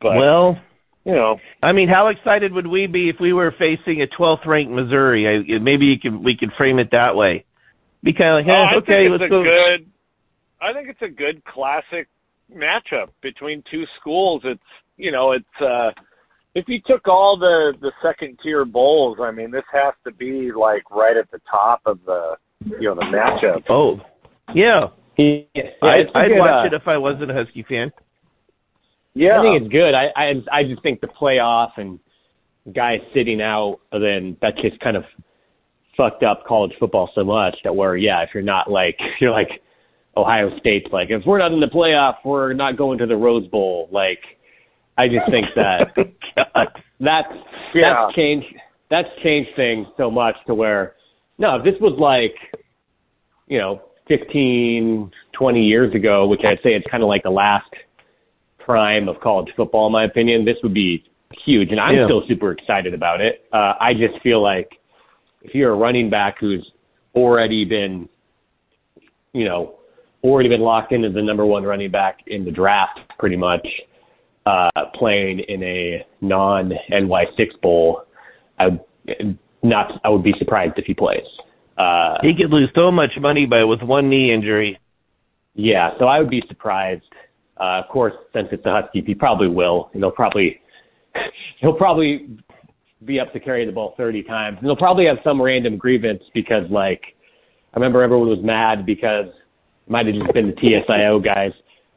But 0.00 0.16
well, 0.16 0.60
you 1.04 1.14
know, 1.16 1.40
I 1.60 1.72
mean, 1.72 1.88
how 1.88 2.06
excited 2.06 2.52
would 2.52 2.68
we 2.68 2.86
be 2.86 3.08
if 3.08 3.16
we 3.18 3.32
were 3.32 3.52
facing 3.58 4.02
a 4.02 4.06
12th 4.06 4.46
ranked 4.46 4.70
Missouri? 4.70 5.26
I, 5.26 5.58
maybe 5.58 5.86
you 5.86 5.98
can 5.98 6.22
we 6.22 6.36
could 6.36 6.52
frame 6.52 6.78
it 6.78 6.92
that 6.92 7.16
way. 7.16 7.46
Be 8.04 8.12
kind 8.12 8.38
of 8.38 8.46
like, 8.46 8.56
oh, 8.56 8.60
eh, 8.60 8.64
I 8.64 8.76
okay, 8.76 9.08
think 9.08 9.20
let's 9.20 9.28
go. 9.28 9.42
good. 9.42 9.90
I 10.60 10.72
think 10.72 10.88
it's 10.88 11.02
a 11.02 11.08
good 11.08 11.44
classic 11.44 12.06
matchup 12.54 13.08
between 13.22 13.62
two 13.70 13.84
schools. 14.00 14.42
It's 14.44 14.60
you 14.96 15.12
know, 15.12 15.32
it's 15.32 15.60
uh 15.60 15.90
if 16.54 16.68
you 16.68 16.80
took 16.86 17.08
all 17.08 17.36
the 17.38 17.72
the 17.80 17.92
second 18.02 18.38
tier 18.42 18.64
bowls, 18.64 19.18
I 19.20 19.30
mean, 19.30 19.50
this 19.50 19.64
has 19.72 19.94
to 20.04 20.12
be 20.12 20.52
like 20.52 20.90
right 20.90 21.16
at 21.16 21.30
the 21.30 21.40
top 21.50 21.80
of 21.86 21.98
the 22.06 22.36
you 22.64 22.88
know 22.88 22.94
the 22.94 23.02
matchup. 23.02 23.64
Oh, 23.68 24.00
yeah. 24.54 24.88
Yeah, 25.18 25.42
I'd, 25.82 26.00
it's 26.00 26.10
a 26.14 26.18
I'd 26.18 26.38
watch 26.38 26.64
uh, 26.64 26.66
it 26.68 26.72
if 26.72 26.88
I 26.88 26.96
wasn't 26.96 27.30
a 27.30 27.34
Husky 27.34 27.62
fan. 27.68 27.92
Yeah, 29.14 29.40
I 29.40 29.42
think 29.42 29.62
it's 29.62 29.70
good. 29.70 29.94
I, 29.94 30.08
I 30.16 30.34
I 30.50 30.64
just 30.64 30.82
think 30.82 31.02
the 31.02 31.06
playoff 31.06 31.72
and 31.76 31.98
guys 32.74 33.00
sitting 33.14 33.42
out, 33.42 33.80
then 33.92 34.36
that 34.40 34.56
just 34.56 34.80
kind 34.80 34.96
of 34.96 35.04
fucked 35.96 36.22
up 36.22 36.46
college 36.46 36.72
football 36.80 37.10
so 37.14 37.24
much 37.24 37.56
that 37.64 37.74
where 37.74 37.96
yeah, 37.96 38.22
if 38.22 38.30
you're 38.32 38.42
not 38.42 38.70
like 38.70 38.98
you're 39.20 39.32
like 39.32 39.50
Ohio 40.16 40.56
State's 40.58 40.92
like 40.92 41.10
if 41.10 41.24
we're 41.26 41.38
not 41.38 41.52
in 41.52 41.60
the 41.60 41.66
playoff, 41.66 42.16
we're 42.24 42.52
not 42.52 42.76
going 42.76 42.98
to 42.98 43.06
the 43.06 43.16
Rose 43.16 43.46
Bowl. 43.48 43.88
Like 43.90 44.20
I 44.98 45.08
just 45.08 45.30
think 45.30 45.46
that 45.56 45.94
that's 47.00 47.28
Yeah. 47.74 47.94
that's 48.04 48.14
changed 48.14 48.46
that's 48.90 49.08
changed 49.22 49.50
things 49.56 49.86
so 49.96 50.10
much 50.10 50.36
to 50.46 50.54
where 50.54 50.94
no, 51.38 51.56
if 51.56 51.64
this 51.64 51.80
was 51.80 51.94
like 51.98 52.34
you 53.46 53.58
know 53.58 53.82
15, 54.08 55.10
20 55.32 55.62
years 55.64 55.94
ago, 55.94 56.26
which 56.26 56.44
I'd 56.44 56.58
say 56.62 56.74
it's 56.74 56.86
kind 56.90 57.02
of 57.02 57.08
like 57.08 57.22
the 57.22 57.30
last 57.30 57.70
prime 58.58 59.08
of 59.08 59.18
college 59.20 59.48
football, 59.56 59.86
in 59.86 59.92
my 59.92 60.04
opinion, 60.04 60.44
this 60.44 60.56
would 60.62 60.74
be 60.74 61.04
huge. 61.44 61.70
And 61.70 61.80
I'm 61.80 61.96
Yeah. 61.96 62.06
still 62.06 62.26
super 62.26 62.52
excited 62.52 62.94
about 62.94 63.20
it. 63.20 63.46
Uh, 63.52 63.74
I 63.80 63.94
just 63.94 64.18
feel 64.20 64.42
like 64.42 64.78
if 65.42 65.54
you're 65.54 65.72
a 65.72 65.76
running 65.76 66.10
back 66.10 66.38
who's 66.38 66.72
already 67.14 67.64
been, 67.64 68.08
you 69.32 69.44
know, 69.44 69.74
already 70.22 70.48
been 70.48 70.60
locked 70.60 70.92
into 70.92 71.10
the 71.10 71.22
number 71.22 71.44
one 71.46 71.62
running 71.64 71.90
back 71.90 72.18
in 72.26 72.44
the 72.44 72.50
draft, 72.50 73.00
pretty 73.18 73.36
much, 73.36 73.66
uh, 74.46 74.70
playing 74.94 75.40
in 75.40 75.62
a 75.62 76.04
non 76.20 76.72
NY6 76.90 77.60
bowl, 77.60 78.04
I 78.58 78.68
would 78.68 79.38
not, 79.62 80.00
I 80.04 80.08
would 80.08 80.22
be 80.22 80.34
surprised 80.38 80.74
if 80.76 80.84
he 80.86 80.94
plays. 80.94 81.24
Uh, 81.78 82.16
He 82.22 82.34
could 82.34 82.50
lose 82.50 82.68
so 82.74 82.90
much 82.90 83.10
money 83.20 83.46
by 83.46 83.64
with 83.64 83.82
one 83.82 84.08
knee 84.08 84.32
injury. 84.32 84.78
yeah, 85.54 85.90
so 85.98 86.06
I 86.06 86.18
would 86.18 86.30
be 86.30 86.42
surprised. 86.48 87.02
Uh, 87.60 87.80
of 87.84 87.88
course, 87.88 88.14
since 88.32 88.48
it's 88.50 88.64
a 88.66 88.70
Husky, 88.72 89.02
he 89.06 89.14
probably 89.14 89.48
will. 89.48 89.90
And 89.92 90.02
he'll 90.02 90.10
probably 90.10 90.60
he'll 91.60 91.74
probably 91.74 92.36
be 93.04 93.20
up 93.20 93.32
to 93.32 93.40
carry 93.40 93.64
the 93.66 93.72
ball 93.72 93.94
30 93.96 94.22
times. 94.24 94.56
And 94.58 94.66
he'll 94.66 94.76
probably 94.76 95.06
have 95.06 95.18
some 95.24 95.40
random 95.40 95.76
grievance 95.76 96.22
because, 96.34 96.68
like, 96.70 97.02
I 97.74 97.78
remember 97.78 98.02
everyone 98.02 98.28
was 98.28 98.42
mad 98.42 98.84
because 98.86 99.26
might 99.88 100.06
have 100.06 100.14
just 100.14 100.32
been 100.32 100.48
the 100.48 100.52
TSIO 100.54 101.24
guys. 101.24 101.52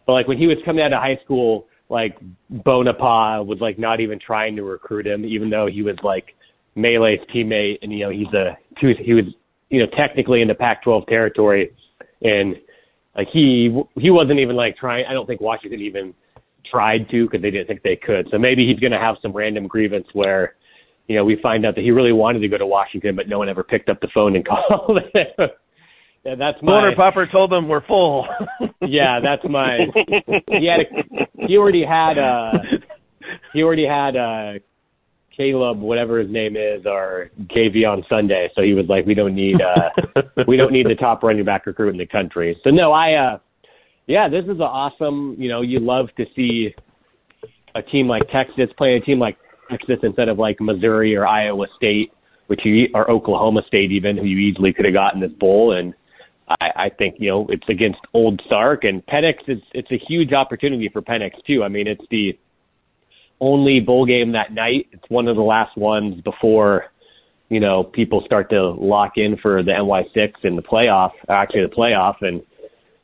But 0.06 0.14
like 0.14 0.28
when 0.28 0.38
he 0.38 0.48
was 0.48 0.58
coming 0.66 0.84
out 0.84 0.94
of 0.94 1.02
high 1.02 1.20
school, 1.24 1.68
like 1.90 2.18
Bhonapha 2.52 3.46
was 3.46 3.60
like 3.60 3.78
not 3.78 4.00
even 4.00 4.20
trying 4.20 4.56
to 4.56 4.64
recruit 4.64 5.06
him, 5.06 5.26
even 5.26 5.50
though 5.50 5.68
he 5.68 5.82
was 5.82 5.96
like 6.04 6.36
Melee's 6.76 7.22
teammate, 7.34 7.80
and 7.82 7.92
you 7.92 8.00
know 8.00 8.10
he's 8.10 8.32
a 8.34 8.58
he 8.80 9.14
was 9.14 9.26
you 9.70 9.80
know 9.80 9.88
technically 9.98 10.42
in 10.42 10.48
the 10.48 10.56
Pac-12 10.56 11.08
territory, 11.08 11.72
and 12.22 12.56
like 13.16 13.28
he 13.30 13.78
he 13.96 14.10
wasn't 14.10 14.40
even 14.40 14.56
like 14.56 14.78
trying. 14.78 15.06
I 15.06 15.14
don't 15.14 15.26
think 15.26 15.42
Washington 15.42 15.80
even 15.82 16.14
tried 16.70 17.10
to 17.10 17.26
because 17.26 17.42
they 17.42 17.52
didn't 17.52 17.68
think 17.68 17.84
they 17.84 17.96
could. 17.96 18.28
So 18.32 18.38
maybe 18.38 18.68
he's 18.68 18.80
going 18.80 18.92
to 18.92 19.00
have 19.00 19.18
some 19.22 19.32
random 19.32 19.68
grievance 19.68 20.08
where, 20.14 20.56
you 21.08 21.16
know, 21.16 21.24
we 21.24 21.38
find 21.42 21.66
out 21.66 21.76
that 21.76 21.82
he 21.84 21.92
really 21.92 22.12
wanted 22.12 22.40
to 22.40 22.48
go 22.48 22.58
to 22.58 22.66
Washington, 22.66 23.16
but 23.16 23.28
no 23.28 23.38
one 23.38 23.50
ever 23.50 23.64
picked 23.64 23.90
up 23.90 24.00
the 24.02 24.08
phone 24.14 24.36
and 24.36 24.46
called 24.48 25.00
him. 25.14 25.50
Yeah, 26.26 26.36
that's 26.36 26.62
my 26.62 26.72
Corner 26.72 26.96
popper 26.96 27.28
told 27.28 27.52
them 27.52 27.68
we're 27.68 27.86
full. 27.86 28.28
yeah, 28.82 29.20
that's 29.20 29.44
my. 29.48 29.88
He 30.48 30.66
had 30.66 30.82
a, 30.82 30.86
he 31.46 31.58
already 31.58 31.86
had 31.86 32.18
uh 32.18 32.52
he 33.54 33.62
already 33.64 33.86
had 33.86 34.16
uh 34.16 34.54
Caleb, 35.36 35.80
whatever 35.80 36.20
his 36.20 36.32
name 36.32 36.56
is, 36.56 36.86
or 36.86 37.30
KV 37.48 37.88
on 37.88 38.06
Sunday. 38.10 38.50
So 38.56 38.62
he 38.62 38.74
was 38.74 38.88
like, 38.88 39.06
we 39.06 39.14
don't 39.14 39.36
need 39.36 39.62
uh 39.62 39.90
we 40.48 40.58
don't 40.58 40.72
need 40.72 40.88
the 40.88 40.96
top 40.96 41.24
running 41.24 41.46
back 41.46 41.66
recruit 41.66 41.90
in 41.90 41.98
the 41.98 42.06
country. 42.06 42.60
So 42.64 42.72
no, 42.72 42.92
I 42.92 43.14
uh 43.14 43.38
yeah, 44.08 44.28
this 44.28 44.46
is 44.46 44.52
an 44.52 44.62
awesome. 44.62 45.36
You 45.38 45.50
know, 45.50 45.62
you 45.62 45.80
love 45.80 46.08
to 46.18 46.26
see 46.36 46.74
a 47.76 47.82
team 47.82 48.08
like 48.08 48.24
Texas 48.32 48.70
playing 48.78 49.02
a 49.02 49.06
team 49.06 49.20
like 49.20 49.38
Texas 49.70 50.00
instead 50.04 50.30
of 50.30 50.40
like 50.40 50.60
Missouri 50.60 51.16
or 51.16 51.28
Iowa 51.28 51.68
State, 51.76 52.14
which 52.48 52.62
you 52.64 52.88
or 52.94 53.10
Oklahoma 53.12 53.62
State 53.68 53.92
even, 53.92 54.18
who 54.18 54.26
you 54.26 54.38
easily 54.38 54.74
could 54.74 54.86
have 54.86 54.94
gotten 54.94 55.20
this 55.20 55.32
bowl. 55.34 55.74
And 55.74 55.94
I, 56.48 56.72
I 56.76 56.90
think 56.90 57.16
you 57.20 57.30
know 57.30 57.48
it's 57.50 57.68
against 57.70 58.00
Old 58.14 58.42
Sark 58.50 58.84
and 58.84 59.06
Penix. 59.06 59.38
Is 59.48 59.62
it's 59.74 59.92
a 59.92 59.98
huge 59.98 60.34
opportunity 60.34 60.90
for 60.90 61.02
Penix 61.02 61.32
too. 61.46 61.64
I 61.64 61.70
mean, 61.70 61.88
it's 61.88 62.06
the 62.12 62.38
only 63.42 63.80
bowl 63.80 64.06
game 64.06 64.32
that 64.34 64.54
night. 64.54 64.88
It's 64.92 65.10
one 65.10 65.28
of 65.28 65.36
the 65.36 65.42
last 65.42 65.76
ones 65.78 66.22
before 66.22 66.86
you 67.50 67.60
know 67.60 67.84
people 67.84 68.24
start 68.26 68.50
to 68.52 68.70
lock 68.70 69.14
in 69.18 69.38
for 69.38 69.64
the 69.64 69.72
NY6 69.72 70.34
and 70.44 70.58
the 70.58 70.62
playoff. 70.62 71.12
Actually, 71.30 71.64
the 71.64 71.76
playoff, 71.76 72.16
and 72.22 72.42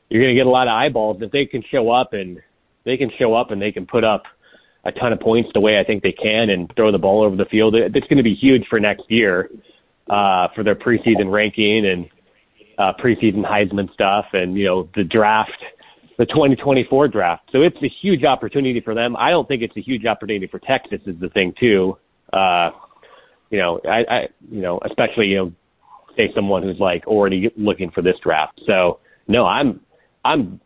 you're 0.10 0.22
going 0.22 0.34
to 0.34 0.40
get 0.40 0.48
a 0.48 0.50
lot 0.50 0.68
of 0.68 0.74
eyeballs 0.74 1.22
if 1.22 1.32
they 1.32 1.46
can 1.46 1.64
show 1.72 1.90
up 1.90 2.14
and 2.14 2.40
they 2.84 2.98
can 2.98 3.12
show 3.18 3.34
up 3.34 3.52
and 3.52 3.62
they 3.62 3.72
can 3.72 3.86
put 3.86 4.04
up 4.04 4.24
a 4.84 4.92
ton 4.92 5.14
of 5.14 5.20
points 5.20 5.50
the 5.54 5.60
way 5.60 5.80
I 5.80 5.84
think 5.84 6.04
they 6.04 6.12
can 6.12 6.50
and 6.50 6.72
throw 6.76 6.92
the 6.92 6.98
ball 6.98 7.22
over 7.24 7.36
the 7.36 7.46
field. 7.46 7.76
It's 7.76 8.08
going 8.08 8.18
to 8.18 8.24
be 8.24 8.34
huge 8.34 8.66
for 8.68 8.80
next 8.80 9.04
year 9.10 9.50
uh, 10.10 10.48
for 10.56 10.64
their 10.64 10.76
preseason 10.76 11.32
ranking 11.32 11.86
and 11.86 12.10
uh, 12.78 12.94
preseason 12.94 13.44
Heisman 13.46 13.92
stuff 13.94 14.26
and 14.34 14.58
you 14.58 14.66
know 14.66 14.90
the 14.96 15.04
draft 15.04 15.64
the 16.22 16.26
2024 16.28 17.08
draft. 17.08 17.50
So 17.52 17.62
it's 17.64 17.78
a 17.82 17.88
huge 17.88 18.24
opportunity 18.24 18.80
for 18.80 18.94
them. 18.94 19.16
I 19.16 19.32
don't 19.32 19.48
think 19.48 19.64
it's 19.64 19.76
a 19.76 19.82
huge 19.82 20.06
opportunity 20.06 20.46
for 20.46 20.60
Texas 20.60 21.02
is 21.08 21.20
the 21.20 21.30
thing 21.30 21.52
too. 21.60 21.98
Uh, 22.32 22.70
you 23.50 23.58
know, 23.58 23.82
I, 23.90 24.06
I, 24.08 24.28
you 24.52 24.62
know, 24.62 24.80
especially 24.86 25.28
you 25.30 25.38
know, 25.38 25.54
say 26.16 26.32
someone 26.36 26.62
who's 26.62 26.80
like 26.80 27.08
already 27.08 27.52
looking 27.58 27.90
for 27.90 28.04
this 28.04 28.18
draft. 28.24 28.62
So 28.68 29.00
no, 29.28 29.48
I'm, 29.48 29.82
I'm, 30.24 30.62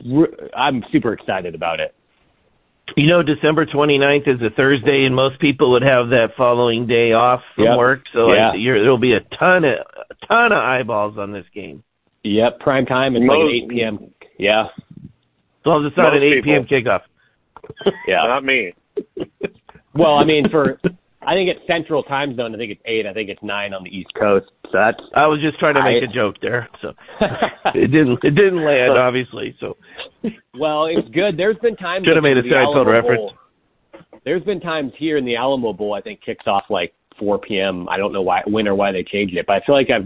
I'm 0.55 0.83
super 0.91 1.13
excited 1.13 1.55
about 1.55 1.79
it. 1.79 1.95
You 2.97 3.07
know, 3.07 3.23
December 3.23 3.65
29th 3.65 4.27
is 4.27 4.41
a 4.41 4.49
Thursday, 4.49 5.05
and 5.05 5.15
most 5.15 5.39
people 5.39 5.71
would 5.71 5.83
have 5.83 6.09
that 6.09 6.31
following 6.35 6.85
day 6.85 7.13
off 7.13 7.41
from 7.55 7.63
Yep. 7.65 7.77
work. 7.77 8.01
So 8.13 8.33
Yeah. 8.33 8.51
I, 8.51 8.55
you're, 8.55 8.79
there'll 8.81 8.97
be 8.97 9.13
a 9.13 9.21
ton 9.21 9.63
of 9.63 9.77
a 10.09 10.27
ton 10.27 10.51
of 10.51 10.57
eyeballs 10.59 11.17
on 11.17 11.31
this 11.31 11.45
game. 11.53 11.83
Yep, 12.25 12.59
prime 12.59 12.85
time. 12.87 13.15
It's 13.15 13.21
like 13.21 13.37
Most- 13.37 13.51
an 13.53 13.61
8 13.65 13.69
p.m. 13.69 14.11
Yeah, 14.39 14.65
As 14.65 15.65
long 15.65 15.85
as 15.85 15.89
it's 15.89 15.97
not 15.97 16.13
Most 16.13 16.23
an 16.23 16.33
8 16.39 16.43
p.m. 16.43 16.65
kickoff. 16.65 17.01
yeah. 18.07 18.23
Not 18.27 18.43
me. 18.43 18.73
Well, 19.97 20.15
I 20.15 20.25
mean, 20.25 20.49
for 20.49 20.77
I 21.25 21.33
think 21.35 21.49
it's 21.49 21.65
Central 21.67 22.03
Time 22.03 22.35
Zone. 22.35 22.53
I 22.53 22.57
think 22.57 22.69
it's 22.69 22.81
eight. 22.83 23.05
I 23.05 23.13
think 23.13 23.29
it's 23.29 23.41
nine 23.41 23.73
on 23.73 23.81
the 23.81 23.89
East 23.89 24.09
Coast. 24.19 24.47
So 24.65 24.71
that's 24.73 24.99
I 25.15 25.25
was 25.25 25.39
just 25.39 25.57
trying 25.57 25.75
to 25.75 25.83
make 25.83 26.03
I- 26.03 26.05
a 26.05 26.13
joke 26.13 26.35
there, 26.41 26.67
so 26.81 26.91
it 27.73 27.91
didn't 27.91 28.19
it 28.21 28.31
didn't 28.35 28.65
land 28.65 28.91
obviously. 28.97 29.55
So 29.61 29.77
well, 30.59 30.87
it's 30.87 31.07
good. 31.13 31.37
There's 31.37 31.55
been 31.59 31.77
times 31.77 32.05
Should 32.05 32.17
have 32.17 32.23
made 32.23 32.37
a 32.37 32.41
the 32.41 32.49
Seinfeld 32.49 32.87
reference. 32.87 33.19
Bowl- 33.21 33.33
There's 34.25 34.43
been 34.43 34.59
times 34.59 34.91
here 34.97 35.15
in 35.15 35.23
the 35.23 35.37
Alamo 35.37 35.71
Bowl. 35.71 35.93
I 35.93 36.01
think 36.01 36.21
kicks 36.21 36.45
off 36.45 36.63
like 36.69 36.93
4 37.17 37.39
p.m. 37.39 37.87
I 37.87 37.95
don't 37.95 38.11
know 38.11 38.21
why 38.21 38.41
when 38.47 38.67
or 38.67 38.75
why 38.75 38.91
they 38.91 39.03
changed 39.05 39.37
it, 39.37 39.45
but 39.47 39.53
I 39.63 39.65
feel 39.65 39.75
like 39.75 39.89
I 39.91 39.99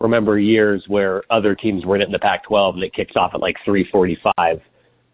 remember 0.00 0.38
years 0.38 0.84
where 0.88 1.22
other 1.30 1.54
teams 1.54 1.84
were 1.84 1.96
in 1.96 2.02
it 2.02 2.06
in 2.06 2.12
the 2.12 2.18
Pac-12 2.18 2.74
and 2.74 2.82
it 2.82 2.94
kicks 2.94 3.16
off 3.16 3.32
at 3.34 3.40
like 3.40 3.56
3:45. 3.66 4.60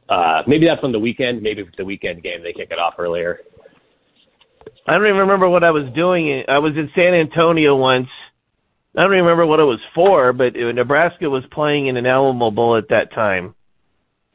Uh, 0.08 0.42
maybe 0.46 0.66
that's 0.66 0.82
on 0.82 0.92
the 0.92 0.98
weekend. 0.98 1.42
Maybe 1.42 1.62
if 1.62 1.68
it's 1.68 1.78
a 1.78 1.84
weekend 1.84 2.22
game, 2.22 2.42
they 2.42 2.52
kick 2.52 2.68
it 2.70 2.78
off 2.78 2.94
earlier. 2.98 3.40
I 4.86 4.92
don't 4.94 5.04
even 5.06 5.16
remember 5.16 5.48
what 5.48 5.64
I 5.64 5.70
was 5.70 5.84
doing. 5.94 6.44
I 6.48 6.58
was 6.58 6.76
in 6.76 6.90
San 6.94 7.14
Antonio 7.14 7.76
once. 7.76 8.08
I 8.96 9.02
don't 9.02 9.10
remember 9.10 9.46
what 9.46 9.60
it 9.60 9.64
was 9.64 9.80
for, 9.94 10.32
but 10.32 10.54
uh, 10.54 10.72
Nebraska 10.72 11.30
was 11.30 11.44
playing 11.50 11.86
in 11.86 11.96
an 11.96 12.04
Alamo 12.04 12.50
Bowl 12.50 12.76
at 12.76 12.88
that 12.90 13.12
time, 13.14 13.54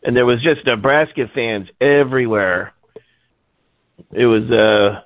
and 0.03 0.15
there 0.15 0.25
was 0.25 0.41
just 0.41 0.65
Nebraska 0.65 1.29
fans 1.35 1.67
everywhere. 1.79 2.73
It 4.11 4.25
was 4.25 4.49
uh, 4.49 5.01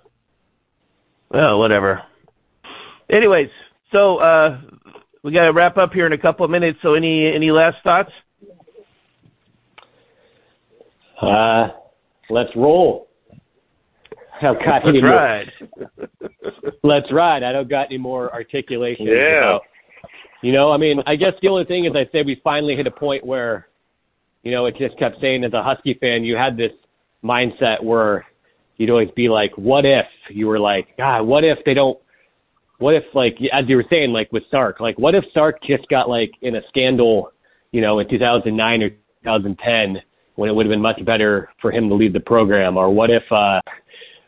well, 1.32 1.60
whatever. 1.60 2.04
Anyways, 3.10 3.50
so 3.92 4.18
uh, 4.18 4.62
we 5.24 5.32
got 5.32 5.46
to 5.46 5.54
wrap 5.54 5.78
up 5.78 5.94
here 5.94 6.06
in 6.06 6.14
a 6.14 6.18
couple 6.18 6.44
of 6.46 6.52
minutes. 6.52 6.80
So, 6.82 6.94
any 6.94 7.34
any 7.34 7.52
last 7.52 7.78
thoughts? 7.84 8.12
Uh, 11.22 11.70
let's 12.30 12.50
roll. 12.56 13.08
I've 14.42 14.58
got 14.66 14.84
Let's 14.86 15.02
more- 15.02 15.12
ride. 15.12 15.52
Let's 16.84 17.12
ride. 17.12 17.44
I 17.44 17.52
don't 17.52 17.70
got 17.70 17.88
any 17.88 18.00
more 18.00 18.34
articulation. 18.34 19.06
Yeah. 19.06 19.38
About, 19.38 19.62
you 20.42 20.52
know, 20.52 20.72
I 20.72 20.78
mean, 20.78 21.04
I 21.06 21.16
guess 21.16 21.34
the 21.44 21.48
only 21.50 21.66
thing 21.66 21.86
is 21.86 21.92
I 21.96 22.10
say 22.12 22.24
we 22.24 22.42
finally 22.44 22.76
hit 22.76 22.88
a 22.88 22.92
point 22.92 23.24
where, 23.24 23.68
you 24.42 24.50
know, 24.52 24.66
it 24.66 24.76
just 24.78 24.98
kept 24.98 25.22
saying 25.22 25.44
as 25.44 25.54
a 25.54 25.62
Husky 25.62 25.94
fan, 25.94 26.24
you 26.24 26.36
had 26.36 26.58
this 26.58 26.72
mindset 27.24 27.84
where 27.84 28.26
you'd 28.78 28.90
always 28.90 29.12
be 29.16 29.30
like, 29.30 29.56
what 29.56 29.86
if? 29.86 30.08
You 30.32 30.48
were 30.48 30.58
like, 30.60 30.98
God, 30.98 31.22
what 31.22 31.44
if 31.44 31.60
they 31.64 31.76
don't, 31.76 32.00
what 32.82 32.96
if, 32.96 33.04
like, 33.14 33.38
as 33.54 33.66
you 33.68 33.76
were 33.76 33.86
saying, 33.90 34.12
like 34.12 34.32
with 34.32 34.44
Sark, 34.50 34.80
like, 34.80 34.98
what 34.98 35.16
if 35.16 35.24
Sark 35.34 35.62
just 35.64 35.88
got, 35.88 36.10
like, 36.10 36.32
in 36.42 36.56
a 36.56 36.62
scandal, 36.68 37.32
you 37.72 37.82
know, 37.82 38.00
in 38.00 38.10
2009 38.10 38.84
or 38.84 38.90
2010 38.90 40.02
when 40.36 40.50
it 40.50 40.54
would 40.54 40.66
have 40.66 40.72
been 40.72 40.82
much 40.82 41.04
better 41.06 41.50
for 41.62 41.72
him 41.72 41.90
to 41.90 41.96
leave 41.96 42.14
the 42.14 42.20
program? 42.20 42.78
Or 42.78 42.90
what 42.90 43.12
if, 43.12 43.24
uh, 43.32 43.62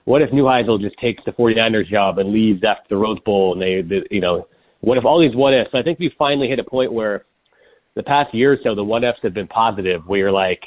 what 0.05 0.21
if 0.21 0.29
Neuheisel 0.31 0.79
just 0.79 0.97
takes 0.97 1.23
the 1.25 1.31
49ers 1.31 1.87
job 1.87 2.19
and 2.19 2.31
leaves 2.31 2.63
after 2.63 2.89
the 2.89 2.97
Rose 2.97 3.19
Bowl 3.25 3.53
and 3.53 3.61
they, 3.61 3.81
they 3.81 4.05
you 4.11 4.21
know, 4.21 4.47
what 4.81 4.97
if 4.97 5.05
all 5.05 5.19
these 5.19 5.35
what 5.35 5.53
ifs? 5.53 5.69
I 5.73 5.81
think 5.81 5.97
we 5.97 6.13
finally 6.17 6.47
hit 6.47 6.59
a 6.59 6.63
point 6.63 6.91
where 6.91 7.25
the 7.95 8.03
past 8.03 8.33
year 8.33 8.53
or 8.53 8.57
so, 8.63 8.75
the 8.75 8.83
what 8.83 9.03
ifs 9.03 9.19
have 9.23 9.33
been 9.33 9.47
positive 9.47 10.05
where 10.07 10.19
you're 10.19 10.31
like, 10.31 10.61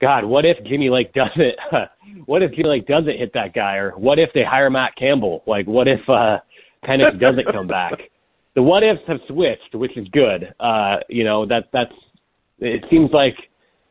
God, 0.00 0.24
what 0.24 0.46
if 0.46 0.56
Jimmy 0.64 0.88
Lake 0.88 1.12
doesn't, 1.14 1.56
what 2.24 2.42
if 2.42 2.52
Jimmy 2.52 2.70
Lake 2.70 2.86
doesn't 2.86 3.18
hit 3.18 3.32
that 3.34 3.54
guy? 3.54 3.76
Or 3.76 3.92
what 3.92 4.18
if 4.18 4.32
they 4.32 4.42
hire 4.42 4.70
Matt 4.70 4.96
Campbell? 4.96 5.42
Like, 5.46 5.66
what 5.66 5.86
if, 5.86 6.00
uh, 6.08 6.38
Penix 6.84 7.20
doesn't 7.20 7.46
come 7.52 7.66
back? 7.66 7.92
The 8.54 8.62
what 8.62 8.82
ifs 8.82 9.00
have 9.06 9.20
switched, 9.28 9.74
which 9.74 9.96
is 9.96 10.06
good. 10.08 10.54
Uh, 10.58 10.96
you 11.08 11.24
know, 11.24 11.46
that, 11.46 11.68
that's, 11.72 11.92
it 12.58 12.84
seems 12.90 13.10
like 13.12 13.36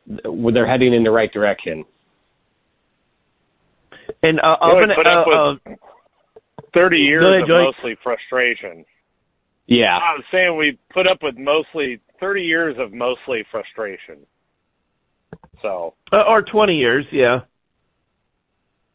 they're 0.06 0.66
heading 0.66 0.92
in 0.92 1.02
the 1.02 1.10
right 1.10 1.32
direction. 1.32 1.84
And 4.22 4.40
uh, 4.40 4.56
I'm 4.60 4.76
would 4.76 4.82
gonna 4.82 4.94
put 4.96 5.06
up 5.06 5.26
uh, 5.26 5.54
with 5.66 5.78
30 6.74 6.98
years 6.98 7.24
ahead, 7.24 7.42
of 7.42 7.48
Joey. 7.48 7.64
mostly 7.64 7.96
frustration. 8.02 8.84
Yeah. 9.66 9.96
I 9.96 10.14
was 10.14 10.24
saying 10.32 10.56
we 10.56 10.78
put 10.92 11.06
up 11.06 11.22
with 11.22 11.36
mostly 11.38 12.00
30 12.18 12.42
years 12.42 12.76
of 12.78 12.92
mostly 12.92 13.44
frustration. 13.50 14.18
So 15.62 15.94
uh, 16.12 16.22
or 16.28 16.42
20 16.42 16.74
years, 16.74 17.06
yeah. 17.12 17.40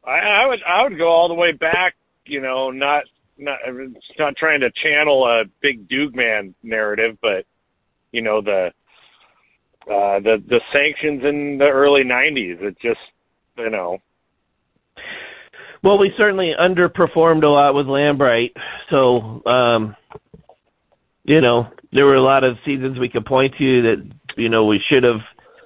I, 0.06 0.20
I 0.20 0.48
would 0.48 0.60
I 0.68 0.84
would 0.84 0.98
go 0.98 1.08
all 1.08 1.28
the 1.28 1.34
way 1.34 1.52
back. 1.52 1.96
You 2.26 2.42
know, 2.42 2.72
not 2.72 3.04
not 3.38 3.60
it's 3.66 4.20
not 4.20 4.36
trying 4.38 4.62
to 4.62 4.72
channel 4.84 5.26
a 5.26 5.44
big 5.62 5.88
Dawgman 5.90 6.54
narrative, 6.64 7.18
but 7.22 7.46
you 8.12 8.22
know 8.22 8.42
the 8.42 8.72
uh, 9.88 10.20
the 10.20 10.44
the 10.48 10.62
sanctions 10.72 11.24
in 11.24 11.58
the 11.58 11.68
early 11.68 12.04
90s. 12.04 12.62
It 12.62 12.78
just 12.82 13.00
you 13.58 13.70
know 13.70 14.00
Well, 15.84 15.98
we 15.98 16.12
certainly 16.18 16.54
underperformed 16.60 17.44
a 17.44 17.50
lot 17.50 17.76
with 17.76 17.88
Lambright, 17.88 18.52
so 18.90 19.46
um, 19.46 19.96
you 21.24 21.42
know 21.42 21.68
there 21.92 22.06
were 22.06 22.16
a 22.16 22.24
lot 22.24 22.44
of 22.44 22.58
seasons 22.66 23.00
we 23.00 23.10
could 23.10 23.26
point 23.26 23.54
to 23.58 23.82
that 23.84 24.12
you 24.38 24.50
know 24.50 24.66
we 24.66 24.82
should 24.90 25.04
have 25.04 25.22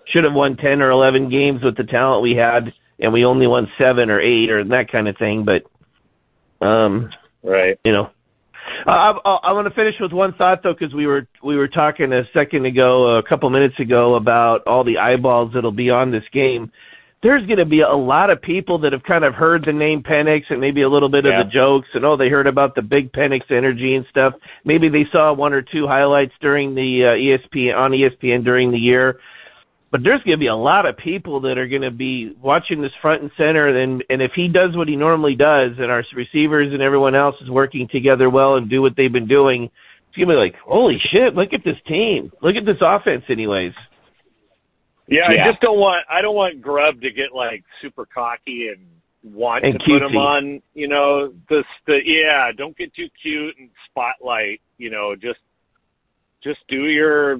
should 0.07 0.23
have 0.23 0.33
won 0.33 0.57
ten 0.57 0.81
or 0.81 0.89
eleven 0.89 1.29
games 1.29 1.63
with 1.63 1.77
the 1.77 1.83
talent 1.83 2.23
we 2.23 2.35
had, 2.35 2.73
and 2.99 3.13
we 3.13 3.25
only 3.25 3.47
won 3.47 3.71
seven 3.77 4.09
or 4.09 4.19
eight 4.19 4.49
or 4.49 4.63
that 4.63 4.91
kind 4.91 5.07
of 5.07 5.17
thing. 5.17 5.45
But 5.45 5.63
um, 6.65 7.09
right. 7.43 7.79
you 7.83 7.91
know. 7.91 8.09
Uh, 8.85 8.91
I, 8.91 9.11
I, 9.25 9.35
I 9.49 9.51
want 9.53 9.67
to 9.67 9.73
finish 9.73 9.95
with 9.99 10.11
one 10.11 10.33
thought 10.33 10.61
though, 10.63 10.73
because 10.77 10.93
we 10.93 11.07
were 11.07 11.27
we 11.43 11.55
were 11.57 11.67
talking 11.67 12.13
a 12.13 12.23
second 12.33 12.65
ago, 12.65 13.17
a 13.17 13.23
couple 13.23 13.49
minutes 13.49 13.79
ago, 13.79 14.15
about 14.15 14.65
all 14.67 14.83
the 14.83 14.97
eyeballs 14.97 15.51
that'll 15.53 15.71
be 15.71 15.89
on 15.89 16.11
this 16.11 16.23
game. 16.31 16.71
There's 17.21 17.45
going 17.47 17.59
to 17.59 17.65
be 17.65 17.81
a 17.81 17.89
lot 17.91 18.29
of 18.29 18.41
people 18.41 18.79
that 18.79 18.93
have 18.93 19.03
kind 19.03 19.25
of 19.25 19.33
heard 19.33 19.65
the 19.65 19.73
name 19.73 20.01
Penix 20.01 20.43
and 20.49 20.61
maybe 20.61 20.83
a 20.83 20.89
little 20.89 21.09
bit 21.09 21.25
Yeah. 21.25 21.41
of 21.41 21.47
the 21.47 21.51
jokes 21.51 21.89
and 21.93 22.05
oh 22.05 22.15
they 22.15 22.29
heard 22.29 22.47
about 22.47 22.75
the 22.75 22.81
big 22.81 23.11
Penix 23.11 23.41
energy 23.51 23.95
and 23.95 24.05
stuff. 24.09 24.35
Maybe 24.63 24.87
they 24.87 25.05
saw 25.11 25.33
one 25.33 25.51
or 25.51 25.61
two 25.61 25.85
highlights 25.85 26.33
during 26.39 26.75
the 26.75 27.05
uh, 27.05 27.07
ESPN 27.09 27.75
on 27.75 27.91
ESPN 27.91 28.43
during 28.45 28.71
the 28.71 28.77
year. 28.77 29.19
But 29.91 30.03
there's 30.03 30.21
going 30.21 30.37
to 30.37 30.39
be 30.39 30.47
a 30.47 30.55
lot 30.55 30.85
of 30.85 30.97
people 30.97 31.41
that 31.41 31.57
are 31.57 31.67
going 31.67 31.81
to 31.81 31.91
be 31.91 32.35
watching 32.39 32.81
this 32.81 32.91
front 33.01 33.23
and 33.23 33.31
center, 33.35 33.67
and 33.67 34.03
and 34.09 34.21
if 34.21 34.31
he 34.35 34.47
does 34.47 34.75
what 34.75 34.87
he 34.87 34.95
normally 34.95 35.35
does, 35.35 35.71
and 35.79 35.89
our 35.89 36.03
receivers 36.15 36.71
and 36.73 36.81
everyone 36.81 37.15
else 37.15 37.35
is 37.41 37.49
working 37.49 37.87
together 37.87 38.29
well 38.29 38.55
and 38.55 38.69
do 38.69 38.83
what 38.83 38.95
they've 38.95 39.11
been 39.11 39.27
doing, 39.27 39.63
it's 39.63 40.15
going 40.15 40.27
to 40.27 40.35
be 40.35 40.37
like, 40.37 40.55
holy 40.63 40.99
shit! 41.11 41.33
Look 41.33 41.53
at 41.53 41.63
this 41.63 41.77
team. 41.87 42.31
Look 42.41 42.55
at 42.55 42.65
this 42.65 42.77
offense. 42.81 43.23
Anyways, 43.29 43.73
Yeah, 45.07 45.31
Yeah. 45.31 45.45
I 45.45 45.51
just 45.51 45.61
don't 45.61 45.79
want 45.79 46.05
I 46.09 46.21
don't 46.21 46.35
want 46.35 46.61
Grubb 46.61 47.01
to 47.01 47.11
get 47.11 47.33
like 47.33 47.63
super 47.81 48.05
cocky 48.05 48.67
and 48.67 48.85
want 49.23 49.65
And 49.65 49.73
to 49.73 49.85
put 49.85 50.03
him 50.03 50.15
on, 50.17 50.61
you 50.73 50.87
know, 50.87 51.33
this 51.49 51.65
the 51.87 51.99
yeah, 52.05 52.51
don't 52.55 52.77
get 52.77 52.93
too 52.93 53.07
cute 53.21 53.55
and 53.57 53.69
spotlight, 53.89 54.61
you 54.77 54.89
know, 54.89 55.15
just 55.15 55.39
just 56.43 56.59
do 56.67 56.85
your 56.85 57.37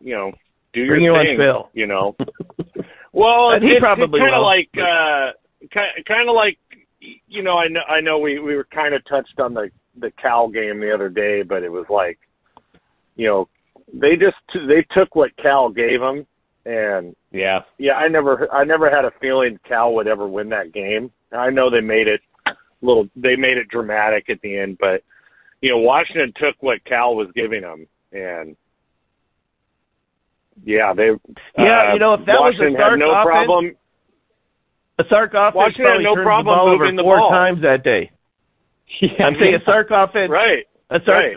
you 0.00 0.14
know, 0.14 0.32
do 0.74 0.80
your 0.80 0.96
Bring 1.12 1.26
thing, 1.26 1.38
bill. 1.38 1.70
you 1.72 1.86
know. 1.86 2.16
Well, 3.12 3.52
And 3.52 3.62
it's, 3.64 3.78
probably 3.78 4.18
kind 4.18 4.34
of 4.34 4.42
like 4.42 4.68
uh 4.76 5.30
kind 5.72 6.28
of 6.28 6.34
like 6.34 6.58
you 7.28 7.42
know, 7.44 7.56
I 7.58 7.68
know 7.68 7.82
I 7.88 8.00
know 8.00 8.18
we 8.18 8.40
we 8.40 8.56
were 8.56 8.66
kind 8.74 8.92
of 8.92 9.04
touched 9.04 9.38
on 9.38 9.54
the 9.54 9.70
the 10.00 10.10
Cal 10.20 10.48
game 10.48 10.80
the 10.80 10.92
other 10.92 11.08
day, 11.08 11.42
but 11.42 11.62
it 11.62 11.70
was 11.70 11.86
like 11.88 12.18
you 13.14 13.28
know, 13.28 13.48
they 13.92 14.16
just 14.16 14.36
they 14.68 14.84
took 14.90 15.14
what 15.14 15.36
Cal 15.36 15.68
gave 15.68 16.00
them 16.00 16.26
and 16.66 17.14
Yeah. 17.30 17.60
yeah, 17.78 17.92
I 17.94 18.08
never 18.08 18.52
I 18.52 18.64
never 18.64 18.90
had 18.90 19.04
a 19.04 19.12
feeling 19.20 19.60
Cal 19.68 19.94
would 19.94 20.08
ever 20.08 20.26
win 20.26 20.48
that 20.48 20.72
game. 20.72 21.12
I 21.30 21.50
know 21.50 21.70
they 21.70 21.80
made 21.80 22.08
it 22.08 22.20
a 22.48 22.52
little 22.82 23.06
they 23.14 23.36
made 23.36 23.58
it 23.58 23.68
dramatic 23.68 24.28
at 24.28 24.40
the 24.40 24.58
end, 24.58 24.78
but 24.80 25.04
you 25.60 25.70
know, 25.70 25.78
Washington 25.78 26.32
took 26.36 26.56
what 26.60 26.84
Cal 26.84 27.14
was 27.14 27.28
giving 27.36 27.60
them 27.62 27.86
and 28.12 28.56
yeah, 30.64 30.92
they 30.94 31.10
Yeah, 31.58 31.90
uh, 31.90 31.92
you 31.94 31.98
know, 31.98 32.14
if 32.14 32.26
that 32.26 32.40
was 32.40 32.54
a 32.60 32.70
Washington 32.70 32.76
Sark 32.78 32.98
no 32.98 33.10
offense- 33.10 33.26
problem 33.26 33.76
a 34.98 35.04
Sark 35.08 35.30
offense 35.34 35.54
Washington 35.56 35.84
probably 35.86 36.04
no 36.04 36.14
turned 36.14 36.24
problem 36.24 36.54
the 36.54 36.56
ball 36.58 36.68
over 36.68 36.92
the 36.92 37.02
four 37.02 37.18
ball. 37.18 37.30
times 37.30 37.62
that 37.62 37.82
day. 37.82 38.10
Yeah. 39.00 39.26
I'm 39.26 39.34
saying 39.40 39.54
a 39.56 39.64
Sark 39.64 39.88
offense. 39.90 40.30
right. 40.30 40.66
A 40.90 41.00
Sark, 41.04 41.08
Right. 41.08 41.36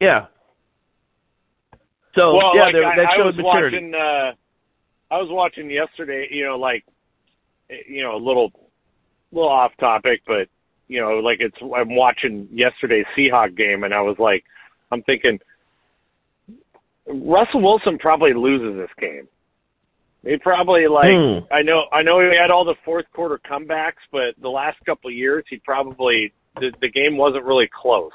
Yeah. 0.00 0.26
So 2.14 2.36
well, 2.36 2.52
yeah, 2.54 2.62
like 2.64 2.72
there, 2.74 2.84
I, 2.86 2.96
that 2.96 3.06
I 3.10 3.16
showed 3.16 3.26
was 3.26 3.36
maturity. 3.36 3.76
watching 3.76 3.94
uh 3.94 4.32
I 5.12 5.18
was 5.18 5.28
watching 5.30 5.70
yesterday. 5.70 6.28
You 6.30 6.44
know, 6.46 6.56
like 6.58 6.84
you 7.88 8.02
know, 8.02 8.16
a 8.16 8.18
little 8.22 8.52
little 9.32 9.48
off 9.50 9.72
topic, 9.78 10.22
but 10.26 10.48
you 10.88 11.00
know, 11.00 11.18
like 11.18 11.38
it's 11.40 11.56
I'm 11.60 11.94
watching 11.94 12.48
yesterday's 12.52 13.06
Seahawk 13.16 13.56
game, 13.56 13.84
and 13.84 13.94
I 13.94 14.00
was 14.00 14.16
like, 14.18 14.44
I'm 14.90 15.02
thinking 15.02 15.38
Russell 17.12 17.62
Wilson 17.62 17.98
probably 17.98 18.32
loses 18.34 18.76
this 18.76 18.90
game. 18.98 19.28
He 20.24 20.36
probably 20.36 20.86
like 20.86 21.12
Hmm. 21.14 21.52
I 21.52 21.62
know 21.62 21.84
I 21.92 22.02
know 22.02 22.20
he 22.20 22.36
had 22.36 22.50
all 22.50 22.64
the 22.64 22.74
fourth 22.84 23.06
quarter 23.14 23.38
comebacks, 23.38 24.04
but 24.12 24.34
the 24.40 24.50
last 24.50 24.78
couple 24.84 25.08
of 25.08 25.16
years 25.16 25.44
he 25.48 25.58
probably 25.58 26.32
the, 26.56 26.72
the 26.80 26.90
game 26.90 27.16
wasn't 27.16 27.44
really 27.44 27.68
close. 27.72 28.12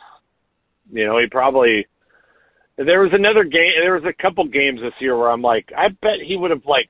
You 0.92 1.06
know, 1.06 1.18
he 1.18 1.28
probably 1.28 1.88
there 2.78 3.02
was 3.02 3.14
another 3.14 3.44
game 3.44 3.72
there 3.82 3.96
was 3.96 4.04
a 4.06 4.22
couple 4.22 4.46
games 4.46 4.82
this 4.82 4.94
year 5.00 5.18
where 5.18 5.32
I'm 5.32 5.42
like, 5.42 5.72
I 5.76 5.90
bet 6.02 6.20
he 6.24 6.36
would 6.36 6.52
have 6.52 6.66
like 6.66 6.90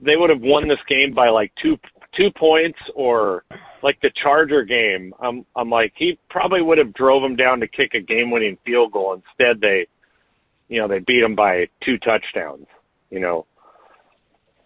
they 0.00 0.16
would 0.16 0.30
have 0.30 0.42
won 0.42 0.68
this 0.68 0.78
game 0.88 1.12
by 1.12 1.28
like 1.28 1.52
two 1.60 1.76
two 2.16 2.30
points 2.30 2.78
or 2.94 3.44
like 3.82 4.00
the 4.00 4.10
Charger 4.22 4.62
game. 4.62 5.12
I'm 5.20 5.44
I'm 5.56 5.70
like 5.70 5.92
he 5.96 6.18
probably 6.30 6.62
would 6.62 6.78
have 6.78 6.94
drove 6.94 7.24
him 7.24 7.34
down 7.34 7.58
to 7.60 7.68
kick 7.68 7.94
a 7.94 8.00
game 8.00 8.30
winning 8.30 8.58
field 8.64 8.92
goal. 8.92 9.14
Instead 9.14 9.60
they 9.60 9.86
you 10.68 10.80
know, 10.80 10.88
they 10.88 10.98
beat 11.00 11.20
them 11.20 11.34
by 11.34 11.68
two 11.82 11.98
touchdowns, 11.98 12.66
you 13.10 13.20
know. 13.20 13.46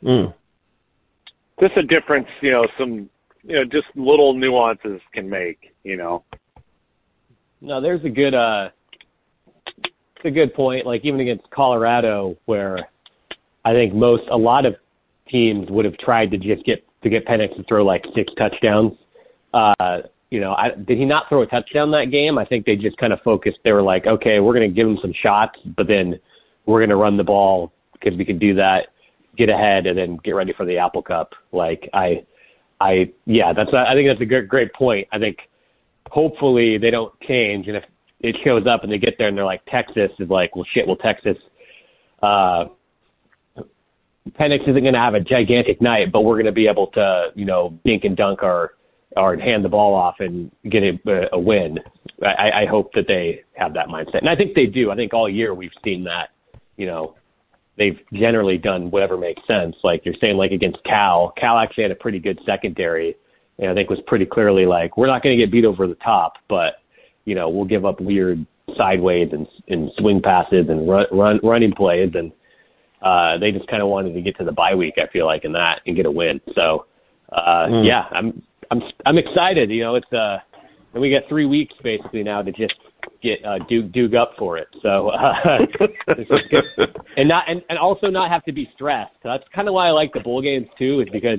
Mm. 0.02 0.34
Just 1.60 1.76
a 1.76 1.82
difference, 1.82 2.26
you 2.40 2.50
know, 2.50 2.66
some 2.78 3.08
you 3.44 3.56
know, 3.56 3.64
just 3.64 3.86
little 3.94 4.34
nuances 4.34 5.00
can 5.12 5.28
make, 5.28 5.74
you 5.84 5.96
know. 5.96 6.24
No, 7.60 7.80
there's 7.80 8.04
a 8.04 8.08
good 8.08 8.34
uh 8.34 8.70
it's 9.76 10.24
a 10.24 10.30
good 10.30 10.54
point. 10.54 10.86
Like 10.86 11.04
even 11.04 11.20
against 11.20 11.48
Colorado 11.50 12.36
where 12.46 12.88
I 13.64 13.72
think 13.72 13.94
most 13.94 14.24
a 14.30 14.36
lot 14.36 14.66
of 14.66 14.74
teams 15.28 15.70
would 15.70 15.84
have 15.84 15.96
tried 15.98 16.30
to 16.32 16.38
just 16.38 16.64
get 16.64 16.84
to 17.02 17.08
get 17.08 17.26
Penix 17.26 17.56
to 17.56 17.64
throw 17.64 17.84
like 17.84 18.04
six 18.14 18.32
touchdowns. 18.36 18.92
Uh 19.54 20.02
you 20.32 20.40
know, 20.40 20.54
I, 20.54 20.70
did 20.70 20.96
he 20.96 21.04
not 21.04 21.28
throw 21.28 21.42
a 21.42 21.46
touchdown 21.46 21.90
that 21.90 22.10
game? 22.10 22.38
I 22.38 22.46
think 22.46 22.64
they 22.64 22.74
just 22.74 22.96
kind 22.96 23.12
of 23.12 23.20
focused. 23.20 23.58
They 23.64 23.72
were 23.72 23.82
like, 23.82 24.06
okay, 24.06 24.40
we're 24.40 24.54
going 24.54 24.66
to 24.66 24.74
give 24.74 24.88
him 24.88 24.98
some 25.02 25.12
shots, 25.12 25.58
but 25.76 25.86
then 25.86 26.18
we're 26.64 26.80
going 26.80 26.88
to 26.88 26.96
run 26.96 27.18
the 27.18 27.24
ball 27.24 27.70
because 27.92 28.16
we 28.16 28.24
can 28.24 28.38
do 28.38 28.54
that, 28.54 28.86
get 29.36 29.50
ahead, 29.50 29.86
and 29.86 29.98
then 29.98 30.18
get 30.24 30.30
ready 30.30 30.54
for 30.54 30.64
the 30.64 30.78
Apple 30.78 31.02
Cup. 31.02 31.34
Like 31.52 31.86
I, 31.92 32.24
I, 32.80 33.12
yeah, 33.26 33.52
that's. 33.52 33.74
I 33.74 33.92
think 33.92 34.08
that's 34.08 34.22
a 34.22 34.24
great, 34.24 34.48
great 34.48 34.72
point. 34.72 35.06
I 35.12 35.18
think 35.18 35.36
hopefully 36.10 36.78
they 36.78 36.90
don't 36.90 37.12
change, 37.20 37.68
and 37.68 37.76
if 37.76 37.84
it 38.20 38.34
shows 38.42 38.66
up 38.66 38.84
and 38.84 38.90
they 38.90 38.98
get 38.98 39.16
there 39.18 39.28
and 39.28 39.36
they're 39.36 39.44
like 39.44 39.62
Texas 39.66 40.10
is 40.18 40.30
like, 40.30 40.56
well, 40.56 40.64
shit, 40.72 40.86
well 40.86 40.96
Texas, 40.96 41.36
uh, 42.22 42.64
Penix 44.30 44.62
isn't 44.62 44.82
going 44.82 44.94
to 44.94 45.00
have 45.00 45.14
a 45.14 45.20
gigantic 45.20 45.82
night, 45.82 46.10
but 46.10 46.22
we're 46.22 46.36
going 46.36 46.46
to 46.46 46.52
be 46.52 46.68
able 46.68 46.86
to, 46.88 47.32
you 47.34 47.44
know, 47.44 47.78
dink 47.84 48.04
and 48.04 48.16
dunk 48.16 48.42
our 48.42 48.72
or 49.16 49.36
hand 49.36 49.64
the 49.64 49.68
ball 49.68 49.94
off 49.94 50.16
and 50.20 50.50
get 50.68 50.82
a, 50.82 51.28
a 51.32 51.38
win. 51.38 51.78
I, 52.22 52.62
I 52.62 52.66
hope 52.66 52.92
that 52.94 53.06
they 53.08 53.42
have 53.54 53.74
that 53.74 53.88
mindset, 53.88 54.18
and 54.18 54.28
I 54.28 54.36
think 54.36 54.54
they 54.54 54.66
do. 54.66 54.90
I 54.90 54.96
think 54.96 55.12
all 55.12 55.28
year 55.28 55.54
we've 55.54 55.72
seen 55.84 56.04
that. 56.04 56.30
You 56.76 56.86
know, 56.86 57.14
they've 57.76 57.98
generally 58.12 58.58
done 58.58 58.90
whatever 58.90 59.16
makes 59.16 59.46
sense. 59.46 59.76
Like 59.82 60.04
you're 60.04 60.14
saying, 60.20 60.36
like 60.36 60.52
against 60.52 60.82
Cal, 60.84 61.32
Cal 61.36 61.58
actually 61.58 61.82
had 61.82 61.90
a 61.92 61.96
pretty 61.96 62.18
good 62.18 62.40
secondary, 62.46 63.16
and 63.58 63.70
I 63.70 63.74
think 63.74 63.90
was 63.90 64.00
pretty 64.06 64.26
clearly 64.26 64.66
like, 64.66 64.96
we're 64.96 65.06
not 65.06 65.22
going 65.22 65.36
to 65.36 65.42
get 65.42 65.50
beat 65.52 65.64
over 65.64 65.86
the 65.86 65.96
top, 65.96 66.34
but 66.48 66.76
you 67.24 67.34
know, 67.34 67.48
we'll 67.48 67.64
give 67.66 67.84
up 67.84 68.00
weird 68.00 68.44
sideways 68.76 69.30
and, 69.32 69.46
and 69.68 69.90
swing 69.98 70.22
passes 70.22 70.68
and 70.68 70.88
run, 70.88 71.06
run 71.12 71.40
running 71.42 71.72
plays, 71.72 72.12
and 72.14 72.32
uh, 73.02 73.36
they 73.38 73.50
just 73.52 73.66
kind 73.68 73.82
of 73.82 73.88
wanted 73.88 74.14
to 74.14 74.20
get 74.20 74.36
to 74.38 74.44
the 74.44 74.52
bye 74.52 74.74
week. 74.74 74.94
I 74.96 75.06
feel 75.08 75.26
like 75.26 75.44
in 75.44 75.52
that 75.52 75.80
and 75.86 75.96
get 75.96 76.06
a 76.06 76.10
win. 76.10 76.40
So 76.54 76.86
uh, 77.32 77.66
Mm. 77.68 77.86
yeah, 77.86 78.06
I'm 78.12 78.42
I'm 78.72 78.82
I'm 79.06 79.18
excited. 79.18 79.70
You 79.70 79.82
know, 79.84 79.94
it's 79.96 80.12
uh, 80.12 80.38
and 80.94 81.00
we 81.02 81.10
got 81.10 81.22
three 81.28 81.44
weeks 81.46 81.74
basically 81.82 82.22
now 82.22 82.42
to 82.42 82.50
just 82.50 82.74
get 83.22 83.44
uh, 83.44 83.58
Duke 83.68 83.92
Duke 83.92 84.14
up 84.14 84.32
for 84.38 84.56
it. 84.58 84.68
So 84.82 85.10
uh, 85.10 85.58
this 86.16 86.26
is 86.30 86.40
good. 86.50 86.96
and 87.16 87.28
not 87.28 87.44
and, 87.48 87.62
and 87.68 87.78
also 87.78 88.08
not 88.08 88.30
have 88.30 88.42
to 88.44 88.52
be 88.52 88.68
stressed. 88.74 89.14
That's 89.22 89.44
kind 89.54 89.68
of 89.68 89.74
why 89.74 89.88
I 89.88 89.90
like 89.90 90.12
the 90.12 90.20
bowl 90.20 90.40
games 90.42 90.66
too, 90.78 91.00
is 91.00 91.08
because 91.12 91.38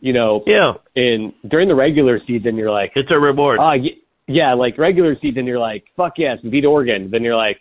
you 0.00 0.12
know 0.12 0.42
Yeah, 0.46 0.72
in 0.96 1.32
during 1.48 1.68
the 1.68 1.74
regular 1.74 2.20
season 2.26 2.56
you're 2.56 2.70
like, 2.70 2.92
it's 2.96 3.10
a 3.10 3.18
reward. 3.18 3.58
y- 3.58 3.96
yeah, 4.26 4.52
like 4.54 4.76
regular 4.78 5.16
season 5.20 5.46
you're 5.46 5.58
like, 5.58 5.84
fuck 5.96 6.14
yes, 6.16 6.38
beat 6.50 6.64
Oregon. 6.64 7.10
Then 7.10 7.22
you're 7.22 7.36
like, 7.36 7.60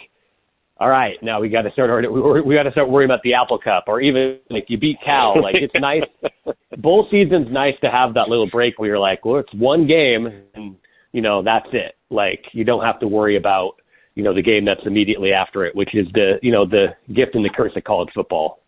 all 0.78 0.90
right, 0.90 1.22
now 1.22 1.40
we 1.40 1.50
got 1.50 1.62
to 1.62 1.72
start 1.72 2.12
we, 2.12 2.42
we 2.42 2.56
got 2.56 2.64
to 2.64 2.72
start 2.72 2.90
worrying 2.90 3.10
about 3.10 3.22
the 3.24 3.34
Apple 3.34 3.60
Cup, 3.60 3.86
or 3.88 4.02
even 4.02 4.40
like 4.50 4.66
you 4.70 4.78
beat 4.78 4.98
Cal. 5.06 5.42
Like 5.42 5.56
it's 5.56 5.74
nice. 5.76 6.02
Bowl 6.78 7.08
season's 7.12 7.52
nice 7.52 7.76
to 7.82 7.92
have 7.92 8.14
that 8.16 8.28
little 8.28 8.50
break 8.50 8.80
where 8.80 8.90
you're 8.90 9.00
like, 9.00 9.24
well, 9.24 9.38
it's 9.38 9.54
one 9.54 9.86
game, 9.86 10.28
and 10.56 10.76
you 11.12 11.22
know 11.22 11.44
that's 11.44 11.68
it. 11.74 11.96
Like 12.10 12.44
you 12.54 12.64
don't 12.64 12.84
have 12.84 13.00
to 13.02 13.08
worry 13.08 13.38
about 13.38 13.76
you 14.16 14.24
know 14.24 14.34
the 14.34 14.42
game 14.42 14.66
that's 14.66 14.86
immediately 14.86 15.32
after 15.32 15.64
it, 15.64 15.76
which 15.76 15.94
is 15.94 16.08
the 16.14 16.40
you 16.42 16.52
know 16.52 16.66
the 16.66 16.96
gift 17.14 17.36
and 17.36 17.46
the 17.46 17.50
curse 17.50 17.74
of 17.76 17.84
college 17.84 18.10
football. 18.14 18.64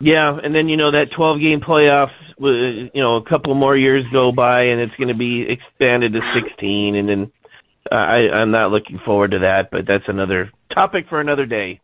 Yeah, 0.00 0.38
and 0.42 0.54
then 0.54 0.68
you 0.68 0.76
know 0.76 0.90
that 0.90 1.12
12 1.12 1.40
game 1.40 1.60
playoff, 1.60 2.10
you 2.38 2.90
know, 2.94 3.16
a 3.16 3.24
couple 3.24 3.54
more 3.54 3.76
years 3.76 4.04
go 4.12 4.32
by 4.32 4.64
and 4.64 4.80
it's 4.80 4.94
going 4.96 5.08
to 5.08 5.14
be 5.14 5.46
expanded 5.48 6.12
to 6.12 6.20
16 6.34 6.96
and 6.96 7.08
then 7.08 7.32
I'm 7.92 8.50
not 8.50 8.70
looking 8.70 8.98
forward 9.04 9.32
to 9.32 9.40
that, 9.40 9.70
but 9.70 9.86
that's 9.86 10.04
another 10.08 10.50
topic 10.72 11.06
for 11.08 11.20
another 11.20 11.46
day. 11.46 11.80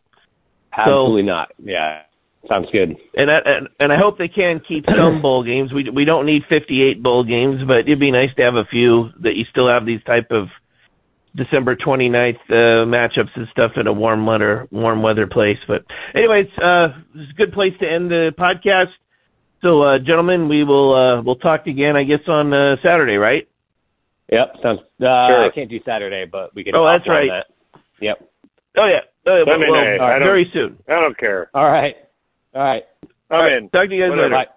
Absolutely 0.75 1.23
not. 1.23 1.51
Yeah, 1.63 2.01
sounds 2.47 2.67
good. 2.71 2.95
And 3.15 3.29
I, 3.29 3.39
and, 3.45 3.69
and 3.79 3.93
I 3.93 3.97
hope 3.97 4.17
they 4.17 4.27
can 4.27 4.61
keep 4.65 4.85
some 4.87 5.21
bowl 5.21 5.43
games. 5.43 5.73
We 5.73 5.89
we 5.89 6.05
don't 6.05 6.25
need 6.25 6.43
58 6.49 7.03
bowl 7.03 7.23
games, 7.23 7.61
but 7.67 7.79
it'd 7.79 7.99
be 7.99 8.11
nice 8.11 8.33
to 8.35 8.43
have 8.43 8.55
a 8.55 8.65
few 8.65 9.09
that 9.21 9.35
you 9.35 9.45
still 9.49 9.67
have 9.67 9.85
these 9.85 10.03
type 10.03 10.31
of 10.31 10.47
December 11.35 11.75
29th 11.75 12.35
uh, 12.49 12.85
matchups 12.85 13.29
and 13.35 13.47
stuff 13.51 13.71
in 13.77 13.87
a 13.87 13.93
warm 13.93 14.25
weather 14.25 14.67
warm 14.71 15.01
weather 15.01 15.27
place. 15.27 15.59
But 15.67 15.85
anyways, 16.15 16.47
uh, 16.61 16.89
is 17.15 17.29
a 17.29 17.33
good 17.37 17.53
place 17.53 17.73
to 17.79 17.89
end 17.89 18.11
the 18.11 18.33
podcast. 18.37 18.91
So, 19.61 19.81
uh, 19.83 19.99
gentlemen, 19.99 20.49
we 20.49 20.63
will 20.63 20.93
uh, 20.93 21.21
we'll 21.21 21.35
talk 21.35 21.67
again, 21.67 21.95
I 21.95 22.03
guess, 22.03 22.21
on 22.27 22.53
uh, 22.53 22.77
Saturday, 22.81 23.15
right? 23.15 23.47
Yep, 24.31 24.55
sounds. 24.61 24.79
Uh, 25.01 25.31
Sure. 25.33 25.43
I 25.45 25.49
can't 25.53 25.69
do 25.69 25.79
Saturday, 25.83 26.25
but 26.25 26.55
we 26.55 26.63
can. 26.63 26.73
Do 26.73 26.79
that. 26.79 26.83
Oh, 26.83 26.91
that's 26.91 27.07
right. 27.07 27.29
That. 27.29 27.81
Yep. 27.99 28.29
Oh 28.77 28.85
yeah, 28.85 29.01
Let 29.25 29.59
me 29.59 29.69
well, 29.69 29.97
know. 29.97 30.03
I 30.03 30.19
very 30.19 30.49
soon. 30.53 30.77
I 30.87 30.93
don't 30.93 31.17
care. 31.17 31.49
All 31.53 31.69
right. 31.69 31.97
All 32.55 32.61
right. 32.63 32.85
I'm 33.29 33.51
in. 33.51 33.69
Talk 33.69 33.89
to 33.89 33.95
you 33.95 34.01
guys 34.03 34.09
Whatever. 34.11 34.35
later. 34.35 34.45
Bye. 34.45 34.51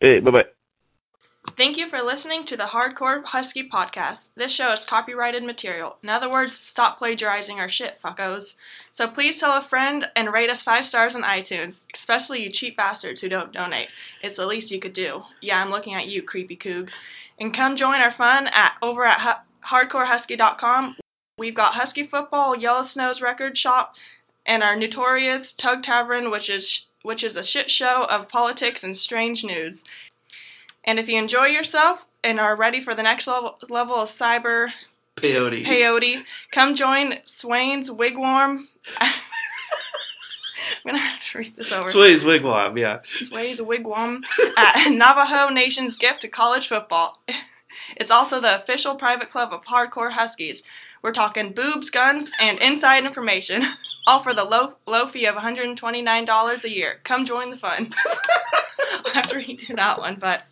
Hey, 0.00 0.20
bye 0.20 0.30
bye. 0.30 0.44
Thank 1.56 1.76
you 1.76 1.88
for 1.88 2.00
listening 2.02 2.44
to 2.46 2.56
the 2.56 2.64
Hardcore 2.64 3.22
Husky 3.22 3.68
podcast. 3.68 4.34
This 4.34 4.50
show 4.50 4.72
is 4.72 4.86
copyrighted 4.86 5.44
material. 5.44 5.98
In 6.02 6.08
other 6.08 6.30
words, 6.30 6.58
stop 6.58 6.98
plagiarizing 6.98 7.60
our 7.60 7.68
shit, 7.68 7.98
fuckos. 8.02 8.54
So 8.92 9.06
please 9.06 9.38
tell 9.38 9.56
a 9.56 9.60
friend 9.60 10.06
and 10.16 10.32
rate 10.32 10.48
us 10.48 10.62
five 10.62 10.86
stars 10.86 11.14
on 11.14 11.22
iTunes, 11.22 11.82
especially 11.94 12.42
you 12.42 12.50
cheap 12.50 12.78
bastards 12.78 13.20
who 13.20 13.28
don't 13.28 13.52
donate. 13.52 13.90
It's 14.22 14.36
the 14.36 14.46
least 14.46 14.70
you 14.70 14.80
could 14.80 14.94
do. 14.94 15.22
Yeah, 15.42 15.62
I'm 15.62 15.70
looking 15.70 15.94
at 15.94 16.08
you, 16.08 16.22
creepy 16.22 16.56
coog. 16.56 16.90
And 17.38 17.52
come 17.52 17.76
join 17.76 18.00
our 18.00 18.10
fun 18.10 18.48
at 18.48 18.76
over 18.80 19.04
at 19.04 19.20
hu- 19.20 19.76
hardcorehusky.com. 19.76 20.96
We've 21.36 21.54
got 21.54 21.74
Husky 21.74 22.04
Football, 22.04 22.56
Yellow 22.56 22.82
Snow's 22.82 23.20
record 23.20 23.58
shop, 23.58 23.96
and 24.46 24.62
our 24.62 24.76
notorious 24.76 25.52
Tug 25.52 25.82
Tavern, 25.82 26.30
which 26.30 26.48
is 26.48 26.86
which 27.02 27.22
is 27.22 27.36
a 27.36 27.44
shit 27.44 27.70
show 27.70 28.06
of 28.08 28.28
politics 28.30 28.82
and 28.82 28.96
strange 28.96 29.44
news. 29.44 29.84
And 30.84 30.98
if 30.98 31.08
you 31.08 31.18
enjoy 31.18 31.46
yourself 31.46 32.06
and 32.22 32.40
are 32.40 32.56
ready 32.56 32.80
for 32.80 32.94
the 32.94 33.02
next 33.02 33.26
level, 33.26 33.58
level 33.68 33.96
of 33.96 34.08
cyber 34.08 34.70
Peyote. 35.16 35.64
peyote, 35.64 36.24
come 36.50 36.74
join 36.74 37.18
Swain's 37.24 37.90
Wigwam. 37.90 38.68
I'm 40.84 40.92
gonna 40.92 40.98
have 40.98 41.24
to 41.30 41.38
read 41.38 41.56
this 41.56 41.72
over. 41.72 41.84
Sway's 41.84 42.24
Wigwam, 42.24 42.78
yeah. 42.78 43.00
Sway's 43.04 43.60
Wigwam 43.60 44.22
at 44.58 44.90
Navajo 44.92 45.48
Nation's 45.52 45.96
gift 45.96 46.22
to 46.22 46.28
college 46.28 46.68
football. 46.68 47.22
It's 47.96 48.10
also 48.10 48.40
the 48.40 48.62
official 48.62 48.94
private 48.94 49.28
club 49.28 49.52
of 49.52 49.64
hardcore 49.64 50.12
Huskies. 50.12 50.62
We're 51.02 51.10
talking 51.10 51.52
boobs, 51.52 51.90
guns, 51.90 52.30
and 52.40 52.56
inside 52.60 53.04
information, 53.04 53.62
all 54.06 54.20
for 54.22 54.32
the 54.32 54.44
low 54.44 54.74
low 54.86 55.08
fee 55.08 55.26
of 55.26 55.34
$129 55.34 56.64
a 56.64 56.70
year. 56.70 57.00
Come 57.02 57.24
join 57.24 57.50
the 57.50 57.56
fun. 57.56 57.88
I'll 59.04 59.12
have 59.12 59.28
to 59.28 59.36
redo 59.36 59.74
that 59.76 59.98
one, 59.98 60.16
but 60.20 60.44